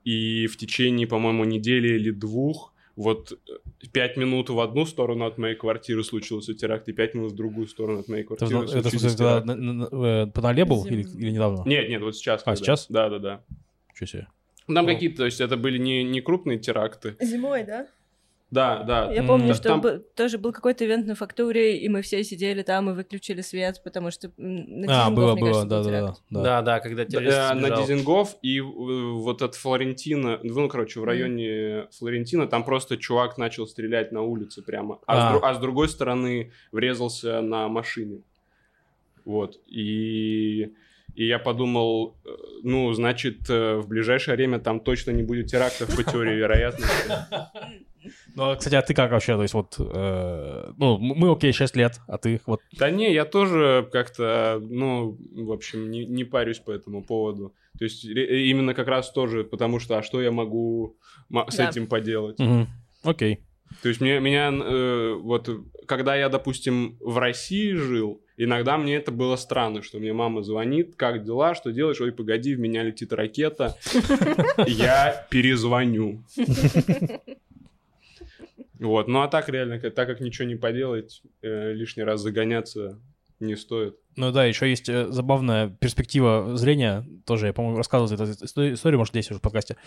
[0.08, 5.38] и в течение, по-моему, недели или двух, вот э, пять минут в одну сторону от
[5.38, 8.68] моей квартиры случился теракт, и пять минут в другую сторону от моей Это, квартиры это,
[8.68, 9.62] в случились смысле, когда теракты.
[9.62, 11.64] на- на- э, по нале был или, или недавно?
[11.70, 12.42] Нет, нет, вот сейчас.
[12.42, 12.56] А, когда.
[12.58, 12.86] сейчас?
[12.90, 13.42] Да, да, да.
[13.94, 14.28] Ничего себе.
[14.68, 14.94] Там Ну.
[14.94, 17.16] какие-то, то есть это были не, не крупные теракты.
[17.22, 17.88] Зимой, да?
[18.50, 19.12] Да, да.
[19.12, 22.24] Я помню, да, что там- бы- тоже был какой-то ивент на фактории, и мы все
[22.24, 25.92] сидели там и выключили свет, потому что на А, было, мне было, кажется, да, был
[25.92, 26.44] да, да, да.
[26.44, 27.82] Да, да, когда террорист Э, на сбежал.
[27.82, 33.68] Дизингоф и э, вот от Флорентина, ну, короче, в районе Флорентина, там просто чувак начал
[33.68, 35.36] стрелять на улице прямо, а, С, А.
[35.36, 38.22] дру- а с другой стороны врезался на машине.
[39.26, 40.72] Вот, и,
[41.16, 42.30] и я подумал, э,
[42.64, 47.12] ну, значит, в ближайшее время там точно не будет терактов по теории вероятности.
[48.36, 49.36] Ну, а, кстати, а ты как вообще?
[49.36, 52.62] То есть вот, э, ну, мы, окей, 6 лет, а ты вот...
[52.78, 57.54] Да не, я тоже как-то, ну, в общем, не, не парюсь по этому поводу.
[57.78, 60.98] То есть ре- именно как раз тоже, потому что, а что я могу
[61.50, 61.70] с Да.
[61.70, 62.40] этим поделать?
[62.40, 62.68] Мгм.
[63.04, 63.40] Окей.
[63.82, 65.50] То есть мне, меня, э, вот,
[65.86, 70.96] когда я, допустим, в России жил, иногда мне это было странно, что мне мама звонит,
[70.96, 72.00] как дела, что делаешь?
[72.00, 73.76] Ой, погоди, в меня летит ракета,
[74.68, 76.24] я перезвоню.
[78.80, 83.00] Вот, ну а так реально, так как ничего не поделать, э, лишний раз загоняться
[83.40, 83.96] не стоит.
[84.16, 88.98] Ну да, еще есть э, забавная перспектива зрения, тоже я, по-моему, рассказывал эту историю, историю,
[88.98, 89.78] может, здесь уже в подкасте.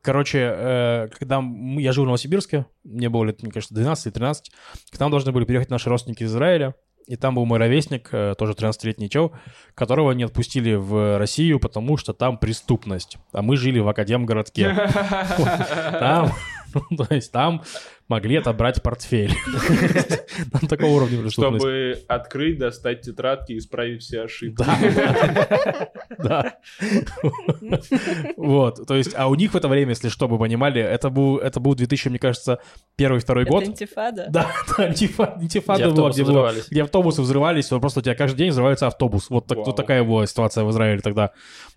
[0.00, 4.12] Короче, э, когда мы- я жил в Новосибирске, мне было лет, мне кажется, 12 или
[4.12, 4.50] 13,
[4.90, 6.74] к нам должны были переехать наши родственники из Израиля,
[7.06, 9.34] и там был мой ровесник, э, тоже 13-летний чел,
[9.74, 13.18] которого не отпустили в Россию, потому что там преступность.
[13.32, 14.74] А мы жили в Академгородке.
[16.00, 16.32] Там,
[16.90, 17.62] ну, то есть там
[18.08, 19.32] могли отобрать портфель.
[20.52, 21.58] Там такого уровня преступности.
[21.58, 24.62] Чтобы открыть, достать тетрадки и исправить все ошибки.
[24.62, 25.90] Да.
[26.18, 26.54] Да.
[28.36, 31.38] Вот, то есть, а у них в это время, если что, вы понимали, это был,
[31.38, 32.60] это был 2000, мне кажется,
[32.96, 33.64] первый, второй год.
[33.64, 34.26] интифада?
[34.30, 38.02] Да, да, антифа- антифада Где была, автобусы где, было- где автобусы взрывались, вот просто у
[38.02, 39.28] тебя каждый день взрывается автобус.
[39.30, 39.66] Вот, так, Вау.
[39.66, 41.32] вот такая была ситуация в Израиле тогда.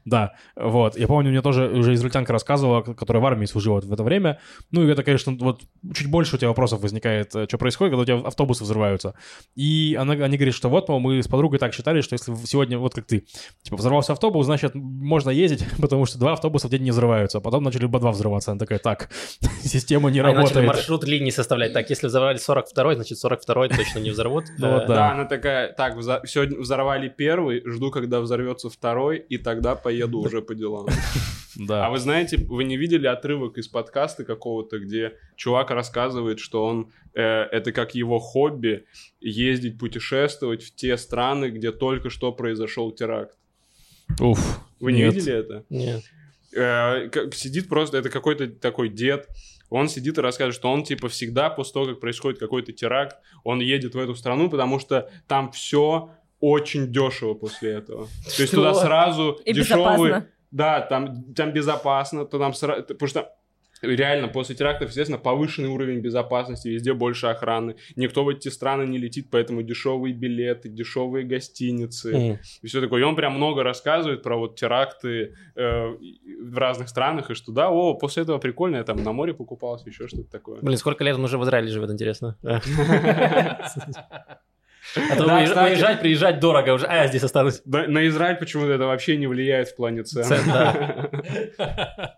[0.06, 0.98] Да, вот.
[0.98, 4.40] Я помню, мне тоже уже израильтянка рассказывала, которая в армии служила в это время.
[4.72, 5.62] Ну, и это, конечно, вот
[5.94, 9.14] чуть больше у тебя вопросов возникает, э, что происходит, когда у тебя автобусы взрываются.
[9.56, 12.78] И она, они говорят, что вот, мол, мы с подругой так считали, что если сегодня,
[12.78, 13.26] вот как ты,
[13.64, 17.38] типа, взорвался автобус, значит, можно ездить, потому что два автобуса в день не взрываются.
[17.38, 18.52] А потом начали по два взрываться.
[18.52, 19.10] Она такая, так,
[19.64, 20.68] система не Они начали работает.
[20.68, 21.74] маршрут линий составлять.
[21.74, 24.46] Так, если взорвали 42-й, значит 42-й точно не взорвут.
[24.58, 25.12] Ну да.
[25.12, 25.96] Она такая, так,
[26.28, 30.88] сегодня взорвали первый, жду, когда взорвется второй, и тогда поеду уже по делам.
[31.60, 31.88] Да.
[31.88, 36.92] А вы знаете, вы не видели отрывок из подкаста какого-то, где чувак рассказывает, что он
[37.14, 38.86] э, это как его хобби
[39.22, 43.38] ездить, путешествовать в те страны, где только что произошел теракт.
[44.20, 44.60] Уф.
[44.80, 45.14] Вы не нет.
[45.14, 45.64] видели это?
[45.70, 46.04] Нет.
[46.54, 49.30] Э, как- сидит просто, это какой-то такой дед,
[49.70, 53.60] он сидит и рассказывает, что он типа всегда после того, как происходит какой-то теракт, он
[53.60, 58.08] едет в эту страну, потому что там все очень дешево после этого.
[58.36, 59.88] То есть туда сразу И дешевые...
[59.88, 60.28] безопасно.
[60.50, 63.36] Да, там, там безопасно, то там сра- потому что
[63.82, 67.76] реально после терактов, естественно, повышенный уровень безопасности, везде больше охраны.
[67.96, 72.40] Никто в эти страны не летит, поэтому дешевые билеты, дешевые гостиницы М.
[72.62, 73.02] и все такое.
[73.02, 75.88] И он прям много рассказывает про вот теракты э,
[76.44, 79.88] в разных странах, и что да, о, после этого прикольно, я там на море покупался,
[79.90, 80.60] еще что-то такое.
[80.62, 82.38] Блин, сколько лет он уже в Израиле живет, интересно.
[84.96, 85.70] А то Да, кстати.
[85.70, 86.86] выезжать, приезжать дорого уже.
[86.86, 87.62] А, я здесь останусь.
[87.66, 90.24] На Израиль почему-то это вообще не влияет в плане цен.
[90.24, 91.10] Цен, да.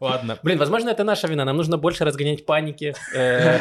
[0.00, 0.38] Ладно.
[0.42, 1.44] Блин, возможно, это наша вина.
[1.44, 2.94] Нам нужно больше разгонять паники.
[3.14, 3.58] э,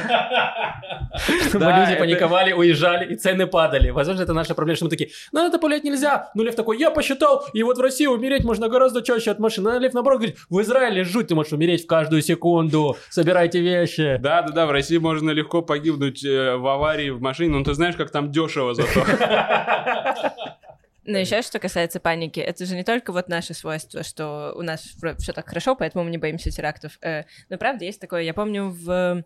[1.49, 3.89] Чтобы люди паниковали, уезжали, и цены падали.
[3.91, 6.31] Возможно, это наша проблема, что мы такие, ну это пулять нельзя.
[6.35, 9.69] Ну Лев такой, я посчитал, и вот в России умереть можно гораздо чаще от машины.
[9.69, 12.97] А Лев наоборот говорит, в Израиле жуть, ты можешь умереть в каждую секунду.
[13.09, 14.17] Собирайте вещи.
[14.19, 17.73] Да, да, да, в России можно легко погибнуть э, в аварии в машине, но ты
[17.73, 19.05] знаешь, как там дешево зато.
[21.05, 24.95] Но еще что касается паники, это же не только вот наши свойства, что у нас
[25.19, 26.97] все так хорошо, поэтому мы не боимся терактов.
[27.01, 29.23] Э, Но правда есть такое, я помню в,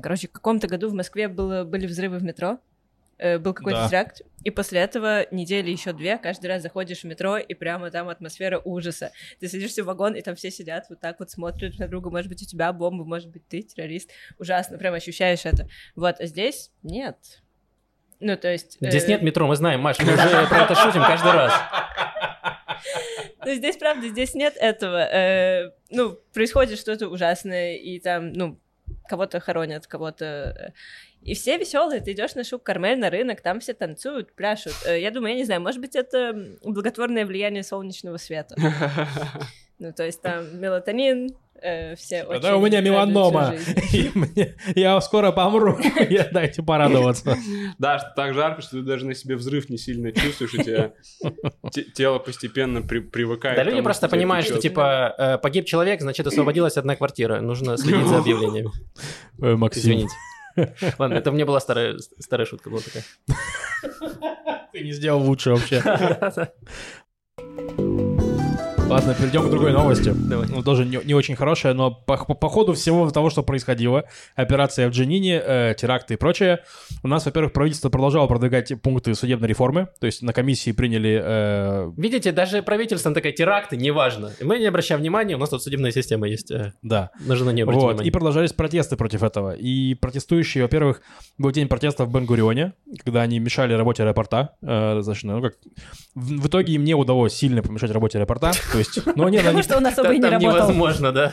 [0.00, 2.58] короче, в каком-то году в Москве было, были взрывы в метро,
[3.18, 3.88] э, был какой-то Да.
[3.88, 8.08] теракт, и после этого недели еще две, каждый раз заходишь в метро, и прямо там
[8.08, 9.10] атмосфера ужаса.
[9.40, 12.28] Ты садишься в вагон, и там все сидят вот так вот, смотрят на друга, может
[12.28, 14.10] быть, у тебя бомба, может быть, ты террорист.
[14.38, 15.68] Ужасно, прям ощущаешь это.
[15.96, 17.16] Вот, а здесь нет.
[18.22, 18.78] Ну, то есть...
[18.80, 21.52] Здесь э, нет метро, мы знаем, Маш, мы уже про это шутим каждый раз.
[23.44, 24.98] Ну, здесь, правда, здесь нет этого.
[24.98, 28.56] Э, ну, происходит что-то ужасное, и там, ну,
[29.08, 30.24] кого-то хоронят, кого-то...
[30.24, 30.70] э,
[31.22, 34.74] И все веселые, ты идешь на шук Кармель, на рынок, там все танцуют, пляшут.
[34.86, 38.54] Э, Я думаю, я не знаю, может быть, это благотворное влияние солнечного света.
[39.78, 41.30] Ну, то есть там мелатонин,
[41.62, 43.54] э, все очень Да, у меня меланома.
[43.92, 45.78] И мне- Я скоро помру.
[46.10, 47.36] Я- Дайте порадоваться.
[47.78, 50.92] Да, что так жарко, что ты даже на себе взрыв не сильно чувствуешь, у тебя
[51.70, 53.56] те- тело постепенно при- привыкает.
[53.56, 57.40] Да люди просто понимают, что типа э, погиб человек, значит освободилась одна квартира.
[57.40, 58.70] Нужно следить за объявлением.
[59.40, 60.14] Э, Максим, Извините.
[60.98, 63.04] Ладно, это мне была старая, старая шутка была такая.
[64.72, 65.82] ты не сделал лучше вообще.
[68.92, 70.12] Ладно, перейдем к другой новости.
[70.14, 70.46] Давай.
[70.48, 74.04] Ну, тоже не, не очень хорошая, но по, по, по ходу всего того, что происходило,
[74.36, 76.60] операция в Дженине, э, теракты и прочее,
[77.02, 81.18] у нас, во-первых, правительство продолжало продвигать пункты судебной реформы, то есть на комиссии приняли...
[81.24, 84.30] э, Видите, даже правительство такая теракты, неважно.
[84.42, 86.50] Мы не обращаем внимания, у нас тут судебная система есть.
[86.50, 88.12] э, да, Нужно нее обратить Вот, и внимание.
[88.12, 89.54] продолжались протесты против этого.
[89.54, 91.00] И протестующие, во-первых,
[91.38, 94.54] был день протестов в Бенгурионе, когда они мешали работе аэропорта.
[94.60, 95.54] э, достаточно, ну, как...
[96.14, 98.52] в, в итоге им не удалось сильно помешать работе аэропорта.
[98.72, 100.56] То есть, ну, нет, Потому они, что он особо и не работал.
[100.56, 101.32] невозможно, да.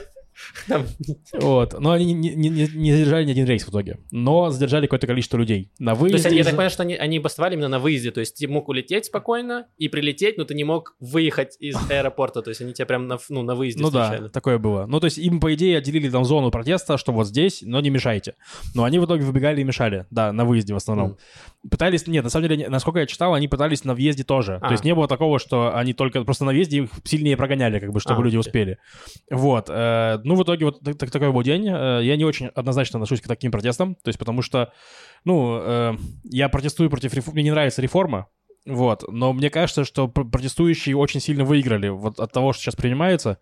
[1.34, 4.00] Вот, но они не, не- не- не задержали ни один рейс в итоге.
[4.12, 5.72] Но задержали какое-то количество людей.
[5.80, 6.30] На То есть выезде...
[6.30, 8.70] они- я так понимаю, что они, они бастовали именно на выезде, то есть ты мог
[8.70, 12.86] улететь спокойно и прилететь, но ты не мог выехать из аэропорта, то есть они тебя
[12.86, 14.86] прям на, ну, на выезде Ну да, такое было.
[14.86, 17.90] Ну, то есть им, по идее, отделили там зону протеста, что вот здесь, но не
[17.90, 18.36] мешайте.
[18.76, 21.18] Но они в итоге выбегали и мешали, да, на выезде в основном.
[21.70, 24.60] Пытались, нет, на самом деле, насколько я читал, они пытались на въезде тоже.
[24.62, 24.68] А.
[24.68, 27.92] То есть не было такого, что они только просто на въезде их сильнее прогоняли, как
[27.92, 28.40] бы, чтобы А, люди окей.
[28.40, 28.78] успели.
[29.30, 29.66] Вот.
[29.70, 31.68] э, ну, в итоге вот так- так- такой был день.
[31.68, 34.72] Э, я не очень однозначно отношусь к таким протестам, то есть потому что,
[35.26, 37.34] ну, э, я протестую против реформ...
[37.34, 38.28] Мне не нравится реформа,
[38.68, 42.76] вот, но мне кажется, что пр- протестующие очень сильно выиграли вот от того, что сейчас
[42.76, 43.40] принимается,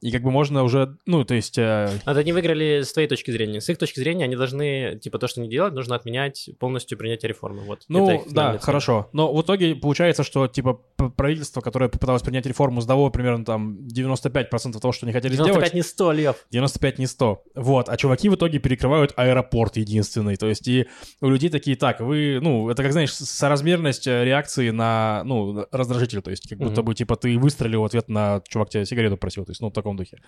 [0.00, 1.58] и как бы можно уже, ну, то есть...
[1.58, 1.62] э,
[2.04, 3.60] А это они выиграли с твоей точки зрения.
[3.60, 7.28] С их точки зрения они должны, типа, то, что они делают, нужно отменять полностью принятие
[7.30, 7.62] реформы.
[7.62, 7.82] Вот.
[7.88, 8.60] Ну, их да, цель.
[8.60, 9.08] хорошо.
[9.12, 10.74] Но в итоге получается, что, типа,
[11.16, 15.74] правительство, которое попыталось принять реформу, сдало примерно там 95% того, что они хотели 95 сделать.
[15.74, 16.46] не 100, Лев.
[16.50, 17.42] 95 не 100.
[17.56, 17.88] Вот.
[17.88, 20.36] А чуваки в итоге перекрывают аэропорт единственный.
[20.36, 20.86] То есть и
[21.20, 26.20] у людей такие, так, вы, ну, это как, знаешь, соразмерность э, реакции на, ну, раздражитель.
[26.22, 26.84] То есть как будто Мгм.
[26.84, 29.44] бы, типа, ты выстрелил в ответ на чувак тебя сигарету просил.
[29.44, 30.18] То есть, ну, в таком духе.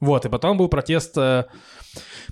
[0.00, 0.24] Вот.
[0.24, 1.16] И потом был протест.
[1.18, 1.44] э,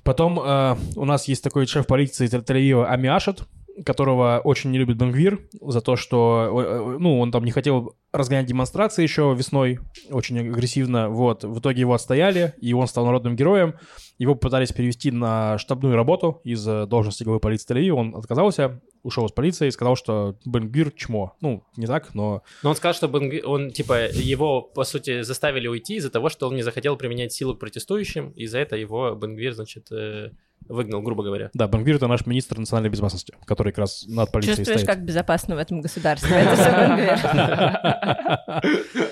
[0.03, 3.43] Потом э, у нас есть такой шеф полиции Тель- Тель-Авива Ами Ашет,
[3.85, 7.97] которого очень не любит Бенгвир за то, что, э, э, ну, он там не хотел
[8.13, 9.79] разгонять демонстрации еще весной
[10.11, 11.45] очень агрессивно, вот.
[11.45, 13.75] В итоге его отстояли, и он стал народным героем.
[14.19, 19.27] Его пытались перевести на штабную работу из э, должности главы полиции Тель-Авива, он отказался, ушел
[19.27, 21.37] из полиции и сказал, что Бенгвир чмо.
[21.41, 22.43] Ну, не так, но...
[22.63, 26.49] Но он сказал, что Бенгви- он, типа, его, по сути, заставили уйти из-за того, что
[26.49, 29.89] он не захотел применять силу к протестующим, и за это его Бенгвир, значит,
[30.69, 31.51] выгнал, грубо говоря.
[31.55, 34.95] Да, Бенгвир— это наш министр национальной безопасности, который как раз над полицией Чувствуешь, стоит.
[34.97, 36.47] как безопасно в этом государстве.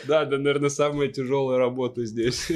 [0.07, 2.51] Да, да, наверное, самая тяжелая работа здесь.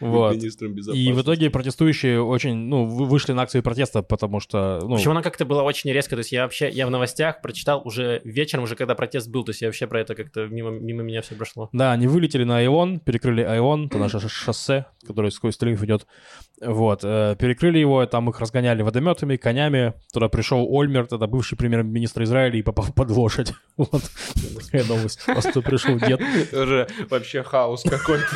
[0.00, 0.34] Вот.
[0.36, 1.10] Министром И безопасности.
[1.12, 5.22] в итоге протестующие очень, ну, вы- вышли на акцию протеста, потому что, ну, Причем она
[5.22, 8.76] как-то была очень резко, то есть я вообще, я в новостях прочитал уже вечером, уже
[8.76, 11.70] когда протест был, то есть я вообще про это как-то мимо, мимо меня все прошло.
[11.72, 16.06] да, они вылетели на Айон, перекрыли Айон, это наше шоссе, которое сквозь Тель-Авив идет,
[16.60, 17.34] вот, э,
[17.76, 22.62] перекрыли его, там их разгоняли водометами, конями, туда пришел Ольмерт, это бывший премьер-министр Израиля, и
[22.62, 24.02] попал под лошадь, вот,
[24.64, 26.20] такая новость, просто пришел дед.
[26.50, 28.26] Тоже вообще хаос какой-то.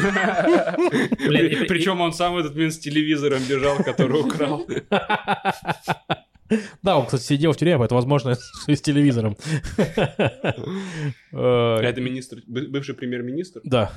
[1.69, 4.67] Причем он сам этот момент с телевизором бежал, который украл.
[6.83, 8.35] Да, он, кстати, сидел в тюрьме, поэтому, возможно,
[8.67, 9.37] с телевизором.
[11.33, 13.61] Э, Это министр, бы- бывший премьер-министр.
[13.63, 13.93] Да,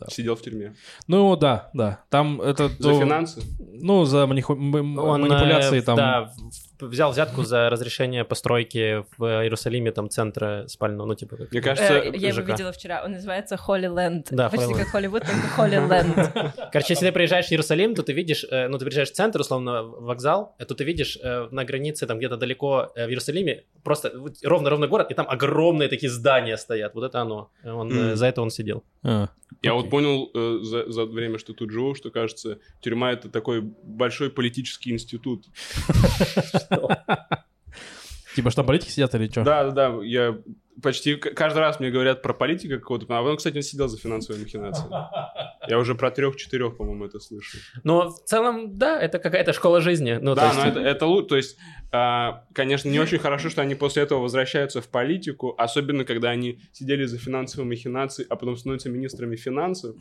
[0.00, 0.06] Да.
[0.08, 0.74] Сидел в тюрьме.
[1.06, 2.00] Ну, да, да.
[2.10, 2.68] Там это...
[2.78, 3.42] За ну, финансы?
[3.58, 5.96] Ну, за маниху- Он, манипуляции э, там.
[5.96, 6.32] Да,
[6.80, 11.52] взял взятку за разрешение постройки в Иерусалиме там центра спального, ну типа как...
[11.52, 14.28] Мне кажется, Э, я его видела вчера, он называется Холли Ленд.
[14.30, 14.78] Да, Почти Holy Land.
[14.78, 16.32] как Холливуд, только Холли Ленд.
[16.72, 19.40] Короче, если ты приезжаешь в Иерусалим, то ты видишь, э, ну, ты приезжаешь в центр,
[19.40, 24.12] условно, вокзал, э, то ты видишь э, на границе, там где-то далеко в Иерусалиме, просто
[24.42, 26.94] ровно-ровно город, и там огромные такие здания стоят.
[26.94, 27.50] Вот это оно.
[27.64, 28.16] Он, Мгм.
[28.16, 28.82] За это он сидел.
[29.02, 29.28] А.
[29.62, 33.60] Я вот понял э, за, за время, что тут живу, что, кажется, тюрьма— это такой
[33.60, 35.44] большой политический институт.
[38.34, 39.44] Типа, что, политики сидят или что?
[39.44, 40.36] Да, да, да, я
[40.82, 44.86] почти каждый раз мне говорят про политика какого-то, а он, кстати, сидел за финансовые махинации.
[45.68, 47.56] Я уже про трех-четырех, по-моему, это слышу.
[47.84, 50.18] Но в целом, да, это какая-то школа жизни.
[50.20, 51.56] Ну, да, есть- но это, это лучше, то есть,
[51.90, 56.60] а, конечно, не очень хорошо, что они после этого возвращаются в политику, особенно когда они
[56.72, 59.96] сидели за финансовые махинации, а потом становятся министрами финансов.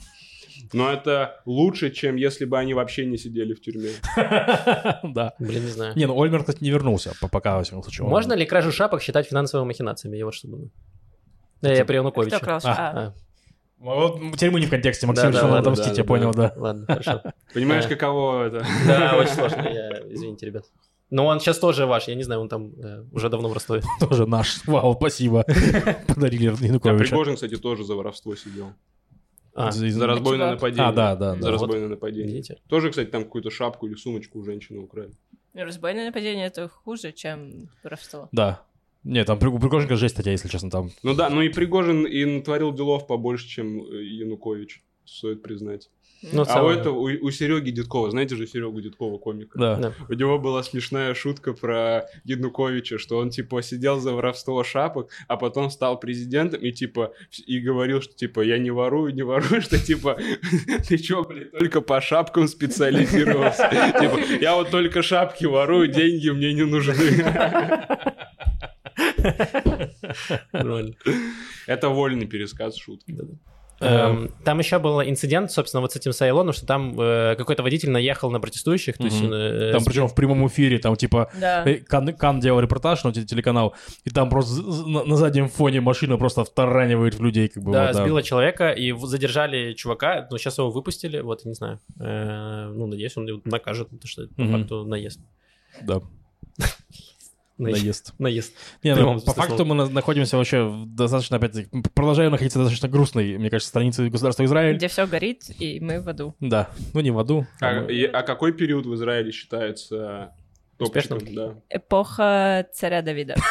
[0.73, 3.89] Но это лучше, чем если бы они вообще не сидели в тюрьме.
[5.03, 5.33] Да.
[5.39, 5.93] Блин, не знаю.
[5.95, 8.07] Не, ну Ольмер, кстати, не вернулся, по- пока, во всяком случае.
[8.07, 10.17] Можно ли кражу шапок считать финансовыми махинациями?
[10.17, 10.71] Я вот что думаю.
[11.61, 12.35] Да, я при Януковиче.
[12.37, 12.59] Кто крал?
[12.63, 12.73] А.
[12.73, 13.13] А,
[13.79, 16.31] Вот, теперь мы не в контексте, Максим да, да, решил ладно, отомстить, да, я понял,
[16.33, 16.53] да.
[16.55, 17.21] Ладно, хорошо.
[17.53, 17.89] Понимаешь, А.
[17.89, 18.65] каково это?
[18.87, 20.01] Да, очень сложно, я...
[20.09, 20.65] извините, ребят.
[21.09, 23.83] Но он сейчас тоже ваш, я не знаю, он там э, уже давно в Ростове.
[23.99, 24.65] Тоже наш.
[24.65, 25.45] Вау, спасибо.
[26.07, 26.97] Подарили А Януковича.
[27.09, 28.73] Пригожин, кстати, тоже за воровство сидел.
[29.55, 30.55] А, За- За разбойное чувак.
[30.61, 30.85] нападение.
[30.87, 31.51] А, да, да, За да.
[31.51, 32.27] разбойное нападение.
[32.27, 32.57] видите?
[32.67, 35.11] Тоже, кстати, там какую-то шапку или сумочку у женщины украли.
[35.53, 38.29] ну, Разбойное нападение— это хуже, чем воровство.
[38.31, 38.63] Да.
[39.03, 40.89] Не, там При- у Пригожинка жесть статья, если честно, там.
[41.03, 45.89] Ну да, ну и Пригожин и натворил делов побольше, чем э, Янукович, стоит признать.
[46.31, 49.59] Ну, а у этого, у, у Сереги Дедкова, знаете же Серегу Дедкова, комика?
[49.59, 49.75] Да.
[49.75, 49.93] Да.
[50.07, 55.37] У него была смешная шутка про Януковича, что он, типа, сидел за воровство шапок, а
[55.37, 57.13] потом стал президентом и, типа,
[57.45, 60.17] и говорил, что, типа, я не ворую, не ворую, что, типа,
[60.87, 63.69] ты чё, блин, только по шапкам специализировался?
[63.99, 66.93] Типа, я вот только шапки ворую, деньги мне не нужны.
[71.67, 73.17] Это вольный пересказ шутки.
[73.79, 77.89] Эм, Там еще был инцидент, собственно, вот с этим Сайлоном, что там э, какой-то водитель
[77.89, 79.21] наехал на протестующих, то есть...
[79.21, 81.63] Э, Там причем в прямом эфире, там типа Да.
[81.67, 83.73] э, Кан, Кан делал репортаж, ну, те- телеканал,
[84.05, 87.71] и там просто на, на заднем фоне машина просто втаранивает в людей, как бы.
[87.73, 91.79] Да, вот, сбила человека, и задержали чувака, но сейчас его выпустили, вот, не знаю.
[91.99, 95.19] Э, Ну, надеюсь, он его накажет, потому что это по факту наезд.
[95.81, 95.99] Да,
[97.63, 97.83] Наезд.
[97.83, 98.13] наезд.
[98.19, 98.53] Наезд.
[98.83, 99.63] Не, ну, по факту слова.
[99.69, 103.69] мы на- находимся вообще в достаточно, опять-таки, м, продолжаем находиться в достаточно грустной, мне кажется,
[103.69, 104.75] странице государства Израиль.
[104.77, 106.35] Где все горит, и мы в аду.
[106.39, 107.45] Да, ну не в аду.
[107.61, 110.33] а А, мы- и- а какой период в Израиле считается
[110.77, 111.17] топчиком?
[111.17, 111.35] Успешным?
[111.35, 111.55] Да.
[111.69, 113.35] Эпоха царя Давида.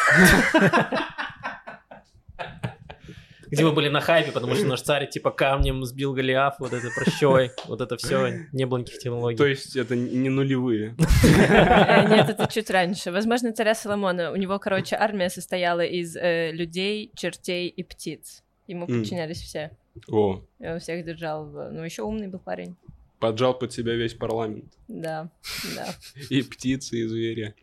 [3.53, 6.89] Где мы были на хайпе, потому что наш царь типа камнем сбил Голиаф, вот это
[6.95, 9.37] прощой, вот это все, не было никаких технологий.
[9.37, 10.97] То есть это не нулевые.
[11.23, 13.13] Э, Нет, это чуть раньше.
[13.13, 14.33] Возможно, царя Соломона.
[14.33, 18.43] У него, короче, армия состояла из э, людей, чертей и птиц.
[18.67, 19.71] Ему подчинялись все.
[20.09, 21.45] О, И он всех держал.
[21.47, 22.75] Ну, еще умный был парень.
[23.21, 24.73] поджал под себя весь парламент.
[24.89, 25.29] Да,
[25.77, 25.87] да.
[26.31, 27.55] И птицы, и звери.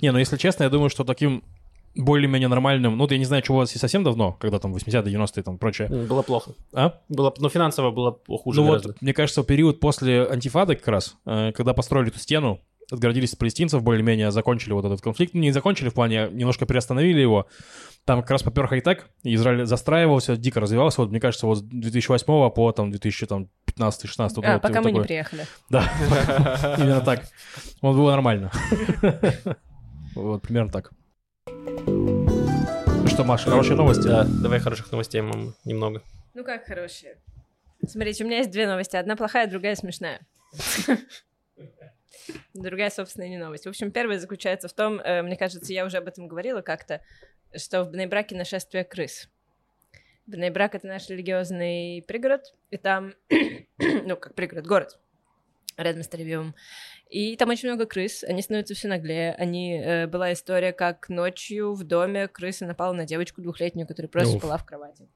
[0.00, 1.44] Не, ну если честно, я думаю, что таким
[1.98, 5.42] более-менее нормальным, ну, вот я не знаю, чего если совсем давно, когда там 80-е, 90-е,
[5.42, 6.52] там прочее, Было плохо.
[6.72, 7.00] а?
[7.08, 8.88] Было, ну, финансово было хуже ну гораздо.
[8.88, 13.38] вот, мне кажется, период после антифады как раз, э, когда построили эту стену, отгородились от
[13.38, 15.34] палестинцев, более-менее закончили вот этот конфликт.
[15.34, 17.46] Ну, не закончили в плане, а немножко приостановили его.
[18.06, 21.02] Там как раз попер хай-тек, Израиль застраивался, дико развивался.
[21.02, 23.48] Вот, мне кажется, вот с 2008 по там 2015-16.
[23.76, 25.06] вот, А, вот пока мы не такой.
[25.06, 25.44] приехали.
[25.68, 25.84] Да,
[26.78, 27.24] именно так.
[27.82, 28.50] Вот было нормально.
[30.14, 30.90] Вот, примерно так.
[31.68, 34.06] Ну что, Маша, хорошие новости?
[34.06, 36.02] Да, давай хороших новостей мам, немного.
[36.32, 37.18] Ну как хорошие?
[37.86, 38.96] Смотрите, у меня есть две новости.
[38.96, 40.20] Одна плохая, другая смешная.
[42.54, 43.66] Другая, собственно, не новость.
[43.66, 47.02] В общем, первая заключается в том, э, мне кажется, я уже об этом говорила как-то,
[47.54, 49.28] что в Бнейбраке нашествие крыс.
[50.26, 53.14] Бнейбрак— это наш религиозный пригород, и там,
[53.78, 54.98] ну, как пригород, город,
[55.78, 56.54] рядом с Тель-Авивом.
[57.08, 59.34] И там очень много крыс, они становятся все наглее.
[59.34, 64.36] Они, э, была история, как ночью в доме крыса напала на девочку двухлетнюю, которая просто
[64.36, 64.42] Уф.
[64.42, 65.08] спала в кровати.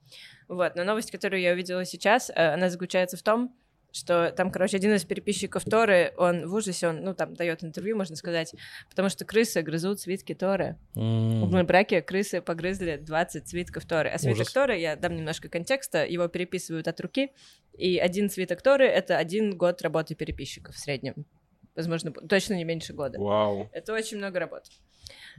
[0.49, 3.55] Вот, но новость, которую я увидела сейчас, э, она заключается в том,
[3.93, 7.97] что там, короче, один из переписчиков Торы, он в ужасе, он, ну, там, дает интервью,
[7.97, 8.55] можно сказать,
[8.89, 10.79] потому что крысы грызут свитки Торы.
[10.97, 11.45] М.
[11.45, 14.09] В моем браке крысы погрызли 20 свитков Торы.
[14.11, 14.53] А свиток Ужас.
[14.53, 17.31] Торы, я дам немножко контекста, его переписывают от руки,
[17.77, 21.27] и один свиток Торы— это один год работы переписчиков в среднем.
[21.75, 23.19] Возможно, точно не меньше года.
[23.19, 23.69] Вау.
[23.73, 24.71] Это очень много работы.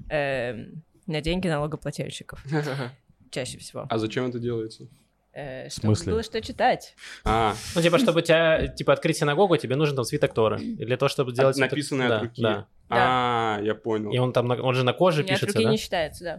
[0.10, 2.44] Эм, на деньги налогоплательщиков
[3.32, 3.86] чаще всего.
[3.90, 4.88] А зачем это делается?
[5.36, 6.12] Э, чтобы смысле?
[6.14, 6.96] было что читать.
[7.26, 10.58] А, Ну, типа, чтобы у тебя, типа, открыть синагогу, тебе нужен там свиток Тора.
[10.60, 11.58] Для того, чтобы сделать...
[11.58, 12.42] написанное от руки.
[12.42, 12.68] Да.
[12.90, 14.12] А, я понял.
[14.12, 15.72] И он там, на- он же на коже Не от пишется, руки да?
[15.72, 16.36] не считается, да,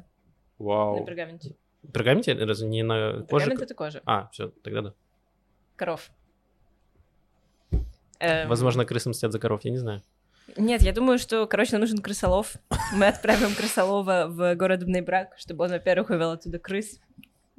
[0.61, 1.05] на Вау.
[1.05, 1.57] пергаменте.
[1.93, 2.35] Пергаменте?
[2.35, 3.47] Разве не на коже?
[3.47, 4.01] Пергамент— это кожа.
[4.07, 4.95] А, все, тогда да.
[5.77, 6.11] Коров.
[8.21, 10.03] Эм, Возможно, крысы мстят за коров, я не знаю.
[10.57, 12.55] Нет, я думаю, что, короче, нам нужен крысолов.
[12.95, 17.01] Мы отправим крысолова в город Бнейбрак, чтобы он, во-первых, увел оттуда крыс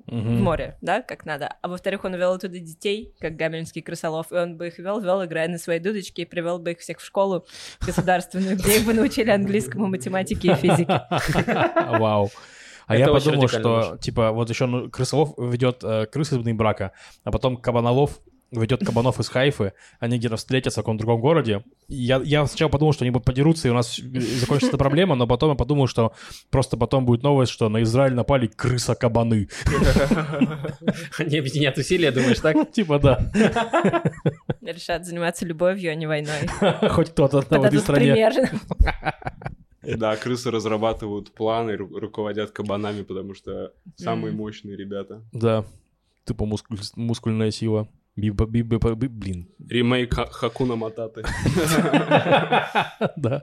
[0.05, 0.43] в Мгм.
[0.43, 1.55] море, да, как надо.
[1.61, 5.23] А во-вторых, он увел оттуда детей, как гамельнский крысолов, и он бы их вел, вел,
[5.23, 7.45] играя на своей дудочке, и привел бы их всех в школу
[7.85, 11.01] государственную, где их бы научили английскому, математике и физике.
[11.99, 12.29] Вау.
[12.87, 16.91] А Это я подумал, что, типа, вот еще ну, крысолов ведет э, крыс из брака,
[17.23, 18.19] а потом кабанолов
[18.61, 21.63] ведет кабанов из Хайфы, они где-то встретятся в каком-то другом городе.
[21.87, 25.27] Я, я сначала подумал, что они будут подерутся, и у нас закончится эта проблема, но
[25.27, 26.13] потом я подумал, что
[26.49, 29.49] просто потом будет новость, что на Израиль напали крыса-кабаны.
[31.17, 32.71] Они объединят усилия, думаешь, так?
[32.71, 33.31] Типа, да.
[34.61, 36.47] Решат заниматься любовью, а не войной.
[36.89, 38.31] Хоть кто-то в этой стране.
[39.83, 45.21] Да, крысы разрабатывают планы, ру- руководят кабанами, потому что самые мощные ребята.
[45.31, 45.63] Да.
[46.25, 47.87] Тупо мускуль- мускульная сила.
[48.17, 49.47] Биба, биба, би- блин.
[49.69, 51.23] Ремейк Ха- Хакуна Мататы.
[53.17, 53.41] Да.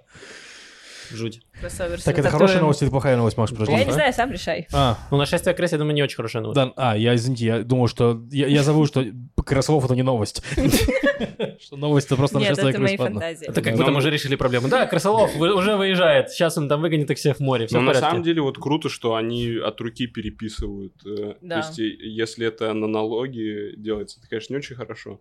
[1.16, 1.42] Жуть.
[1.60, 3.52] Кроссовер Так, это хорошая новость или плохая новость, Макс?
[3.52, 3.84] Я подожди?
[3.84, 4.66] не знаю, сам решай.
[4.72, 6.56] А, Ну, нашествие крыс, я думаю, не очень хорошая новость.
[6.56, 8.20] Да, а, я, извините, я думал, что...
[8.30, 9.04] Я, я забыл, что
[9.44, 10.42] Красолов— это не новость.
[11.60, 13.20] Что новость— это просто Нет, нашествие это крыс, мои ладно.
[13.20, 13.46] фантазии.
[13.48, 13.78] Это как Да.
[13.78, 14.68] будто мы уже решили проблему.
[14.68, 16.30] Да, Крысолов вы- уже выезжает.
[16.30, 17.66] Сейчас он там выгонит их всех в море.
[17.66, 20.94] Все Но на самом деле вот круто, что они от руки переписывают.
[21.06, 21.60] э, Да.
[21.62, 25.20] То есть, и- если это на налоги делается, это, конечно, не очень хорошо.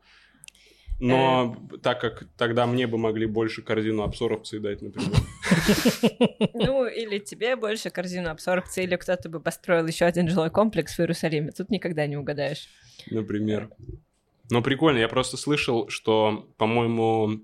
[1.04, 5.10] Но так как тогда мне бы могли больше корзину абсорбции дать, например.
[6.54, 10.99] Ну, или тебе больше корзину абсорбции, или кто-то бы построил еще один жилой комплекс в
[10.99, 11.52] Иерусалиме.
[11.52, 12.68] Тут никогда не угадаешь.
[13.10, 13.70] например.
[14.52, 17.39] Но прикольно, я просто слышал, что, по-моему,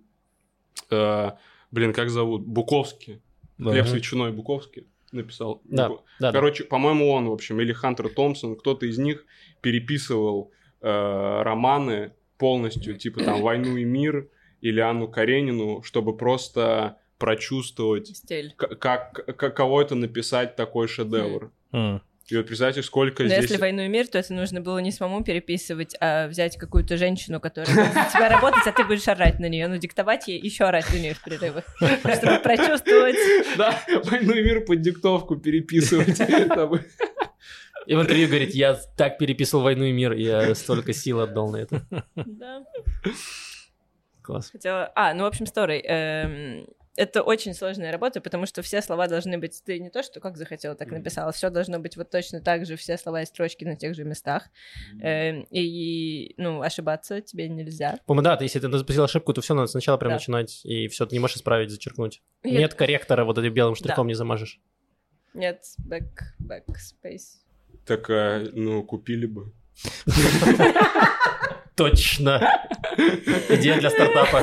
[0.91, 1.32] э,
[1.72, 2.45] блин, как зовут?
[2.45, 3.22] Буковский.
[3.58, 3.72] Да.
[3.72, 3.91] Хлеб Мгм.
[3.91, 5.62] с ветчиной Буковский написал.
[5.64, 5.89] Да,
[6.20, 6.32] да.
[6.32, 9.26] Короче, по-моему, он, в общем, или Хантер Томпсон, кто-то из них
[9.62, 10.51] переписывал
[10.82, 14.28] э, романы полностью, типа там «Войну и мир»
[14.62, 18.54] или Анну Каренину, чтобы просто прочувствовать, Стиль.
[18.56, 21.52] к- как, каково это написать такой шедевр.
[21.72, 22.02] М.
[22.30, 23.44] И вот представьте, сколько Но здесь...
[23.44, 27.40] если «Войну и мир», то это нужно было не самому переписывать, а взять какую-то женщину,
[27.40, 30.66] которая будет за тебя работать, а ты будешь орать на нее, ну, диктовать ей, еще
[30.66, 33.16] орать на нее в перерывах, чтобы прочувствовать.
[33.58, 36.20] Да, «Войну и мир» под диктовку переписывать.
[37.88, 41.58] И в интервью говорит, я так переписывал «Войну и мир», я столько сил отдал на
[41.58, 41.86] это.
[42.16, 42.64] Да.
[44.22, 44.52] Класс.
[44.52, 44.92] Хотела...
[44.94, 45.80] А, ну, в общем, сторой.
[45.80, 46.68] Эм,
[46.98, 49.62] Это очень сложная работа, потому что все слова должны быть...
[49.64, 51.32] Ты не то, что как захотела, так написала.
[51.32, 54.50] Все должно быть вот точно так же, все слова и строчки на тех же местах.
[55.02, 58.00] Эм, И, ну, ошибаться тебе нельзя.
[58.06, 61.16] По-моему, да, если ты допустил ошибку, то все, надо сначала прям начинать, и все, ты
[61.16, 62.22] не можешь исправить, зачеркнуть.
[62.44, 64.60] Нет корректора, вот этим белым штрихом не замажешь.
[65.34, 66.10] Нет, back,
[66.42, 66.66] backspace.
[67.04, 67.47] Так,
[67.90, 69.54] э, ну, купили бы.
[71.76, 72.42] Точно.
[73.50, 74.42] Идея для стартапа.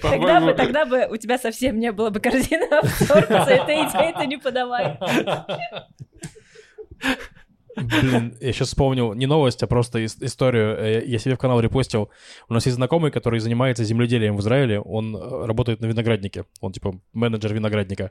[0.00, 4.26] Тогда бы, тогда бы у тебя совсем не было бы корзины абсорбции, ты идеи ты
[4.26, 4.98] не подавай.
[7.82, 10.76] Блин, я сейчас вспомнил не новость, а просто ис- историю.
[10.78, 12.10] Э, Я себе в канал репостил.
[12.48, 14.80] У нас есть знакомый, который занимается земледелием в Израиле.
[14.80, 16.44] Он э, работает на винограднике.
[16.60, 18.10] Он типа менеджер виноградника.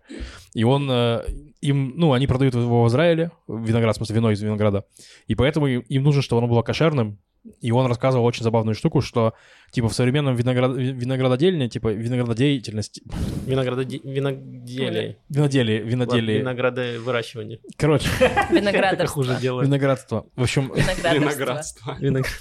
[0.54, 1.22] И он э,
[1.62, 4.86] им, ну, они продают его в Израиле, виноград, в смысле, вино из винограда.
[5.28, 7.20] И поэтому им нужно, чтобы оно было кошерным.
[7.62, 9.34] И он рассказывал очень забавную штуку, что
[9.72, 10.76] типа в современном виноград...
[10.76, 13.02] ви- виноградодельне, типа виноградодеятельности,
[13.46, 15.18] Винограде- Виноделие.
[15.30, 17.60] виноделие, виноделие, Винограды выращивание.
[17.78, 18.08] короче,
[18.52, 19.08] Виноградарство.
[19.08, 19.68] хуже делают.
[19.68, 20.26] виноградство.
[20.36, 20.72] В общем.
[20.76, 21.96] Виноградство.
[22.00, 22.32] Виноград.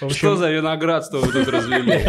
[0.00, 2.02] в общем, Что за виноградство вы тут развели?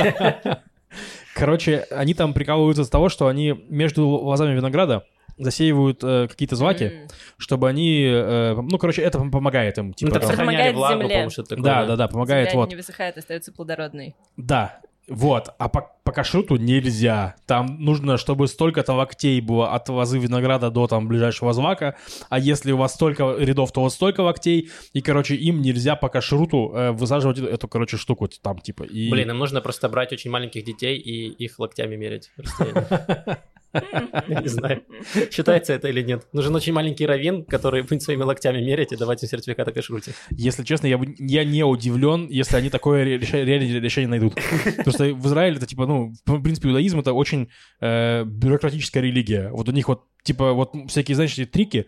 [1.35, 5.03] Короче, они там прикалываются с того, что они между лозами винограда
[5.39, 7.07] засеивают э, какие-то злаки, М.
[7.37, 8.03] чтобы они...
[8.05, 9.87] э, ну, короче, это помогает им.
[9.87, 11.29] Ну, Типа, так там- помогает сохраняли влагу, земле.
[11.29, 11.63] что-то такое.
[11.63, 12.49] да, да, да, помогает.
[12.49, 14.15] Земля Вот, не высыхает, остается плодородной.
[14.37, 14.79] да,
[15.11, 15.49] вот.
[15.57, 17.35] А по, по кашруту нельзя.
[17.47, 21.95] Там нужно, чтобы столько-то локтей было от лозы винограда до там ближайшего злака.
[22.29, 24.69] А если у вас столько рядов, то вот столько локтей.
[24.93, 28.83] И, короче, им нельзя по кашруту э, высаживать эту, короче, штуку там, типа.
[28.83, 29.09] И...
[29.09, 32.29] Блин, им нужно просто брать очень маленьких детей и их локтями мерить.
[33.73, 34.83] Я не знаю,
[35.31, 36.27] считается это или нет.
[36.33, 40.13] Нужен очень маленький раввин, который будет своими локтями мерить и давать им сертификат о кашруте.
[40.31, 44.35] Если честно, я, бы- я не удивлен, если они такое ре- реша- реально решение найдут.
[44.77, 47.49] Потому что в Израиле это типа, ну, в принципе, иудаизм это очень
[47.81, 49.49] э, бюрократическая религия.
[49.51, 51.85] Вот у них вот типа вот всякие, знаешь, эти трики,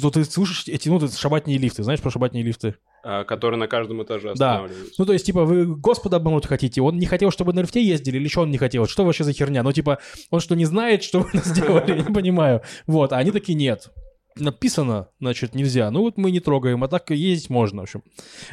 [0.00, 2.76] то ты слышишь эти, ну, шабатные лифты, знаешь про шабатные лифты?
[3.06, 4.52] А, которые на каждом этаже Да.
[4.54, 4.94] останавливаются.
[4.98, 8.16] Ну, то есть, типа, вы Господа обмануть хотите, он не хотел, чтобы на лифте ездили,
[8.16, 8.86] или что он не хотел?
[8.86, 9.62] Что вообще за херня?
[9.62, 9.98] Ну, типа,
[10.30, 11.98] он что, не знает, что вы сделали?
[12.00, 12.62] Не понимаю.
[12.86, 13.90] Вот, а они такие, нет.
[14.36, 15.88] Написано, значит, нельзя.
[15.92, 18.02] Ну, вот мы не трогаем, а так ездить можно, в общем.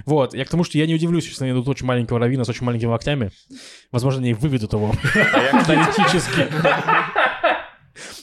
[0.06, 2.66] Вот, я к тому, что я не удивлюсь, если найдут очень маленького равина с очень
[2.66, 3.32] маленькими локтями.
[3.92, 4.92] Возможно, они выведут его
[5.54, 6.48] аналитически.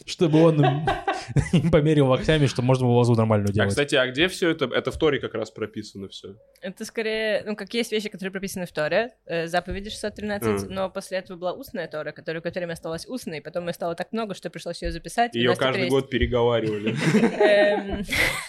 [0.06, 0.64] Чтобы он
[1.52, 3.70] им померил локтями, чтобы можно было лозу нормальную А, делать.
[3.70, 4.66] кстати, а где все это?
[4.66, 6.36] Это в Торе как раз прописано все.
[6.60, 10.74] Это скорее, ну, как есть вещи, которые прописаны в Торе, э, заповеди 613, Мгм.
[10.74, 14.12] но после этого была устная Тора, которая какое-то время осталась устной, потом ее стало так
[14.12, 15.34] много, что пришлось ее записать.
[15.34, 16.94] и Ее каждый есть- год переговаривали.
[17.40, 18.02] Эм,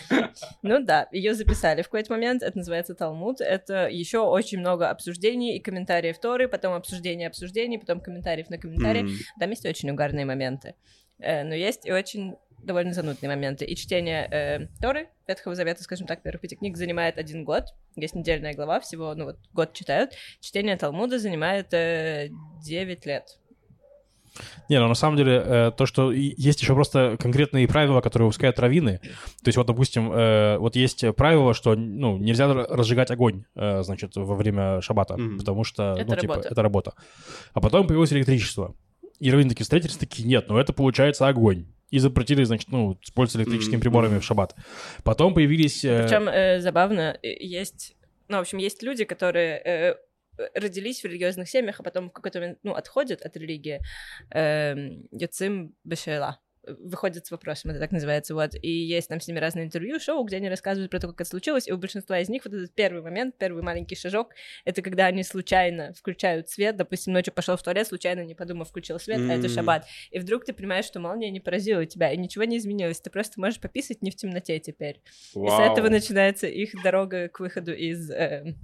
[0.61, 5.57] Ну да, ее записали в какой-то момент, это называется Талмуд, это еще очень много обсуждений
[5.57, 9.05] и комментариев Торы, потом обсуждений обсуждений, потом комментариев на комментарии.
[9.39, 10.75] Там есть очень угарные моменты,
[11.21, 13.66] Э, но есть и очень довольно занудные моменты.
[13.66, 17.66] И чтение э, Торы, Ветхого Завета, скажем так, первых пяти книг, занимает один год.
[17.95, 20.12] Есть недельная глава, всего, ну вот, год читают.
[20.39, 22.30] Чтение Талмуда занимает э,
[22.64, 23.39] 9 лет.
[24.70, 28.60] Не, ну на самом деле э, то, что есть еще просто конкретные правила, которые выпускают
[28.60, 28.99] раввины.
[29.43, 34.16] То есть вот, допустим, э, вот есть правило, что ну, нельзя разжигать огонь, э, значит,
[34.16, 35.39] во время шаббата, Мгм.
[35.39, 36.49] потому что, Это ну, типа, работа.
[36.49, 36.93] это работа.
[37.53, 38.76] А потом появилось электричество.
[39.20, 41.66] И раввины такие встретились, такие, нет, ну это получается огонь.
[41.91, 44.55] И запретили, значит, ну, пользоваться электрическими приборами в шаббат.
[45.03, 45.83] Потом появились...
[45.83, 47.95] э, Причем э, забавно, э, есть,
[48.27, 49.95] ну, в общем, есть люди, которые э,
[50.53, 53.79] родились в религиозных семьях, а потом в какой-то момент, ну, отходят от религии,
[54.31, 59.39] эм, Йоцим Бешела, выходят с вопросом, это так называется, вот, и есть там с ними
[59.39, 62.30] разные интервью, шоу, где они рассказывают про то, как это случилось, и у большинства из
[62.30, 64.34] них вот этот первый момент, первый маленький шажок,
[64.66, 68.99] это когда они случайно включают свет, допустим, ночью пошел в туалет, случайно не подумав, включил
[68.99, 72.43] свет, а это шаббат, и вдруг ты понимаешь, что молния не поразила тебя, и ничего
[72.43, 75.01] не изменилось, ты просто можешь пописать не в темноте теперь.
[75.36, 78.10] И с этого начинается их дорога к выходу из...
[78.12, 78.55] э,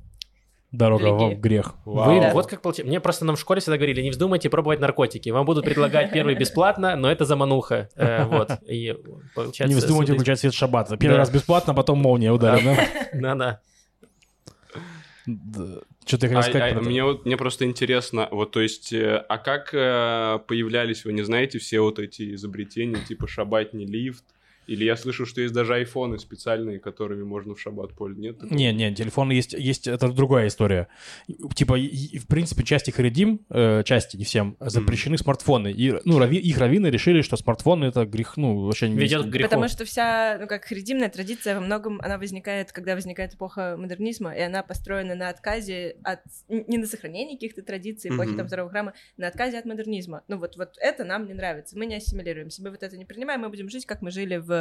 [0.77, 1.35] Дорога религии.
[1.35, 1.75] в грех.
[1.85, 2.13] Вау.
[2.15, 2.31] Вы, Да.
[2.33, 2.87] вот как получилось.
[2.89, 5.29] Мне просто нам в школе всегда говорили, не вздумайте пробовать наркотики.
[5.29, 7.89] Вам будут предлагать первый бесплатно, но это замануха.
[7.95, 8.49] Э, вот.
[8.67, 8.95] И
[9.33, 9.73] получается...
[9.73, 10.97] Не вздумайте суды- включать свет шаббата.
[10.97, 11.19] Первый Да.
[11.19, 12.63] раз бесплатно, а потом молния ударит,
[13.13, 13.35] Да-да.
[13.35, 13.59] да?
[16.05, 16.55] Что ты А, хотел сказать?
[16.55, 16.89] а про это?
[16.89, 21.23] мне вот мне просто интересно, вот то есть, э, а как э, появлялись, вы не
[21.23, 24.23] знаете, все вот эти изобретения, типа шабатный лифт?
[24.67, 28.21] Или я слышу, что есть даже айфоны специальные, которыми можно в шаббат пользоваться.
[28.21, 28.37] Нет?
[28.39, 28.57] такого?
[28.57, 30.87] Не, не, телефон есть, есть, это другая история.
[31.55, 35.71] Типа, и- в принципе, части харидим, э, части, не всем, запрещены смартфоны.
[35.71, 39.29] И, ну, рави- их раввины решили, что смартфоны это грех, ну, вообще не Ведет к
[39.29, 39.49] греху.
[39.49, 44.33] Потому что вся, ну, как харидимная традиция во многом, она возникает, когда возникает эпоха модернизма,
[44.35, 46.19] и она построена на отказе от...
[46.49, 48.37] Не на сохранении каких-то традиций, эпохи Мгм.
[48.37, 50.23] там второго храма, на отказе от модернизма.
[50.27, 53.41] Ну, вот, вот это нам не нравится, мы не ассимилируемся, мы вот это не принимаем,
[53.41, 54.54] мы будем жить, как мы жили в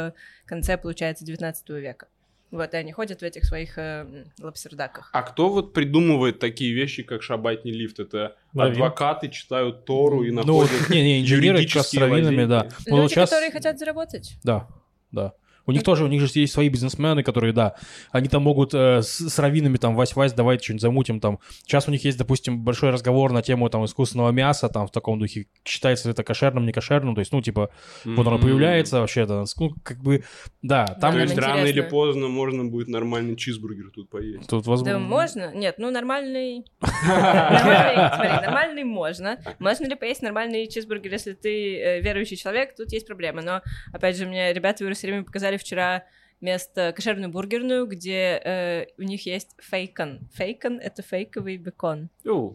[0.45, 2.07] конце, получается, 19 века.
[2.51, 5.09] Вот, и они ходят в этих своих э, лапсердаках.
[5.13, 7.99] А кто вот придумывает такие вещи, как шабатный лифт?
[7.99, 8.73] Это Раввин.
[8.73, 12.69] адвокаты читают Тору и Ну, находят не, не, инженеры как с раввинами, да.
[12.85, 14.37] Ну, вот Люди, сейчас- которые хотят заработать.
[14.43, 14.67] Да,
[15.11, 15.33] да.
[15.65, 17.75] У них тоже, у них же есть свои бизнесмены, которые, да,
[18.11, 21.39] они там могут э, с, с раввинами там, Вась-Вась, давайте что-нибудь замутим там.
[21.63, 25.19] Сейчас у них есть, допустим, большой разговор на тему там искусственного мяса, там в таком
[25.19, 27.69] духе, считается ли это кошерным, не кошерным, то есть, ну, типа,
[28.05, 30.23] вот оно появляется вообще, это, ну, как бы,
[30.61, 31.11] да, там...
[31.13, 34.47] То нам есть рано или поздно можно будет нормальный чизбургер тут поесть.
[34.47, 34.93] Тут возможно...
[34.93, 35.53] Да можно?
[35.53, 36.65] Нет, ну нормальный...
[37.05, 39.39] Нормальный можно.
[39.59, 42.75] Можно ли поесть нормальный чизбургер, если ты э, верующий человек?
[42.75, 43.41] Тут есть проблемы.
[43.41, 43.61] Но,
[43.91, 46.03] опять же, мне ребята в Иерусалиме показали вчера
[46.41, 50.19] место кошерную бургерную, где э, у них есть фейкон.
[50.33, 52.09] Фейкон— это фейковый бекон.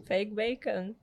[0.07, 0.95] Фейк бейкон.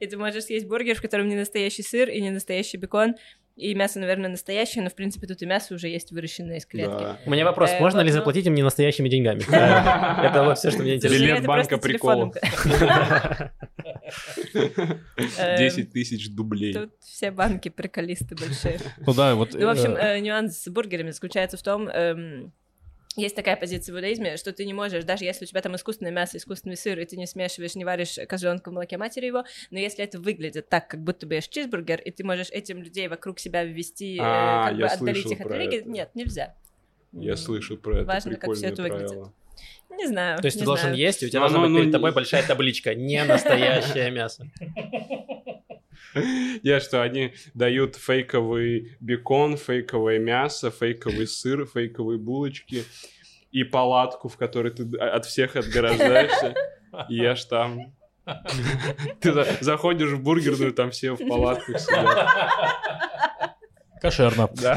[0.00, 3.14] И ты можешь съесть бургер, в котором не настоящий сыр и не настоящий бекон,
[3.56, 7.02] и мясо, наверное, настоящее, но, в принципе, тут и мясо уже есть выращенное из клетки.
[7.02, 7.18] Да.
[7.26, 9.40] У меня вопрос, Э, можно ли вот, ну- заплатить им не настоящими деньгами?
[10.26, 11.42] Это вот все, что меня интересует.
[11.42, 11.74] Билет банка.
[11.74, 12.32] Эм,
[15.58, 16.72] 10 тысяч дублей.
[16.72, 18.78] Тут все банки приколисты большие.
[19.06, 19.54] Ну да, вот...
[19.54, 22.52] Ну, в общем, э, э, нюанс с бургерами заключается в том, эм,
[23.16, 26.12] есть такая позиция в иудаизме, что ты не можешь, даже если у тебя там искусственное
[26.12, 29.78] мясо, искусственный сыр, и ты не смешиваешь, не варишь козленка в молоке матери его, но
[29.78, 33.40] если это выглядит так, как будто бы ешь чизбургер, и ты можешь этим людей вокруг
[33.40, 36.54] себя ввести, э, А, как бы отдалить их от религии, нет, нельзя.
[37.12, 39.18] Я слышу про это Важно, как прикольное это выглядит.
[39.90, 40.38] Не знаю.
[40.40, 40.96] То есть ты должен знаю.
[40.98, 43.24] есть, и у тебя Ну, должна ну, быть ну, перед не- тобой большая табличка «Не
[43.24, 44.46] настоящее мясо».
[46.62, 52.84] Я что, они дают фейковый бекон, фейковое мясо, фейковый сыр, фейковые булочки
[53.52, 56.54] и палатку, в которой ты от всех отграждаешься,
[57.08, 57.92] и ешь там.
[59.20, 62.28] Ты за- заходишь в бургерную, там все в палатках сидят.
[64.00, 64.48] Кошерно.
[64.60, 64.76] Да.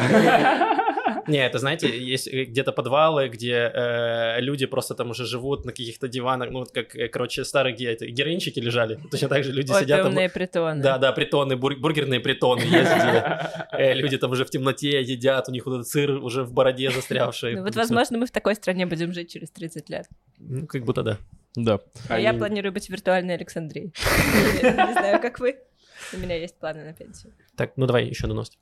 [1.28, 5.72] Не, это, знаете, есть э, где-то подвалы, где э, люди просто там уже живут на
[5.72, 9.00] каких-то диванах, ну, вот как, э, короче, старые где это, героинчики лежали.
[9.12, 10.08] Точно так же люди сидят там...
[10.08, 10.82] Опиумные притоны.
[10.82, 15.50] Да, да, притоны, бур- бургерные притоны есть, где э, люди там уже в темноте едят,
[15.50, 17.56] у них вот этот сыр уже в бороде застрявший.
[17.56, 20.08] Ну вот, возможно, мы в такой стране будем жить через 30 лет.
[20.40, 21.18] Ну, как будто да.
[21.56, 21.80] Да.
[22.10, 23.94] А я планирую быть виртуальной Александрии.
[24.64, 25.58] Не знаю, как вы.
[26.14, 27.34] У меня есть планы на пенсию.
[27.56, 28.58] Так, ну давай еще на новость.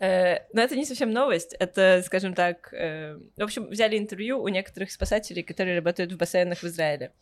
[0.00, 4.48] Э, Но это не совсем новость, это, скажем так, э, в общем, взяли интервью у
[4.48, 7.12] некоторых спасателей, которые работают в бассейнах в Израиле.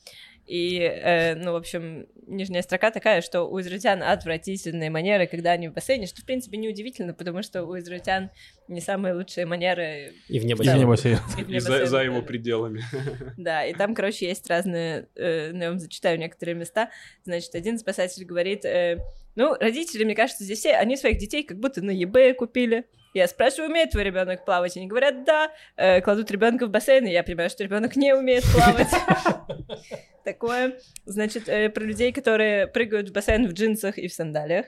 [0.51, 5.68] И, э, ну, в общем, нижняя строка такая, что у израильтян отвратительные манеры, когда они
[5.68, 8.31] в бассейне, что, в принципе, неудивительно, потому что у израильтян
[8.66, 10.64] не самые лучшие манеры И в небо.
[10.64, 10.77] И Да.
[10.77, 11.18] в бассейн.
[11.39, 11.86] и И вне за, бассейна.
[11.90, 12.82] за его пределами.
[13.36, 16.90] Да, и там, короче, есть разные, э, ну, я вам зачитаю некоторые места.
[17.24, 18.98] Значит, один спасатель говорит, э,
[19.36, 22.86] ну, родители, мне кажется, здесь все, они своих детей как будто на eBay купили.
[23.14, 24.77] Я спрашиваю, умеет твой ребенок плавать?
[24.77, 25.52] Они говорят, да.
[25.77, 28.89] Э, кладут ребенка в бассейн, и я понимаю, что ребенок не умеет плавать.
[30.32, 30.78] Такое.
[31.07, 34.66] Значит, э, про людей, которые прыгают в бассейн в джинсах и в сандалиях.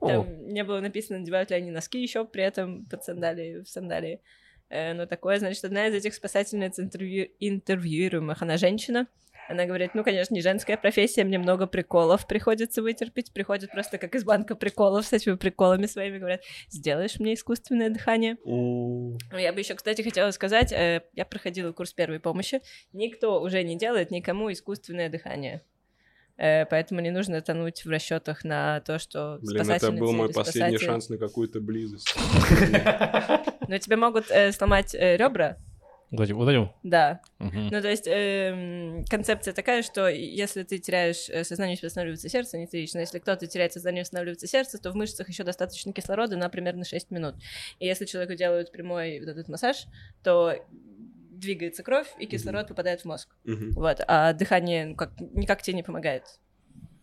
[0.00, 3.68] О, Там не было написано, надевают ли они носки еще при этом под сандалии, в
[3.68, 4.22] сандалии.
[4.70, 7.28] Э, но такое, значит, одна из этих спасательниц интервью...
[7.40, 9.06] интервьюируемых, она женщина.
[9.52, 13.32] Она говорит, ну, конечно, не женская профессия, мне много приколов приходится вытерпеть.
[13.32, 18.36] Приходят просто как из банка приколов с этими приколами своими, говорят, сделаешь мне искусственное дыхание?
[18.44, 22.60] М, Я бы еще, кстати, хотела сказать, э, я проходила курс первой помощи.
[22.92, 25.62] Никто уже не делает никому искусственное дыхание.
[26.38, 30.32] Э, Поэтому не нужно тонуть в расчетах на то, что Блин, это был мой или
[30.34, 32.08] последний спасатель- шанс на какую-то близость.
[33.68, 35.56] Но тебе могут э, сломать э, ребра,
[36.12, 36.36] Вот этим.
[36.36, 36.70] Вот этим.
[36.82, 37.20] да.
[37.38, 37.68] Мгм.
[37.70, 42.66] Ну, то есть эм, концепция такая, что если ты теряешь э, сознание, останавливается сердце, не
[42.66, 42.98] трагично.
[42.98, 47.10] Если кто-то теряет сознание, останавливается сердце, то в мышцах еще достаточно кислорода на примерно 6
[47.10, 47.34] минут.
[47.78, 49.86] И если человеку делают прямой вот этот массаж,
[50.22, 50.54] то
[51.30, 53.34] двигается кровь, и кислород попадает в мозг.
[53.44, 53.72] Мгм.
[53.72, 56.24] Вот, а дыхание ну, как, никак тебе не помогает.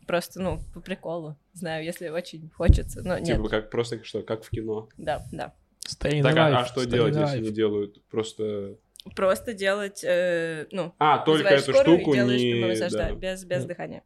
[0.08, 1.36] Просто, ну, по приколу.
[1.54, 3.02] Знаю, если очень хочется.
[3.04, 4.88] Но нет, Типа как просто что, как в кино.
[4.98, 5.54] да, да.
[5.88, 7.42] Stay Так, а, alive, а что stay делать, если alive.
[7.42, 8.04] не делают?
[8.10, 8.78] Просто...
[9.16, 12.66] Просто делать, э, ну, А, только эту скорую штуку не...
[12.66, 13.16] массаж, да, да.
[13.16, 13.68] без, без Ну.
[13.68, 14.04] дыхания.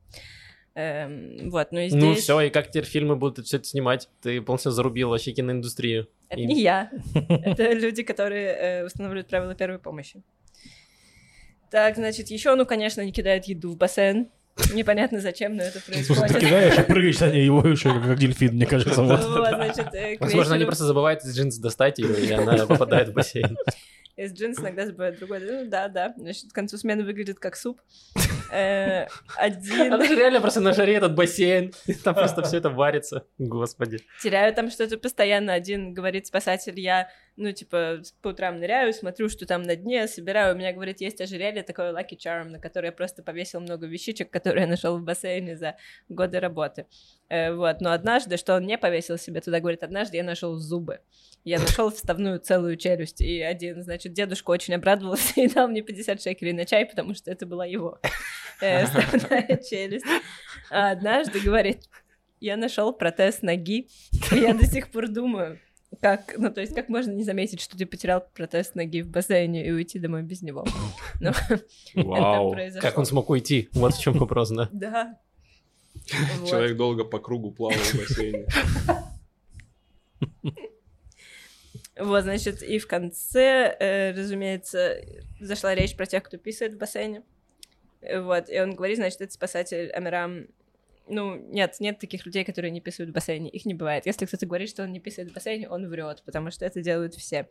[0.76, 2.02] Эм, вот, ну и здесь...
[2.04, 4.10] Ну все, и как теперь фильмы будут все это снимать?
[4.22, 6.08] Ты полностью зарубил вообще киноиндустрию.
[6.30, 6.90] Это И- не я.
[7.30, 10.24] Это люди, которые э, устанавливают правила первой помощи.
[11.70, 14.30] Так, значит, еще, ну, конечно, они кидают еду в бассейн.
[14.74, 16.38] Непонятно зачем, но это ты происходит.
[16.40, 19.02] кидаешь и прыгаешь на ней, его еще как дельфин, мне кажется.
[19.02, 19.24] Вот.
[19.26, 23.14] Вот, значит, э, Возможно, они просто забывают из джинс достать ее, и она попадает в
[23.14, 23.58] бассейн.
[24.16, 25.40] Из джинс иногда забывают другой.
[25.40, 26.14] Ну, да, да.
[26.18, 27.82] Значит, к концу смены выглядит как суп.
[29.38, 29.94] Один...
[29.94, 31.74] Она же реально просто на жаре этот бассейн,
[32.04, 33.26] там просто все это варится.
[33.38, 34.00] Господи.
[34.22, 35.54] теряю там что-то постоянно.
[35.54, 40.56] Один говорит спасатель, я, ну, типа, по утрам ныряю, смотрю, что там на дне, собираю.
[40.56, 44.30] У меня, говорит, есть ожерелье, такое Lucky Charm, на которое я просто повесил много вещичек,
[44.30, 45.76] которые я нашел в бассейне за
[46.10, 46.86] годы работы.
[47.30, 51.00] Э, вот, но однажды, что он не повесил себе туда, говорит, однажды я нашел зубы.
[51.44, 56.22] Я нашел вставную целую челюсть, и один, значит, дедушка очень обрадовался и дал мне 50
[56.22, 58.00] шекелей на чай, потому что это была его
[58.58, 60.06] вставная челюсть.
[60.70, 61.84] А однажды, говорит,
[62.40, 63.88] я нашел протез ноги,
[64.32, 65.60] и я до сих пор думаю,
[66.02, 69.66] как, ну, то есть, как можно не заметить, что ты потерял протез ноги в бассейне
[69.66, 70.66] и уйти домой без него?
[71.20, 71.32] Ну,
[71.96, 72.56] Вау.
[72.82, 73.70] Как он смог уйти?
[73.74, 74.70] Вот в чем вопрос, да.
[74.72, 75.20] Да.
[76.48, 78.46] Человек долго по кругу плавал в бассейне.
[81.96, 84.98] Вот, значит, и в конце, э, разумеется,
[85.40, 87.22] зашла речь про тех, кто писает в бассейне.
[88.04, 90.48] Э, Вот, и он говорит, значит, это спасатель Амирам.
[91.08, 93.50] Ну, нет, нет таких людей, которые не писают в бассейне.
[93.50, 94.06] Их не бывает.
[94.06, 97.14] Если кто-то говорит, что он не писает в бассейне, он врет, потому что это делают
[97.16, 97.50] все.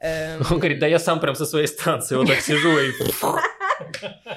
[0.00, 2.92] Эм, Он говорит, да я сам прям со своей станции вот так сижу и...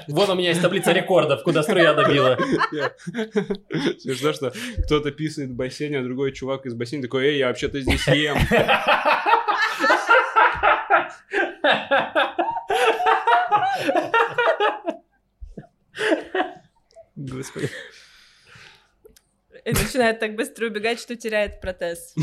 [0.08, 2.36] Вон у меня есть таблица рекордов, куда струя добила.
[3.98, 4.52] Смешно, что
[4.84, 8.38] кто-то писает в бассейне, а другой чувак из бассейна такой, эй, я вообще-то здесь ем.
[17.16, 17.70] Господи.
[19.64, 22.14] И начинает так быстро убегать, что теряет протез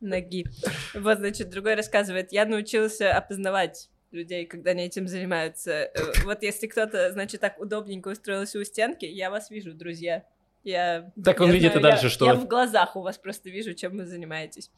[0.00, 0.46] ноги.
[0.94, 5.70] Вот, значит, другой рассказывает, я научился опознавать людей, когда они этим занимаются.
[5.72, 5.90] Э,
[6.24, 10.24] Вот если кто-то, значит, так удобненько устроился у стенки, я вас вижу, друзья.
[10.64, 12.26] Я, Так он я видит и знаю, я- дальше что?
[12.26, 14.70] Я в глазах у вас просто вижу, чем вы занимаетесь.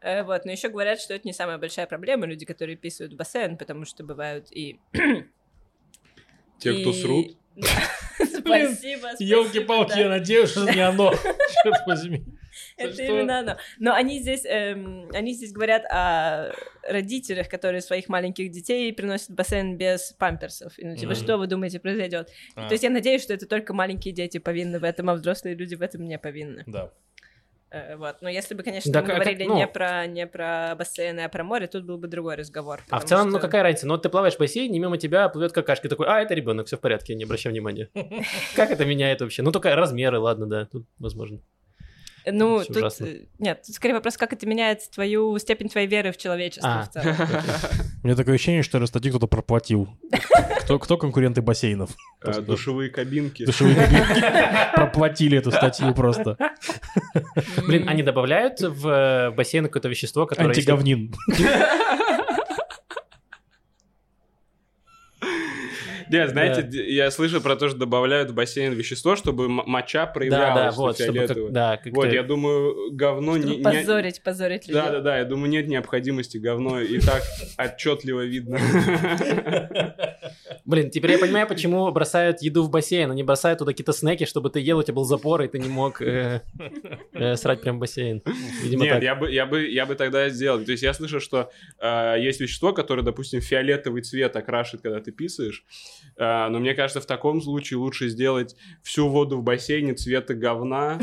[0.00, 3.16] Э, Вот, но еще говорят, что это не самая большая проблема, люди, которые писают в
[3.16, 4.80] бассейн, потому что бывают и...
[6.58, 7.36] Те, кто срут.
[8.18, 11.12] Спасибо, елки-палки, я надеюсь, что не оно.
[11.62, 12.24] Черт возьми.
[12.76, 13.56] Это именно оно.
[13.78, 16.52] Но они здесь, эм, они здесь говорят о
[16.88, 20.78] родителях, которые своих маленьких детей приносят в бассейн без памперсов.
[20.78, 22.30] И, ну, типа, что вы думаете произойдет?
[22.54, 25.54] А, То есть я надеюсь, что это только маленькие дети повинны в этом, а взрослые
[25.54, 26.64] люди в этом не повинны.
[26.66, 26.92] Да.
[27.70, 28.16] Э, вот.
[28.22, 31.44] Но если бы, конечно, Да мы говорили ну- не, про, не про бассейны, а про
[31.44, 32.80] море, тут был бы другой разговор.
[32.88, 33.86] А в целом, ну что- какая разница?
[33.86, 35.88] Ну вот ты плаваешь в бассейне, мимо тебя плывет какашка.
[35.88, 37.90] Такой, а, это ребенок, все в порядке, не обращай внимания.
[38.56, 39.42] Как это меняет вообще?
[39.42, 41.40] Ну только размеры, ладно, да, тут возможно.
[42.26, 42.76] Ну, Всё тут...
[42.76, 43.06] ужасно.
[43.06, 46.82] э, Нет, тут скорее вопрос, как это меняет твою степень твоей веры в человечество А.
[46.84, 47.16] в целом.
[48.02, 49.88] У меня такое ощущение, что статью кто-то проплатил.
[50.60, 51.90] Кто, кто конкуренты бассейнов?
[52.24, 53.44] Э, Душевые кабинки.
[53.46, 54.22] Душевые кабинки
[54.74, 56.36] проплатили эту статью просто.
[57.66, 60.54] Блин, они добавляют в э, бассейн какое-то вещество, которое...
[60.54, 60.70] если-
[66.10, 70.74] Нет, знаете, я слышал про то, что добавляют в бассейн вещество, чтобы моча Да, проявлялась
[70.74, 70.98] да, вот,
[71.50, 73.42] да, Вот, я думаю, говно не...
[73.42, 74.82] Чтобы не- позорить, позорить людей.
[74.82, 77.22] Да, да, да, я думаю, нет необходимости говно и так
[77.58, 78.58] отчетливо видно.
[80.64, 83.10] Блин, теперь я понимаю, почему бросают еду в бассейн.
[83.10, 85.68] Они бросают туда какие-то снеки, чтобы ты ел, у тебя был запор, и ты не
[85.68, 86.42] мог э,
[87.12, 88.22] э, срать прям в бассейн.
[88.62, 89.02] Видимо, Нет, так.
[89.02, 90.62] я бы, я бы, я бы тогда сделал.
[90.64, 95.12] То есть я слышал, что э, есть вещество, которое, допустим, фиолетовый цвет окрашивает, когда ты
[95.12, 95.64] писаешь.
[96.16, 101.00] Э, но мне кажется, в таком случае лучше сделать всю воду в бассейне цвета говна,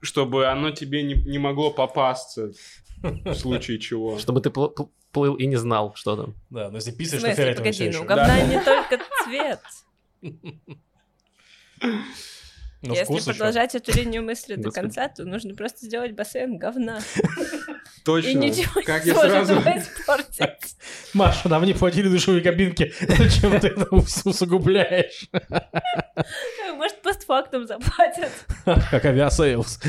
[0.00, 2.52] чтобы оно тебе не, не могло попасться
[3.02, 4.18] в случае чего.
[4.18, 4.50] Чтобы ты
[5.12, 6.34] плыл и не знал, что там.
[6.50, 9.60] Да, но если писаешь, то всё погоди, ну говна не только цвет.
[12.84, 16.98] Но Если продолжать эту линию мысли до конца, то нужно просто сделать бассейн говна.
[18.02, 18.38] И Точно.
[18.38, 19.54] ничего Как не сможет сразу...
[19.78, 20.76] испортить.
[21.14, 22.92] Маша, нам не платили душевые кабинки.
[23.00, 25.28] Зачем ты это ус- усугубляешь?
[27.32, 28.30] Постфактум заплатят.
[28.90, 29.80] Как Aviasales.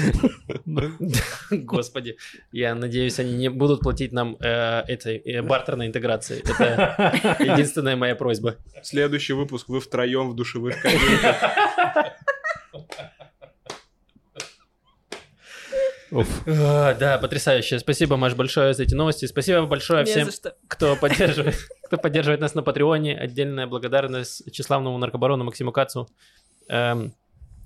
[1.52, 2.16] Господи,
[2.54, 6.40] я надеюсь, они не будут платить нам э, этой э, бартерной интеграции.
[6.40, 8.56] Это единственная моя просьба.
[8.82, 11.36] Следующий выпуск вы втроем в душевых кабинках.
[16.48, 17.80] А, Да, потрясающе.
[17.80, 19.26] Спасибо, Маш, большое за эти новости.
[19.26, 20.30] Спасибо большое Не всем,
[20.70, 21.58] кто поддерживает,
[21.88, 23.18] кто поддерживает нас на Патреоне.
[23.18, 26.08] Отдельная благодарность тщеславному наркобарону Максиму Кацу.
[26.70, 27.14] Эм,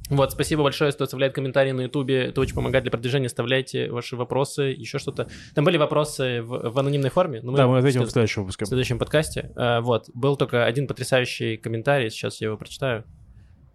[0.10, 2.26] Вот, спасибо большое, что оставляет комментарии на Ютубе.
[2.28, 3.26] Это очень помогает для продвижения.
[3.28, 5.28] Оставляйте ваши вопросы, еще что-то.
[5.54, 7.42] Там были вопросы в, в анонимной форме.
[7.44, 8.66] но Да, мы ответим в след- следующем выпуске.
[8.66, 9.52] в следующем подкасте.
[9.56, 13.04] Э, Вот, был только один потрясающий комментарий, сейчас я его прочитаю.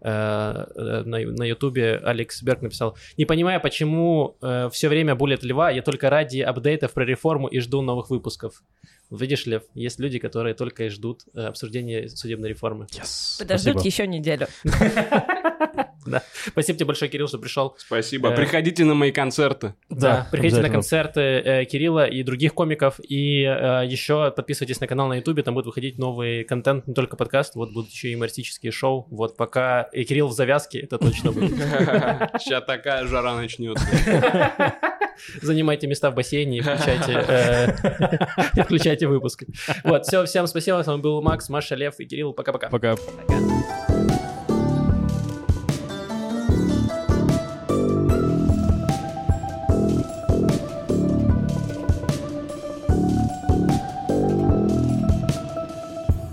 [0.01, 0.65] Э,
[1.05, 4.35] На на Ютубе Алекс Берг написал, не понимаю, почему
[4.71, 8.63] все время булят Льва, я только ради апдейтов про реформу и жду новых выпусков.
[9.13, 12.87] Вот Видишь, Лев, есть люди, которые только и ждут э, обсуждения судебной реформы.
[12.89, 13.37] Yes.
[13.37, 13.85] Подождут Спасибо.
[13.85, 14.47] еще неделю.
[16.47, 17.75] Спасибо тебе большое, Кирилл, что пришел.
[17.77, 18.29] Спасибо.
[18.29, 19.75] Э, Приходите на мои концерты.
[19.91, 22.99] Да, приходите на концерты э, Кирилла и других комиков.
[23.07, 27.15] И э, еще подписывайтесь на канал на Ютубе, там будет выходить новый контент, не только
[27.15, 29.05] подкаст, вот будут еще и юмористические шоу.
[29.11, 31.51] Вот пока и Кирилл в завязке, это точно будет.
[32.39, 33.85] Сейчас такая жара начнется.
[35.41, 37.67] Занимайте места в бассейне и включайте, э,
[38.55, 39.43] и включайте выпуск.
[39.83, 42.33] Вот, все, всем спасибо, с вами был Макс, Маша, Лев и Кирилл.
[42.33, 42.69] Пока-пока.
[42.69, 42.95] Пока.
[42.95, 43.92] Пока.